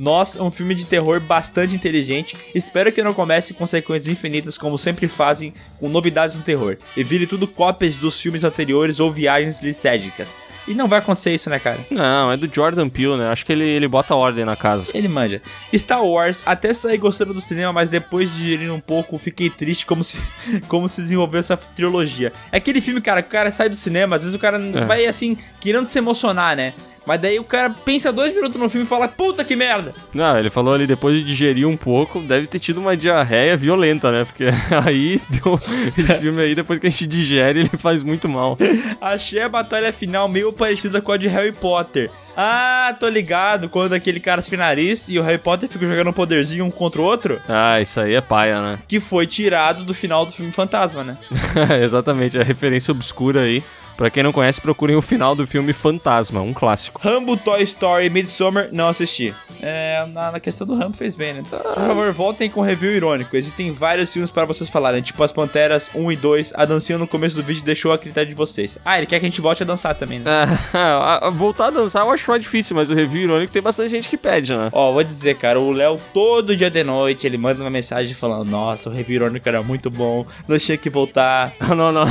[0.00, 2.34] Nós, um filme de terror bastante inteligente.
[2.54, 6.78] Espero que não comece consequências infinitas como sempre fazem com novidades no terror.
[6.96, 10.42] E vire tudo cópias dos filmes anteriores ou viagens listérgicas.
[10.66, 11.80] E não vai acontecer isso, né, cara?
[11.90, 13.28] Não, é do Jordan Peele, né?
[13.28, 14.90] Acho que ele, ele bota ordem na casa.
[14.94, 15.42] Ele manja.
[15.76, 19.84] Star Wars, até sair gostando do cinema, mas depois de digerir um pouco, fiquei triste
[19.84, 20.16] como se,
[20.66, 22.32] como se desenvolveu essa trilogia.
[22.50, 24.84] É aquele filme, cara, que o cara sai do cinema, às vezes o cara É.
[24.86, 26.72] vai assim, querendo se emocionar, né?
[27.06, 29.94] Mas daí o cara pensa dois minutos no filme e fala, puta que merda!
[30.12, 34.10] Não, ele falou ali depois de digerir um pouco, deve ter tido uma diarreia violenta,
[34.12, 34.24] né?
[34.24, 34.44] Porque
[34.86, 35.58] aí deu
[35.96, 38.58] esse filme aí, depois que a gente digere, ele faz muito mal.
[39.00, 42.10] Achei a batalha final meio parecida com a de Harry Potter.
[42.36, 46.12] Ah, tô ligado, quando aquele cara se nariz e o Harry Potter fica jogando um
[46.12, 48.78] poderzinho um contra o outro, Ah, isso aí é paia, né?
[48.86, 51.18] que foi tirado do final do filme Fantasma, né?
[51.82, 53.62] Exatamente, a referência obscura aí.
[54.00, 56.98] Pra quem não conhece, procurem o final do filme Fantasma, um clássico.
[57.04, 59.34] Rambo, Toy Story, Midsommar, não assisti.
[59.62, 61.42] É, na, na questão do Rambo fez bem, né?
[61.48, 63.36] Por favor, voltem com review irônico.
[63.36, 66.52] Existem vários filmes para vocês falarem, tipo As Panteras 1 e 2.
[66.54, 68.78] A dancinha no começo do vídeo deixou a critério de vocês.
[68.84, 70.30] Ah, ele quer que a gente volte a dançar também, né?
[70.72, 74.08] Ah, voltar a dançar eu acho mais difícil, mas o review irônico tem bastante gente
[74.08, 74.70] que pede, né?
[74.72, 78.48] Ó, vou dizer, cara, o Léo todo dia de noite, ele manda uma mensagem falando,
[78.48, 81.52] nossa, o review irônico era muito bom, nós tinha que voltar.
[81.70, 82.04] Não, não.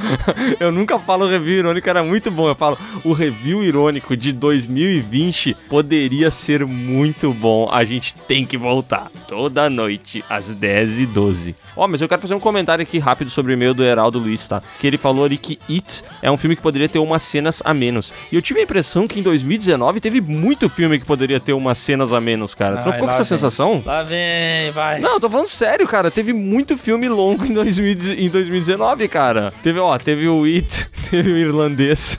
[0.60, 2.48] Eu nunca falo o review irônico era muito bom.
[2.48, 7.68] Eu falo, o review irônico de 2020 poderia ser muito bom.
[7.70, 9.10] A gente tem que voltar.
[9.28, 11.54] Toda noite, às 10h12.
[11.76, 14.46] Ó, mas eu quero fazer um comentário aqui rápido sobre o e-mail do Heraldo Luiz,
[14.46, 14.62] tá?
[14.78, 17.72] Que ele falou ali que It é um filme que poderia ter umas cenas a
[17.72, 18.12] menos.
[18.30, 21.78] E eu tive a impressão que em 2019 teve muito filme que poderia ter umas
[21.78, 22.76] cenas a menos, cara.
[22.78, 23.28] tu não Ai, ficou com essa vem.
[23.28, 23.82] sensação?
[23.84, 25.00] Lá vem, vai.
[25.00, 26.10] Não, eu tô falando sério, cara.
[26.10, 29.52] Teve muito filme longo em, 2000 em 2019, cara.
[29.62, 32.18] Teve, ó, teve o It, teve o Irlandês.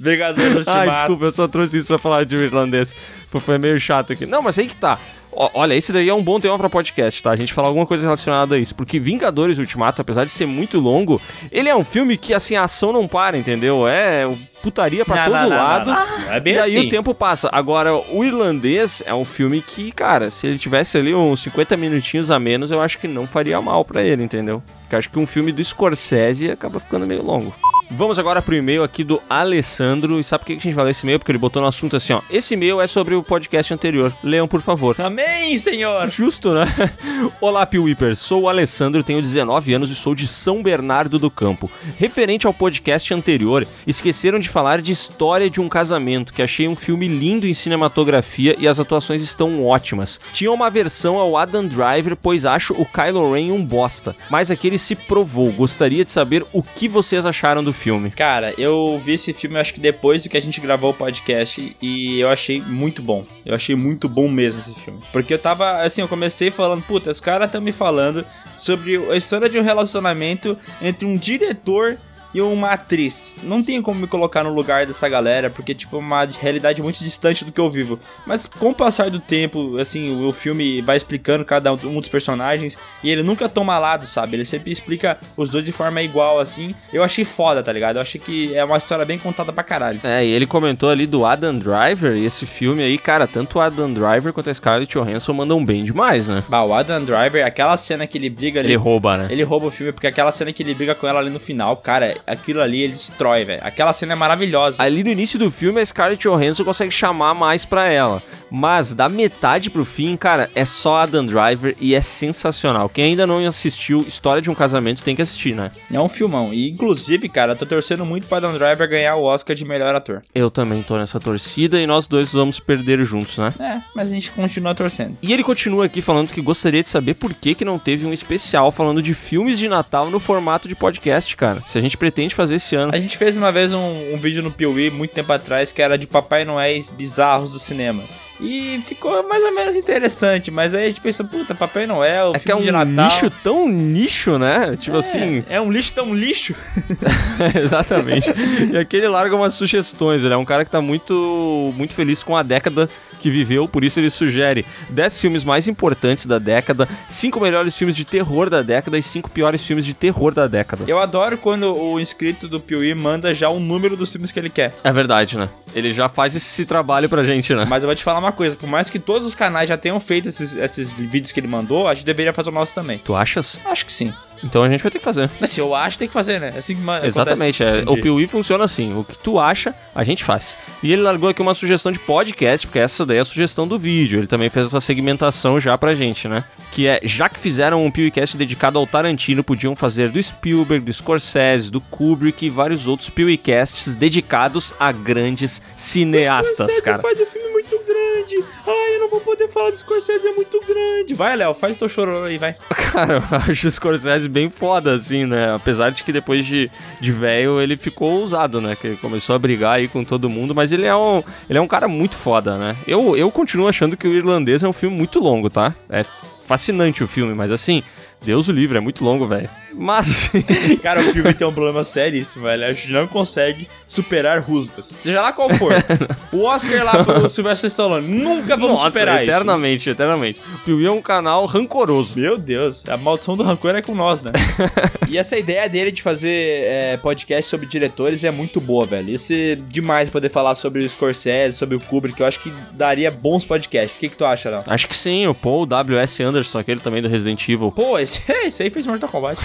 [0.00, 2.94] Vingadores Ai, desculpa, eu só trouxe isso pra falar de irlandês.
[3.30, 4.24] Foi- meio chato aqui.
[4.26, 4.98] Não, mas aí que tá.
[5.30, 7.30] Olha, esse daí é um bom tema pra podcast, tá?
[7.30, 8.74] A gente falar alguma coisa relacionada a isso.
[8.74, 11.20] Porque Vingadores Ultimato, apesar de ser muito longo,
[11.52, 13.86] ele é um filme que, assim, a ação não para, entendeu?
[13.86, 14.26] É
[14.62, 15.90] putaria pra Não, todo não, lado.
[15.92, 16.32] não, não.
[16.32, 16.86] É bem e aí assim.
[16.86, 17.48] o tempo passa.
[17.52, 22.30] Agora, o Irlandês é um filme que, cara, se ele tivesse ali uns 50 minutinhos
[22.30, 24.60] a menos, eu acho que não faria mal pra ele, entendeu?
[24.80, 27.54] Porque eu acho que um filme do Scorsese acaba ficando meio longo.
[27.90, 30.20] Vamos agora pro e-mail aqui do Alessandro.
[30.20, 31.18] E sabe por que a gente vai ler esse e-mail?
[31.18, 32.20] Porque ele botou no assunto assim, ó.
[32.30, 34.14] Esse e-mail é sobre o podcast anterior.
[34.22, 34.94] Leiam, por favor.
[35.00, 36.06] Amém, senhor!
[36.08, 36.66] Justo, né?
[37.40, 38.14] Olá, Piuíper.
[38.14, 41.70] Sou o Alessandro, tenho 19 anos e sou de São Bernardo do Campo.
[41.98, 46.76] Referente ao podcast anterior, esqueceram de falar de História de um Casamento, que achei um
[46.76, 50.20] filme lindo em cinematografia e as atuações estão ótimas.
[50.34, 54.76] Tinha uma versão ao Adam Driver, pois acho o Kylo Ren um bosta, mas aquele
[54.76, 55.50] se provou.
[55.52, 58.10] Gostaria de saber o que vocês acharam do filme.
[58.10, 61.76] Cara, eu vi esse filme, acho que depois do que a gente gravou o podcast,
[61.80, 63.24] e eu achei muito bom.
[63.46, 65.00] Eu achei muito bom mesmo esse filme.
[65.12, 68.26] Porque eu tava, assim, eu comecei falando, puta, os caras estão me falando
[68.56, 71.96] sobre a história de um relacionamento entre um diretor
[72.32, 73.34] e uma atriz.
[73.42, 77.02] Não tem como me colocar no lugar dessa galera, porque, tipo, é uma realidade muito
[77.02, 77.98] distante do que eu vivo.
[78.26, 82.08] Mas com o passar do tempo, assim, o, o filme vai explicando cada um dos
[82.08, 84.36] personagens e ele nunca toma lado, sabe?
[84.36, 86.74] Ele sempre explica os dois de forma igual, assim.
[86.92, 87.96] Eu achei foda, tá ligado?
[87.96, 90.00] Eu achei que é uma história bem contada pra caralho.
[90.02, 93.60] É, e ele comentou ali do Adam Driver, e esse filme aí, cara, tanto o
[93.60, 96.42] Adam Driver quanto a Scarlett Johansson mandam bem demais, né?
[96.48, 98.68] Bah, o Adam Driver, aquela cena que ele briga ali.
[98.68, 99.28] Ele rouba, né?
[99.30, 101.76] Ele rouba o filme, porque aquela cena que ele briga com ela ali no final,
[101.76, 103.60] cara, aquilo ali ele destrói, velho.
[103.62, 104.82] Aquela cena é maravilhosa.
[104.82, 108.22] Ali no início do filme, a Scarlett Johansson consegue chamar mais pra ela.
[108.50, 112.88] Mas da metade pro fim, cara, é só Adam Driver e é sensacional.
[112.88, 115.70] Quem ainda não assistiu História de um Casamento tem que assistir, né?
[115.92, 116.52] É um filmão.
[116.52, 119.94] E inclusive, cara, eu tô torcendo muito pra Adam Driver ganhar o Oscar de melhor
[119.94, 120.22] ator.
[120.34, 123.54] Eu também tô nessa torcida e nós dois vamos perder juntos, né?
[123.58, 125.16] É, mas a gente continua torcendo.
[125.22, 128.12] E ele continua aqui falando que gostaria de saber por que, que não teve um
[128.12, 131.62] especial falando de filmes de Natal no formato de podcast, cara.
[131.66, 132.92] Se a gente pretende fazer esse ano.
[132.94, 135.98] A gente fez uma vez um, um vídeo no Piuí, muito tempo atrás, que era
[135.98, 138.04] de Papai Noéis bizarros do cinema.
[138.40, 142.38] E ficou mais ou menos interessante, mas aí a gente pensa, puta, Papai Noel, é
[142.38, 144.76] que é um nicho tão nicho, né?
[144.76, 145.44] Tipo é, assim.
[145.48, 146.54] É um lixo tão lixo.
[147.60, 148.32] Exatamente.
[148.72, 152.22] E aqui ele larga umas sugestões, ele é um cara que tá muito, muito feliz
[152.22, 152.88] com a década
[153.18, 157.96] que viveu, por isso ele sugere 10 filmes mais importantes da década, 5 melhores filmes
[157.96, 160.84] de terror da década e 5 piores filmes de terror da década.
[160.86, 164.50] Eu adoro quando o inscrito do Piuí manda já o número dos filmes que ele
[164.50, 164.74] quer.
[164.82, 165.48] É verdade, né?
[165.74, 167.64] Ele já faz esse trabalho pra gente, né?
[167.68, 169.98] Mas eu vou te falar uma coisa, por mais que todos os canais já tenham
[170.00, 172.98] feito esses, esses vídeos que ele mandou, a gente deveria fazer o nosso também.
[172.98, 173.60] Tu achas?
[173.64, 174.12] Acho que sim.
[174.42, 175.30] Então a gente vai ter que fazer.
[175.40, 176.52] Mas se eu acho, tem que fazer, né?
[176.54, 177.62] É assim que Exatamente.
[177.62, 177.84] É.
[177.86, 178.94] O Piuí funciona assim.
[178.94, 180.56] O que tu acha, a gente faz.
[180.82, 183.78] E ele largou aqui uma sugestão de podcast, porque essa daí é a sugestão do
[183.78, 184.20] vídeo.
[184.20, 186.44] Ele também fez essa segmentação já pra gente, né?
[186.70, 190.92] Que é, já que fizeram um PewCast dedicado ao Tarantino, podiam fazer do Spielberg, do
[190.92, 196.98] Scorsese, do Kubrick e vários outros PewCasts dedicados a grandes cineastas, cara.
[196.98, 197.97] faz um filme muito grande.
[198.36, 201.14] Ai, eu não vou poder falar do Scorsese, é muito grande.
[201.14, 202.54] Vai, Léo, faz teu chororô aí, vai.
[202.92, 205.54] Cara, eu acho o Scorsese bem foda, assim, né?
[205.54, 208.76] Apesar de que depois de, de velho ele ficou ousado, né?
[208.76, 211.62] Que ele começou a brigar aí com todo mundo, mas ele é um, ele é
[211.62, 212.76] um cara muito foda, né?
[212.86, 215.74] Eu, eu continuo achando que o Irlandês é um filme muito longo, tá?
[215.88, 216.04] É
[216.48, 217.82] fascinante o filme, mas assim,
[218.22, 219.48] Deus o livre, é muito longo, velho.
[219.78, 220.30] Mas.
[220.82, 222.64] Cara, o filme tem um problema seríssimo, velho.
[222.64, 224.90] A gente não consegue superar rusgas.
[225.00, 225.72] Seja lá qual for.
[226.32, 228.06] o Oscar lá pro Sylvester Stallone.
[228.06, 229.90] Nunca vamos Nossa, superar eternamente, isso.
[229.90, 230.40] eternamente.
[230.54, 232.18] O Piuí é um canal rancoroso.
[232.18, 234.32] Meu Deus, a maldição do rancor é com nós, né?
[235.08, 239.10] e essa ideia dele de fazer é, podcast sobre diretores é muito boa, velho.
[239.10, 242.20] Ia ser demais poder falar sobre o Scorsese, sobre o Kubrick.
[242.20, 243.96] Eu acho que daria bons podcasts.
[243.96, 244.64] O que, que tu acha, Léo?
[244.66, 245.26] Acho que sim.
[245.26, 246.22] O Paul W.S.
[246.22, 247.70] Anderson, aquele também do Resident Evil.
[247.70, 249.40] Pô, esse, esse aí fez Mortal Kombat.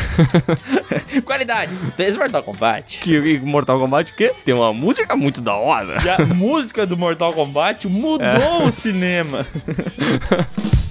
[1.26, 3.00] Qualidades, fez Mortal Kombat.
[3.00, 4.34] Que Mortal Kombat o quê?
[4.46, 6.02] Tem uma música muito da hora.
[6.04, 8.64] E a música do Mortal Kombat mudou é.
[8.64, 9.46] o cinema.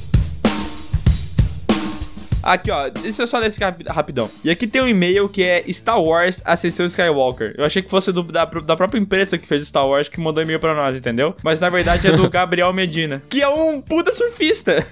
[2.42, 4.28] Aqui, ó, deixa eu só ler esse rapidão.
[4.44, 7.54] E aqui tem um e-mail que é Star Wars Ascensão Skywalker.
[7.56, 10.42] Eu achei que fosse do, da, da própria empresa que fez Star Wars que mandou
[10.42, 11.34] e-mail pra nós, entendeu?
[11.42, 14.84] Mas na verdade é do Gabriel Medina, que é um puta surfista.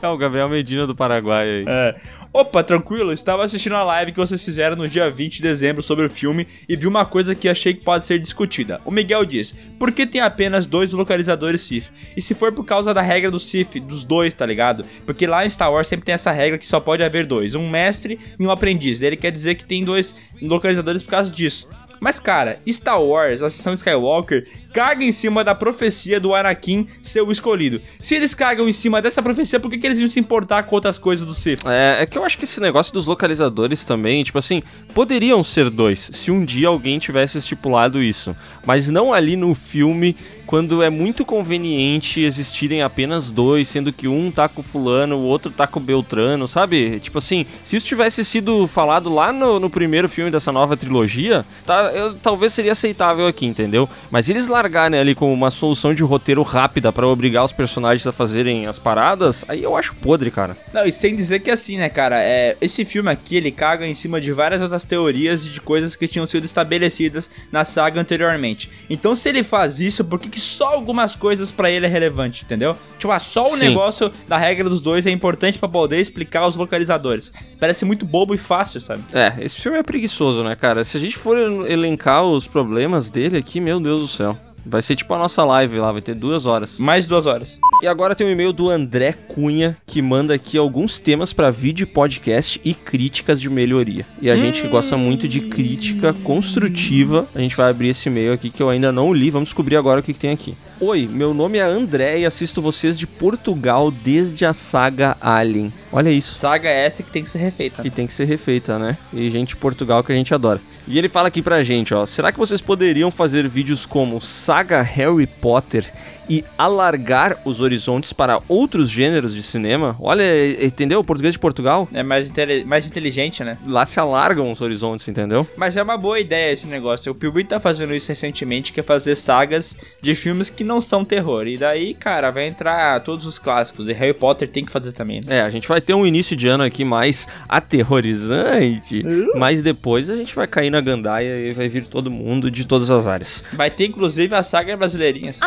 [0.00, 1.64] é o Gabriel Medina do Paraguai aí.
[1.66, 1.94] É.
[2.36, 6.04] Opa, tranquilo, estava assistindo a live que vocês fizeram no dia 20 de dezembro sobre
[6.04, 8.78] o filme e vi uma coisa que achei que pode ser discutida.
[8.84, 11.90] O Miguel diz: por que tem apenas dois localizadores Sith?
[12.14, 14.84] E se for por causa da regra do Sith, dos dois, tá ligado?
[15.06, 17.70] Porque lá em Star Wars sempre tem essa regra que só pode haver dois: um
[17.70, 19.00] mestre e um aprendiz.
[19.00, 21.66] Ele quer dizer que tem dois localizadores por causa disso.
[22.00, 27.22] Mas, cara, Star Wars, a sessão Skywalker, caga em cima da profecia do Anakin ser
[27.22, 27.80] o escolhido.
[28.00, 30.74] Se eles cagam em cima dessa profecia, por que, que eles iam se importar com
[30.74, 31.66] outras coisas do Sith?
[31.66, 34.62] É, é que eu acho que esse negócio dos localizadores também, tipo assim,
[34.94, 38.36] poderiam ser dois, se um dia alguém tivesse estipulado isso.
[38.64, 40.16] Mas não ali no filme
[40.46, 45.50] quando é muito conveniente existirem apenas dois, sendo que um tá com fulano, o outro
[45.50, 47.00] tá com Beltrano, sabe?
[47.00, 51.44] Tipo assim, se isso tivesse sido falado lá no, no primeiro filme dessa nova trilogia,
[51.64, 53.88] tá, eu, talvez seria aceitável aqui, entendeu?
[54.10, 58.12] Mas eles largarem ali como uma solução de roteiro rápida para obrigar os personagens a
[58.12, 60.56] fazerem as paradas, aí eu acho podre, cara.
[60.72, 63.94] Não, e sem dizer que assim, né, cara, é, esse filme aqui, ele caga em
[63.94, 68.70] cima de várias outras teorias e de coisas que tinham sido estabelecidas na saga anteriormente.
[68.88, 72.44] Então, se ele faz isso, por que que só algumas coisas para ele é relevante,
[72.44, 72.76] entendeu?
[72.98, 73.68] Tipo, ah, só o Sim.
[73.68, 77.32] negócio da regra dos dois é importante para poder explicar os localizadores.
[77.58, 79.02] Parece muito bobo e fácil, sabe?
[79.14, 80.84] É, esse filme é preguiçoso, né, cara?
[80.84, 84.38] Se a gente for elencar os problemas dele aqui, meu Deus do céu.
[84.68, 86.76] Vai ser tipo a nossa live lá, vai ter duas horas.
[86.78, 87.60] Mais duas horas.
[87.80, 91.86] E agora tem um e-mail do André Cunha, que manda aqui alguns temas para vídeo,
[91.86, 94.04] podcast e críticas de melhoria.
[94.20, 98.32] E a gente que gosta muito de crítica construtiva, a gente vai abrir esse e-mail
[98.32, 100.56] aqui que eu ainda não li, vamos descobrir agora o que, que tem aqui.
[100.78, 105.72] Oi, meu nome é André e assisto vocês de Portugal desde a saga Alien.
[105.90, 106.34] Olha isso.
[106.34, 107.80] Saga essa que tem que ser refeita.
[107.80, 108.98] Que tem que ser refeita, né?
[109.10, 110.60] E gente de Portugal que a gente adora.
[110.86, 112.04] E ele fala aqui pra gente, ó.
[112.04, 115.90] Será que vocês poderiam fazer vídeos como Saga Harry Potter
[116.28, 119.96] e alargar os horizontes para outros gêneros de cinema?
[120.00, 120.24] Olha,
[120.64, 121.00] entendeu?
[121.00, 121.88] O português de Portugal.
[121.92, 122.32] É mais,
[122.64, 123.56] mais inteligente, né?
[123.66, 125.46] Lá se alargam os horizontes, entendeu?
[125.56, 127.12] Mas é uma boa ideia esse negócio.
[127.12, 131.04] O Pilbury tá fazendo isso recentemente, que é fazer sagas de filmes que não são
[131.04, 131.46] terror.
[131.46, 133.88] E daí, cara, vai entrar todos os clássicos.
[133.88, 135.20] E Harry Potter tem que fazer também.
[135.24, 135.38] né?
[135.38, 139.04] É, a gente vai ter um início de ano aqui mais aterrorizante,
[139.36, 142.90] mas depois a gente vai cair na gandaia e vai vir todo mundo de todas
[142.90, 143.44] as áreas.
[143.52, 145.40] Vai ter, inclusive, a saga brasileirinhas.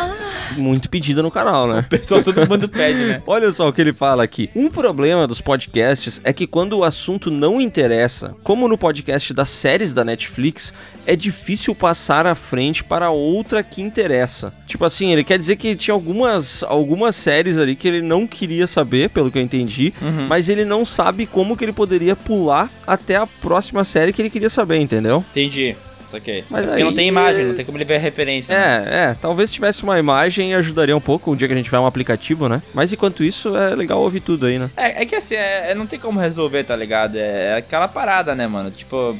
[0.70, 1.84] Muito pedida no canal, né?
[1.90, 3.22] Pessoal, todo mundo pede, né?
[3.26, 4.48] Olha só o que ele fala aqui.
[4.54, 9.50] Um problema dos podcasts é que quando o assunto não interessa, como no podcast das
[9.50, 10.72] séries da Netflix,
[11.04, 14.52] é difícil passar à frente para outra que interessa.
[14.64, 18.68] Tipo assim, ele quer dizer que tinha algumas, algumas séries ali que ele não queria
[18.68, 20.26] saber, pelo que eu entendi, Uhum.
[20.28, 24.30] mas ele não sabe como que ele poderia pular até a próxima série que ele
[24.30, 25.24] queria saber, entendeu?
[25.32, 25.74] Entendi.
[26.10, 26.44] Saquei.
[26.50, 28.52] Mas É porque aí- não tem imagem, não tem como ele ver a referência.
[28.54, 28.86] né?
[28.90, 31.66] É, é, talvez se tivesse uma imagem ajudaria um pouco o dia que a gente
[31.66, 32.60] tiver um aplicativo, né?
[32.74, 34.68] Mas enquanto isso, é legal ouvir tudo aí, né?
[34.76, 37.16] É, é que assim, é- é- não tem como resolver, tá ligado?
[37.16, 38.70] É, é aquela parada, né, mano?
[38.70, 39.16] Tipo,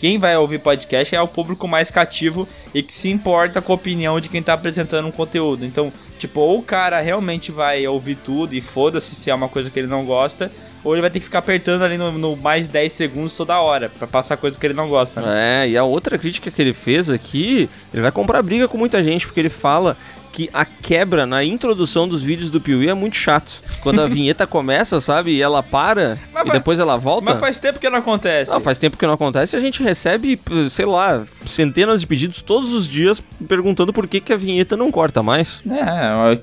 [0.00, 3.76] quem vai ouvir podcast é o público mais cativo e que se importa com a
[3.76, 5.64] opinião de quem tá apresentando um conteúdo.
[5.64, 9.70] Então, tipo, ou o cara realmente vai ouvir tudo e foda-se se é uma coisa
[9.70, 10.52] que ele não gosta,
[10.84, 13.90] ou ele vai ter que ficar apertando ali no, no mais 10 segundos toda hora
[13.98, 15.64] pra passar coisa que ele não gosta, né?
[15.64, 19.02] É, e a outra crítica que ele fez aqui, ele vai comprar briga com muita
[19.02, 19.96] gente, porque ele fala
[20.34, 23.62] que a quebra na introdução dos vídeos do Piuí é muito chato.
[23.80, 27.30] Quando a vinheta começa, sabe, e ela para, e depois ela volta...
[27.30, 28.50] Mas faz tempo que não acontece.
[28.50, 32.42] Não, faz tempo que não acontece e a gente recebe, sei lá, centenas de pedidos
[32.42, 35.62] todos os dias perguntando por que, que a vinheta não corta mais.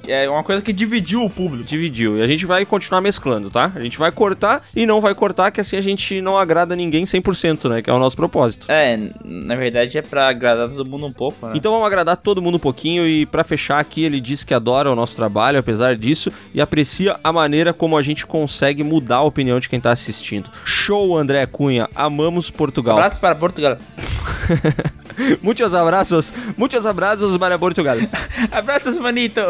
[0.08, 1.66] É, é uma coisa que dividiu o público.
[1.66, 2.18] Dividiu.
[2.18, 3.74] E a gente vai continuar mesclando, tá?
[3.76, 7.04] A gente vai cortar e não vai cortar, que assim a gente não agrada ninguém
[7.04, 7.82] 100%, né?
[7.82, 8.68] Que é o nosso propósito.
[8.70, 11.54] É, na verdade é pra agradar todo mundo um pouco, né?
[11.56, 14.90] Então vamos agradar todo mundo um pouquinho e pra fechar aqui ele diz que adora
[14.92, 19.24] o nosso trabalho, apesar disso, e aprecia a maneira como a gente consegue mudar a
[19.24, 20.50] opinião de quem tá assistindo.
[20.64, 21.90] Show, André Cunha.
[21.94, 22.98] Amamos Portugal.
[22.98, 23.78] Abraço para Portugal.
[25.42, 27.98] muitos abraços, muitos abraços para Portugal.
[28.52, 29.42] Abraços, manito.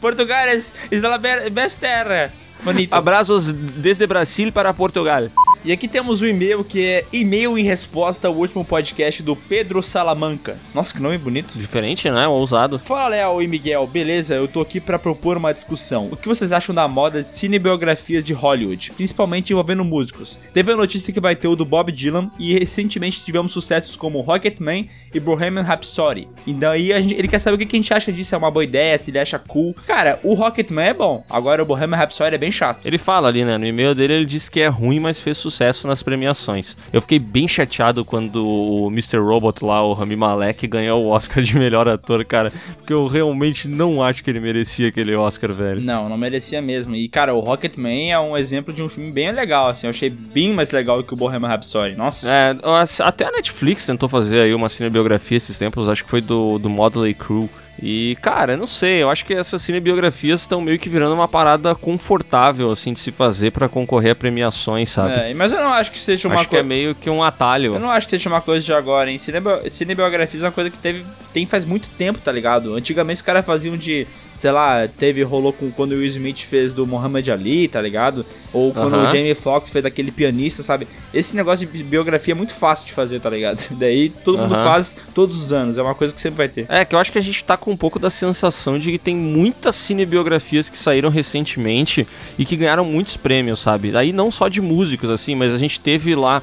[0.00, 2.32] Portugal é la be- best terra.
[2.64, 2.94] Manito.
[2.94, 5.24] Abraços desde Brasil para Portugal.
[5.64, 9.80] E aqui temos um e-mail que é e-mail em resposta ao último podcast do Pedro
[9.80, 10.58] Salamanca.
[10.74, 11.56] Nossa, que nome bonito.
[11.56, 12.26] Diferente, né?
[12.26, 12.80] Ousado.
[12.80, 13.86] Fala, Léo e Miguel.
[13.86, 14.34] Beleza?
[14.34, 16.08] Eu tô aqui pra propor uma discussão.
[16.10, 20.36] O que vocês acham da moda de cinebiografias de Hollywood, principalmente envolvendo músicos?
[20.52, 24.20] Teve a notícia que vai ter o do Bob Dylan e recentemente tivemos sucessos como
[24.20, 26.28] Rocketman e Bohemian Rhapsody.
[26.46, 28.64] E daí gente- ele quer saber o que a gente acha disso, é uma boa
[28.64, 29.74] ideia, se ele acha cool.
[29.86, 32.86] Cara, o Rocketman é bom, agora o Bohemian Rhapsody é bem chato.
[32.86, 33.58] Ele fala ali, né?
[33.58, 36.76] No e-mail dele, ele disse que é ruim, mas fez sucesso nas premiações.
[36.92, 39.18] Eu fiquei bem chateado quando o Mr.
[39.18, 42.52] Robot lá, o Rami Malek, ganhou o Oscar de melhor ator, cara.
[42.76, 45.80] Porque eu realmente não acho que ele merecia aquele Oscar, velho.
[45.80, 46.94] Não, não merecia mesmo.
[46.96, 49.86] E, cara, o Rocketman é um exemplo de um filme bem legal, assim.
[49.86, 51.94] Eu achei bem mais legal que o Bohemian Rhapsody.
[51.96, 52.30] Nossa.
[52.32, 52.56] É,
[53.04, 55.01] até a Netflix tentou fazer aí uma cinebiografia
[55.36, 57.48] esses tempos, acho que foi do, do Motley Crew.
[57.82, 61.74] E, cara, não sei, eu acho que essas cinebiografias estão meio que virando uma parada
[61.74, 65.14] confortável, assim, de se fazer pra concorrer a premiações, sabe?
[65.14, 66.68] É, mas eu não acho que seja uma acho que é coisa.
[66.68, 67.74] meio que um atalho.
[67.74, 69.18] Eu não acho que seja uma coisa de agora, hein?
[69.18, 69.70] Cinebio...
[69.70, 72.74] Cinebiografias é uma coisa que teve, tem faz muito tempo, tá ligado?
[72.74, 74.06] Antigamente os caras faziam de,
[74.42, 78.26] sei lá, teve, rolou com quando o Will Smith fez do Muhammad Ali, tá ligado?
[78.52, 79.04] Ou quando Aham.
[79.08, 80.88] o Jamie Foxx fez daquele pianista, sabe?
[81.14, 83.62] Esse negócio de biografia é muito fácil de fazer, tá ligado?
[83.78, 84.64] Daí todo mundo Aham.
[84.64, 86.66] faz todos os anos, é uma coisa que sempre vai ter.
[86.68, 88.98] É, que eu acho que a gente tá com um pouco da sensação de que
[88.98, 92.04] tem muitas cinebiografias que saíram recentemente
[92.36, 93.96] e que ganharam muitos prêmios, sabe?
[93.96, 96.42] Aí não só de músicos, assim, mas a gente teve lá,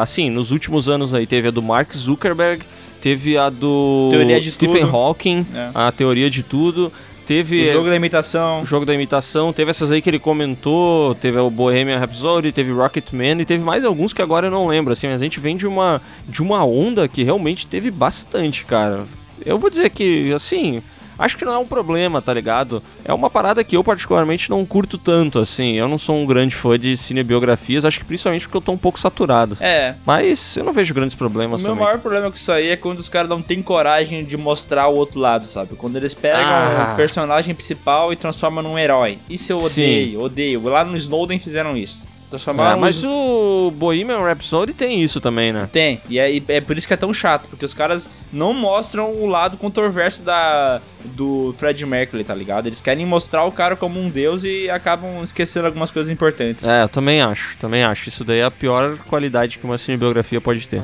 [0.00, 2.64] assim, nos últimos anos aí, teve a do Mark Zuckerberg,
[3.00, 4.10] teve a do
[4.48, 4.96] Stephen tudo.
[4.96, 5.70] Hawking, É.
[5.74, 6.92] a teoria de tudo.
[7.26, 8.62] Teve O jogo da imitação.
[8.62, 12.72] o jogo da imitação, teve essas aí que ele comentou, teve o Bohemian Rhapsody, teve
[12.72, 15.56] Rocketman e teve mais alguns que agora eu não lembro, assim, mas a gente vem
[15.56, 19.04] de uma, de uma onda que realmente teve bastante, cara.
[19.44, 20.82] Eu vou dizer que, assim,
[21.24, 22.82] acho que não é um problema, tá ligado?
[23.04, 25.72] É uma parada que eu particularmente não curto tanto, assim.
[25.74, 28.76] Eu não sou um grande fã de cinebiografias, acho que principalmente porque eu tô um
[28.78, 29.56] pouco saturado.
[29.60, 29.94] É.
[30.04, 31.84] Mas eu não vejo grandes O problemas meu também.
[31.84, 34.94] maior problema com isso aí é quando os caras não têm coragem de mostrar o
[34.94, 35.74] outro lado, sabe?
[35.76, 36.90] Quando eles pegam Ah.
[36.92, 39.18] o personagem principal e transformam num herói.
[39.30, 40.16] Isso eu odeio, Sim.
[40.16, 40.62] odeio.
[40.64, 42.02] Lá no Snowden fizeram isso.
[42.32, 45.68] É, Transformaram mas os- o Bohemian Rhapsody tem isso também, né?
[45.70, 49.10] Tem, e é, é por isso que é tão chato, porque os caras não mostram
[49.12, 52.66] o lado controverso da, do Fred Mercury, tá ligado?
[52.66, 56.66] Eles querem mostrar o cara como um deus e acabam esquecendo algumas coisas importantes.
[56.66, 58.08] É, eu também acho, também acho.
[58.08, 60.82] Isso daí é a pior qualidade que uma cinebiografia pode ter.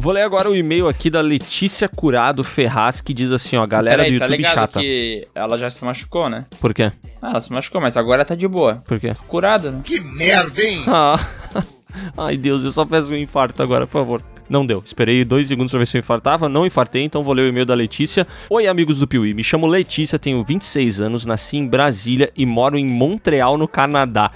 [0.00, 4.04] Vou ler agora o e-mail aqui da Letícia Curado Ferraz, que diz assim, ó, galera
[4.04, 4.80] Peraí, do tá YouTube ligado chata.
[4.80, 6.46] que ela já se machucou, né?
[6.60, 6.92] Por quê?
[7.20, 8.76] Ah, ela se machucou, mas agora tá de boa.
[8.86, 9.16] Por quê?
[9.26, 9.80] Curada, né?
[9.84, 10.84] Que merda, hein?
[10.88, 11.18] Ah.
[12.16, 14.22] Ai, Deus, eu só peço um infarto agora, por favor.
[14.48, 14.80] Não deu.
[14.84, 16.48] Esperei dois segundos pra ver se eu infartava.
[16.48, 18.26] Não infartei, então vou ler o e-mail da Letícia.
[18.48, 19.34] Oi, amigos do Piuí.
[19.34, 24.30] Me chamo Letícia, tenho 26 anos, nasci em Brasília e moro em Montreal, no Canadá.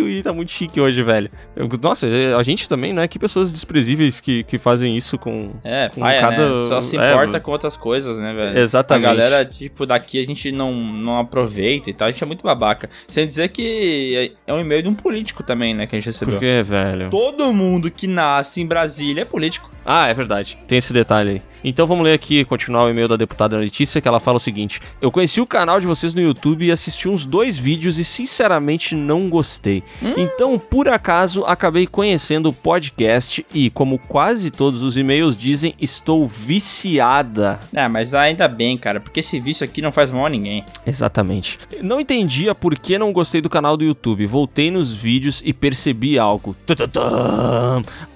[0.00, 1.30] O Piuí tá muito chique hoje, velho.
[1.54, 2.06] Eu- nossa,
[2.38, 3.06] a gente também, né?
[3.06, 5.52] Que pessoas desprezíveis que, que fazem isso com.
[5.62, 6.36] É, com paia, né?
[6.68, 8.58] Só se é, importa com outras coisas, né, velho?
[8.58, 9.06] Exatamente.
[9.06, 12.08] A galera, tipo, daqui a gente não, não aproveita e tal.
[12.08, 12.88] A gente é muito babaca.
[13.06, 15.86] Sem dizer que é um e-mail de um político também, né?
[15.86, 16.34] Que a gente recebeu.
[16.34, 17.10] Por quê, velho?
[17.10, 19.70] Todo mundo que nasce em Brasília é político.
[19.84, 20.58] Ah, é verdade.
[20.68, 21.42] Tem esse detalhe aí.
[21.62, 24.80] Então vamos ler aqui, continuar o e-mail da deputada Letícia, que ela fala o seguinte:
[25.00, 28.94] Eu conheci o canal de vocês no YouTube e assisti uns dois vídeos e sinceramente
[28.94, 29.82] não gostei.
[30.16, 36.26] Então, por acaso, acabei conhecendo o podcast e, como quase todos os e-mails dizem, estou
[36.26, 37.60] viciada.
[37.74, 40.64] É, mas ainda bem, cara, porque esse vício aqui não faz mal a ninguém.
[40.86, 41.58] Exatamente.
[41.82, 44.26] Não entendia por que não gostei do canal do YouTube.
[44.26, 46.56] Voltei nos vídeos e percebi algo.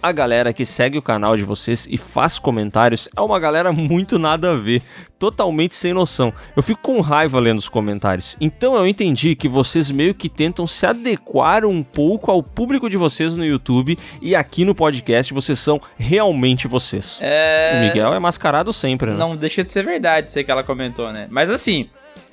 [0.03, 4.19] A galera que segue o canal de vocês e faz comentários é uma galera muito
[4.19, 4.83] nada a ver.
[5.19, 6.33] Totalmente sem noção.
[6.57, 8.37] Eu fico com raiva lendo os comentários.
[8.41, 12.97] Então eu entendi que vocês meio que tentam se adequar um pouco ao público de
[12.97, 17.19] vocês no YouTube e aqui no podcast vocês são realmente vocês.
[17.21, 17.73] É.
[17.75, 19.17] O Miguel é mascarado sempre, né?
[19.17, 21.27] Não deixa de ser verdade isso aí que ela comentou, né?
[21.31, 21.87] Mas assim.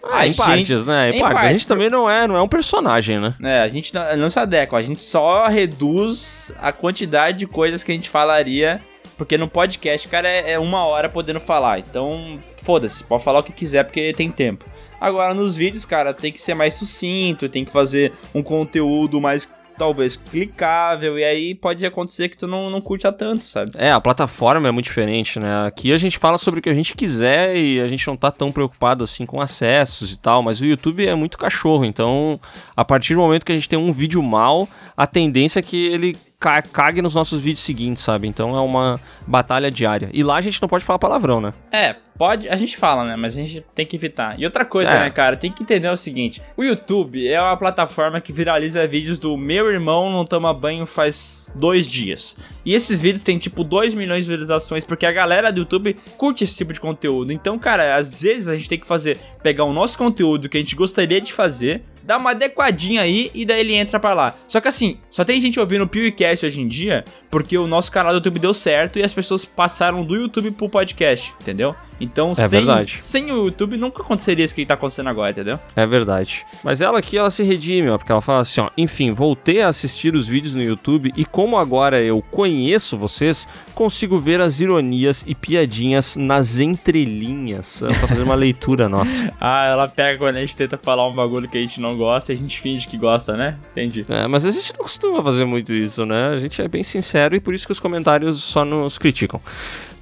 [0.04, 1.12] Ah, em partes, né?
[1.12, 1.44] Em, partes.
[1.44, 3.36] A gente também não é, não é um personagem, né?
[3.44, 7.84] É, a gente não, não se adequa, a gente só reduz a quantidade de coisas
[7.84, 8.82] que a gente falaria,
[9.22, 11.78] porque no podcast, cara, é, é uma hora podendo falar.
[11.78, 14.66] Então, foda-se, pode falar o que quiser porque tem tempo.
[15.00, 19.48] Agora, nos vídeos, cara, tem que ser mais sucinto, tem que fazer um conteúdo mais,
[19.78, 23.70] talvez, clicável, e aí pode acontecer que tu não, não curta tanto, sabe?
[23.76, 25.68] É, a plataforma é muito diferente, né?
[25.68, 28.32] Aqui a gente fala sobre o que a gente quiser e a gente não tá
[28.32, 32.40] tão preocupado assim com acessos e tal, mas o YouTube é muito cachorro, então
[32.76, 34.68] a partir do momento que a gente tem um vídeo mal,
[34.98, 38.28] a tendência é que ele cague nos nossos vídeos seguintes, sabe?
[38.28, 40.10] Então é uma batalha diária.
[40.14, 41.54] E lá a gente não pode falar palavrão, né?
[41.72, 43.16] É, pode, a gente fala, né?
[43.16, 44.40] Mas a gente tem que evitar.
[44.40, 45.00] E outra coisa, É.
[45.02, 45.38] né, cara?
[45.38, 49.72] Tem que entender o seguinte: o YouTube é uma plataforma que viraliza vídeos do meu
[49.72, 52.36] irmão não toma banho faz dois dias.
[52.66, 56.44] E esses vídeos têm tipo 2 milhões de visualizações, porque a galera do YouTube curte
[56.44, 57.32] esse tipo de conteúdo.
[57.32, 60.62] Então, cara, às vezes a gente tem que fazer, pegar o nosso conteúdo que a
[60.62, 61.84] gente gostaria de fazer.
[62.04, 64.36] Dar uma adequadinha aí e daí ele entra pra lá.
[64.48, 67.92] Só que assim, só tem gente ouvindo o PewCast hoje em dia porque o nosso
[67.92, 71.74] canal do YouTube deu certo e as pessoas passaram do YouTube pro podcast, entendeu?
[72.00, 72.98] Então, É sem, verdade.
[73.00, 75.60] sem o YouTube nunca aconteceria isso que tá acontecendo agora, entendeu?
[75.76, 76.44] É verdade.
[76.64, 79.68] Mas ela aqui, ela se redime, ó, porque ela fala assim, ó, enfim, voltei a
[79.68, 85.24] assistir os vídeos no YouTube e como agora eu conheço vocês, consigo ver as ironias
[85.28, 86.58] e piadinhas nas
[87.06, 87.82] entrelinhas.
[87.82, 89.32] Ela tá fazendo uma leitura nossa.
[89.40, 92.32] Ah, ela pega quando a gente tenta falar um bagulho que a gente não gosta
[92.32, 93.58] e a gente finge que gosta, né?
[93.72, 94.04] Entendi.
[94.10, 96.30] É, mas a gente não costuma fazer muito isso, né?
[96.30, 99.42] A gente é bem sincero e por isso que os comentários só nos criticam.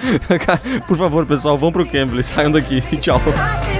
[0.87, 2.81] Por favor, pessoal, vão pro Cambly, saiam daqui.
[2.99, 3.21] Tchau.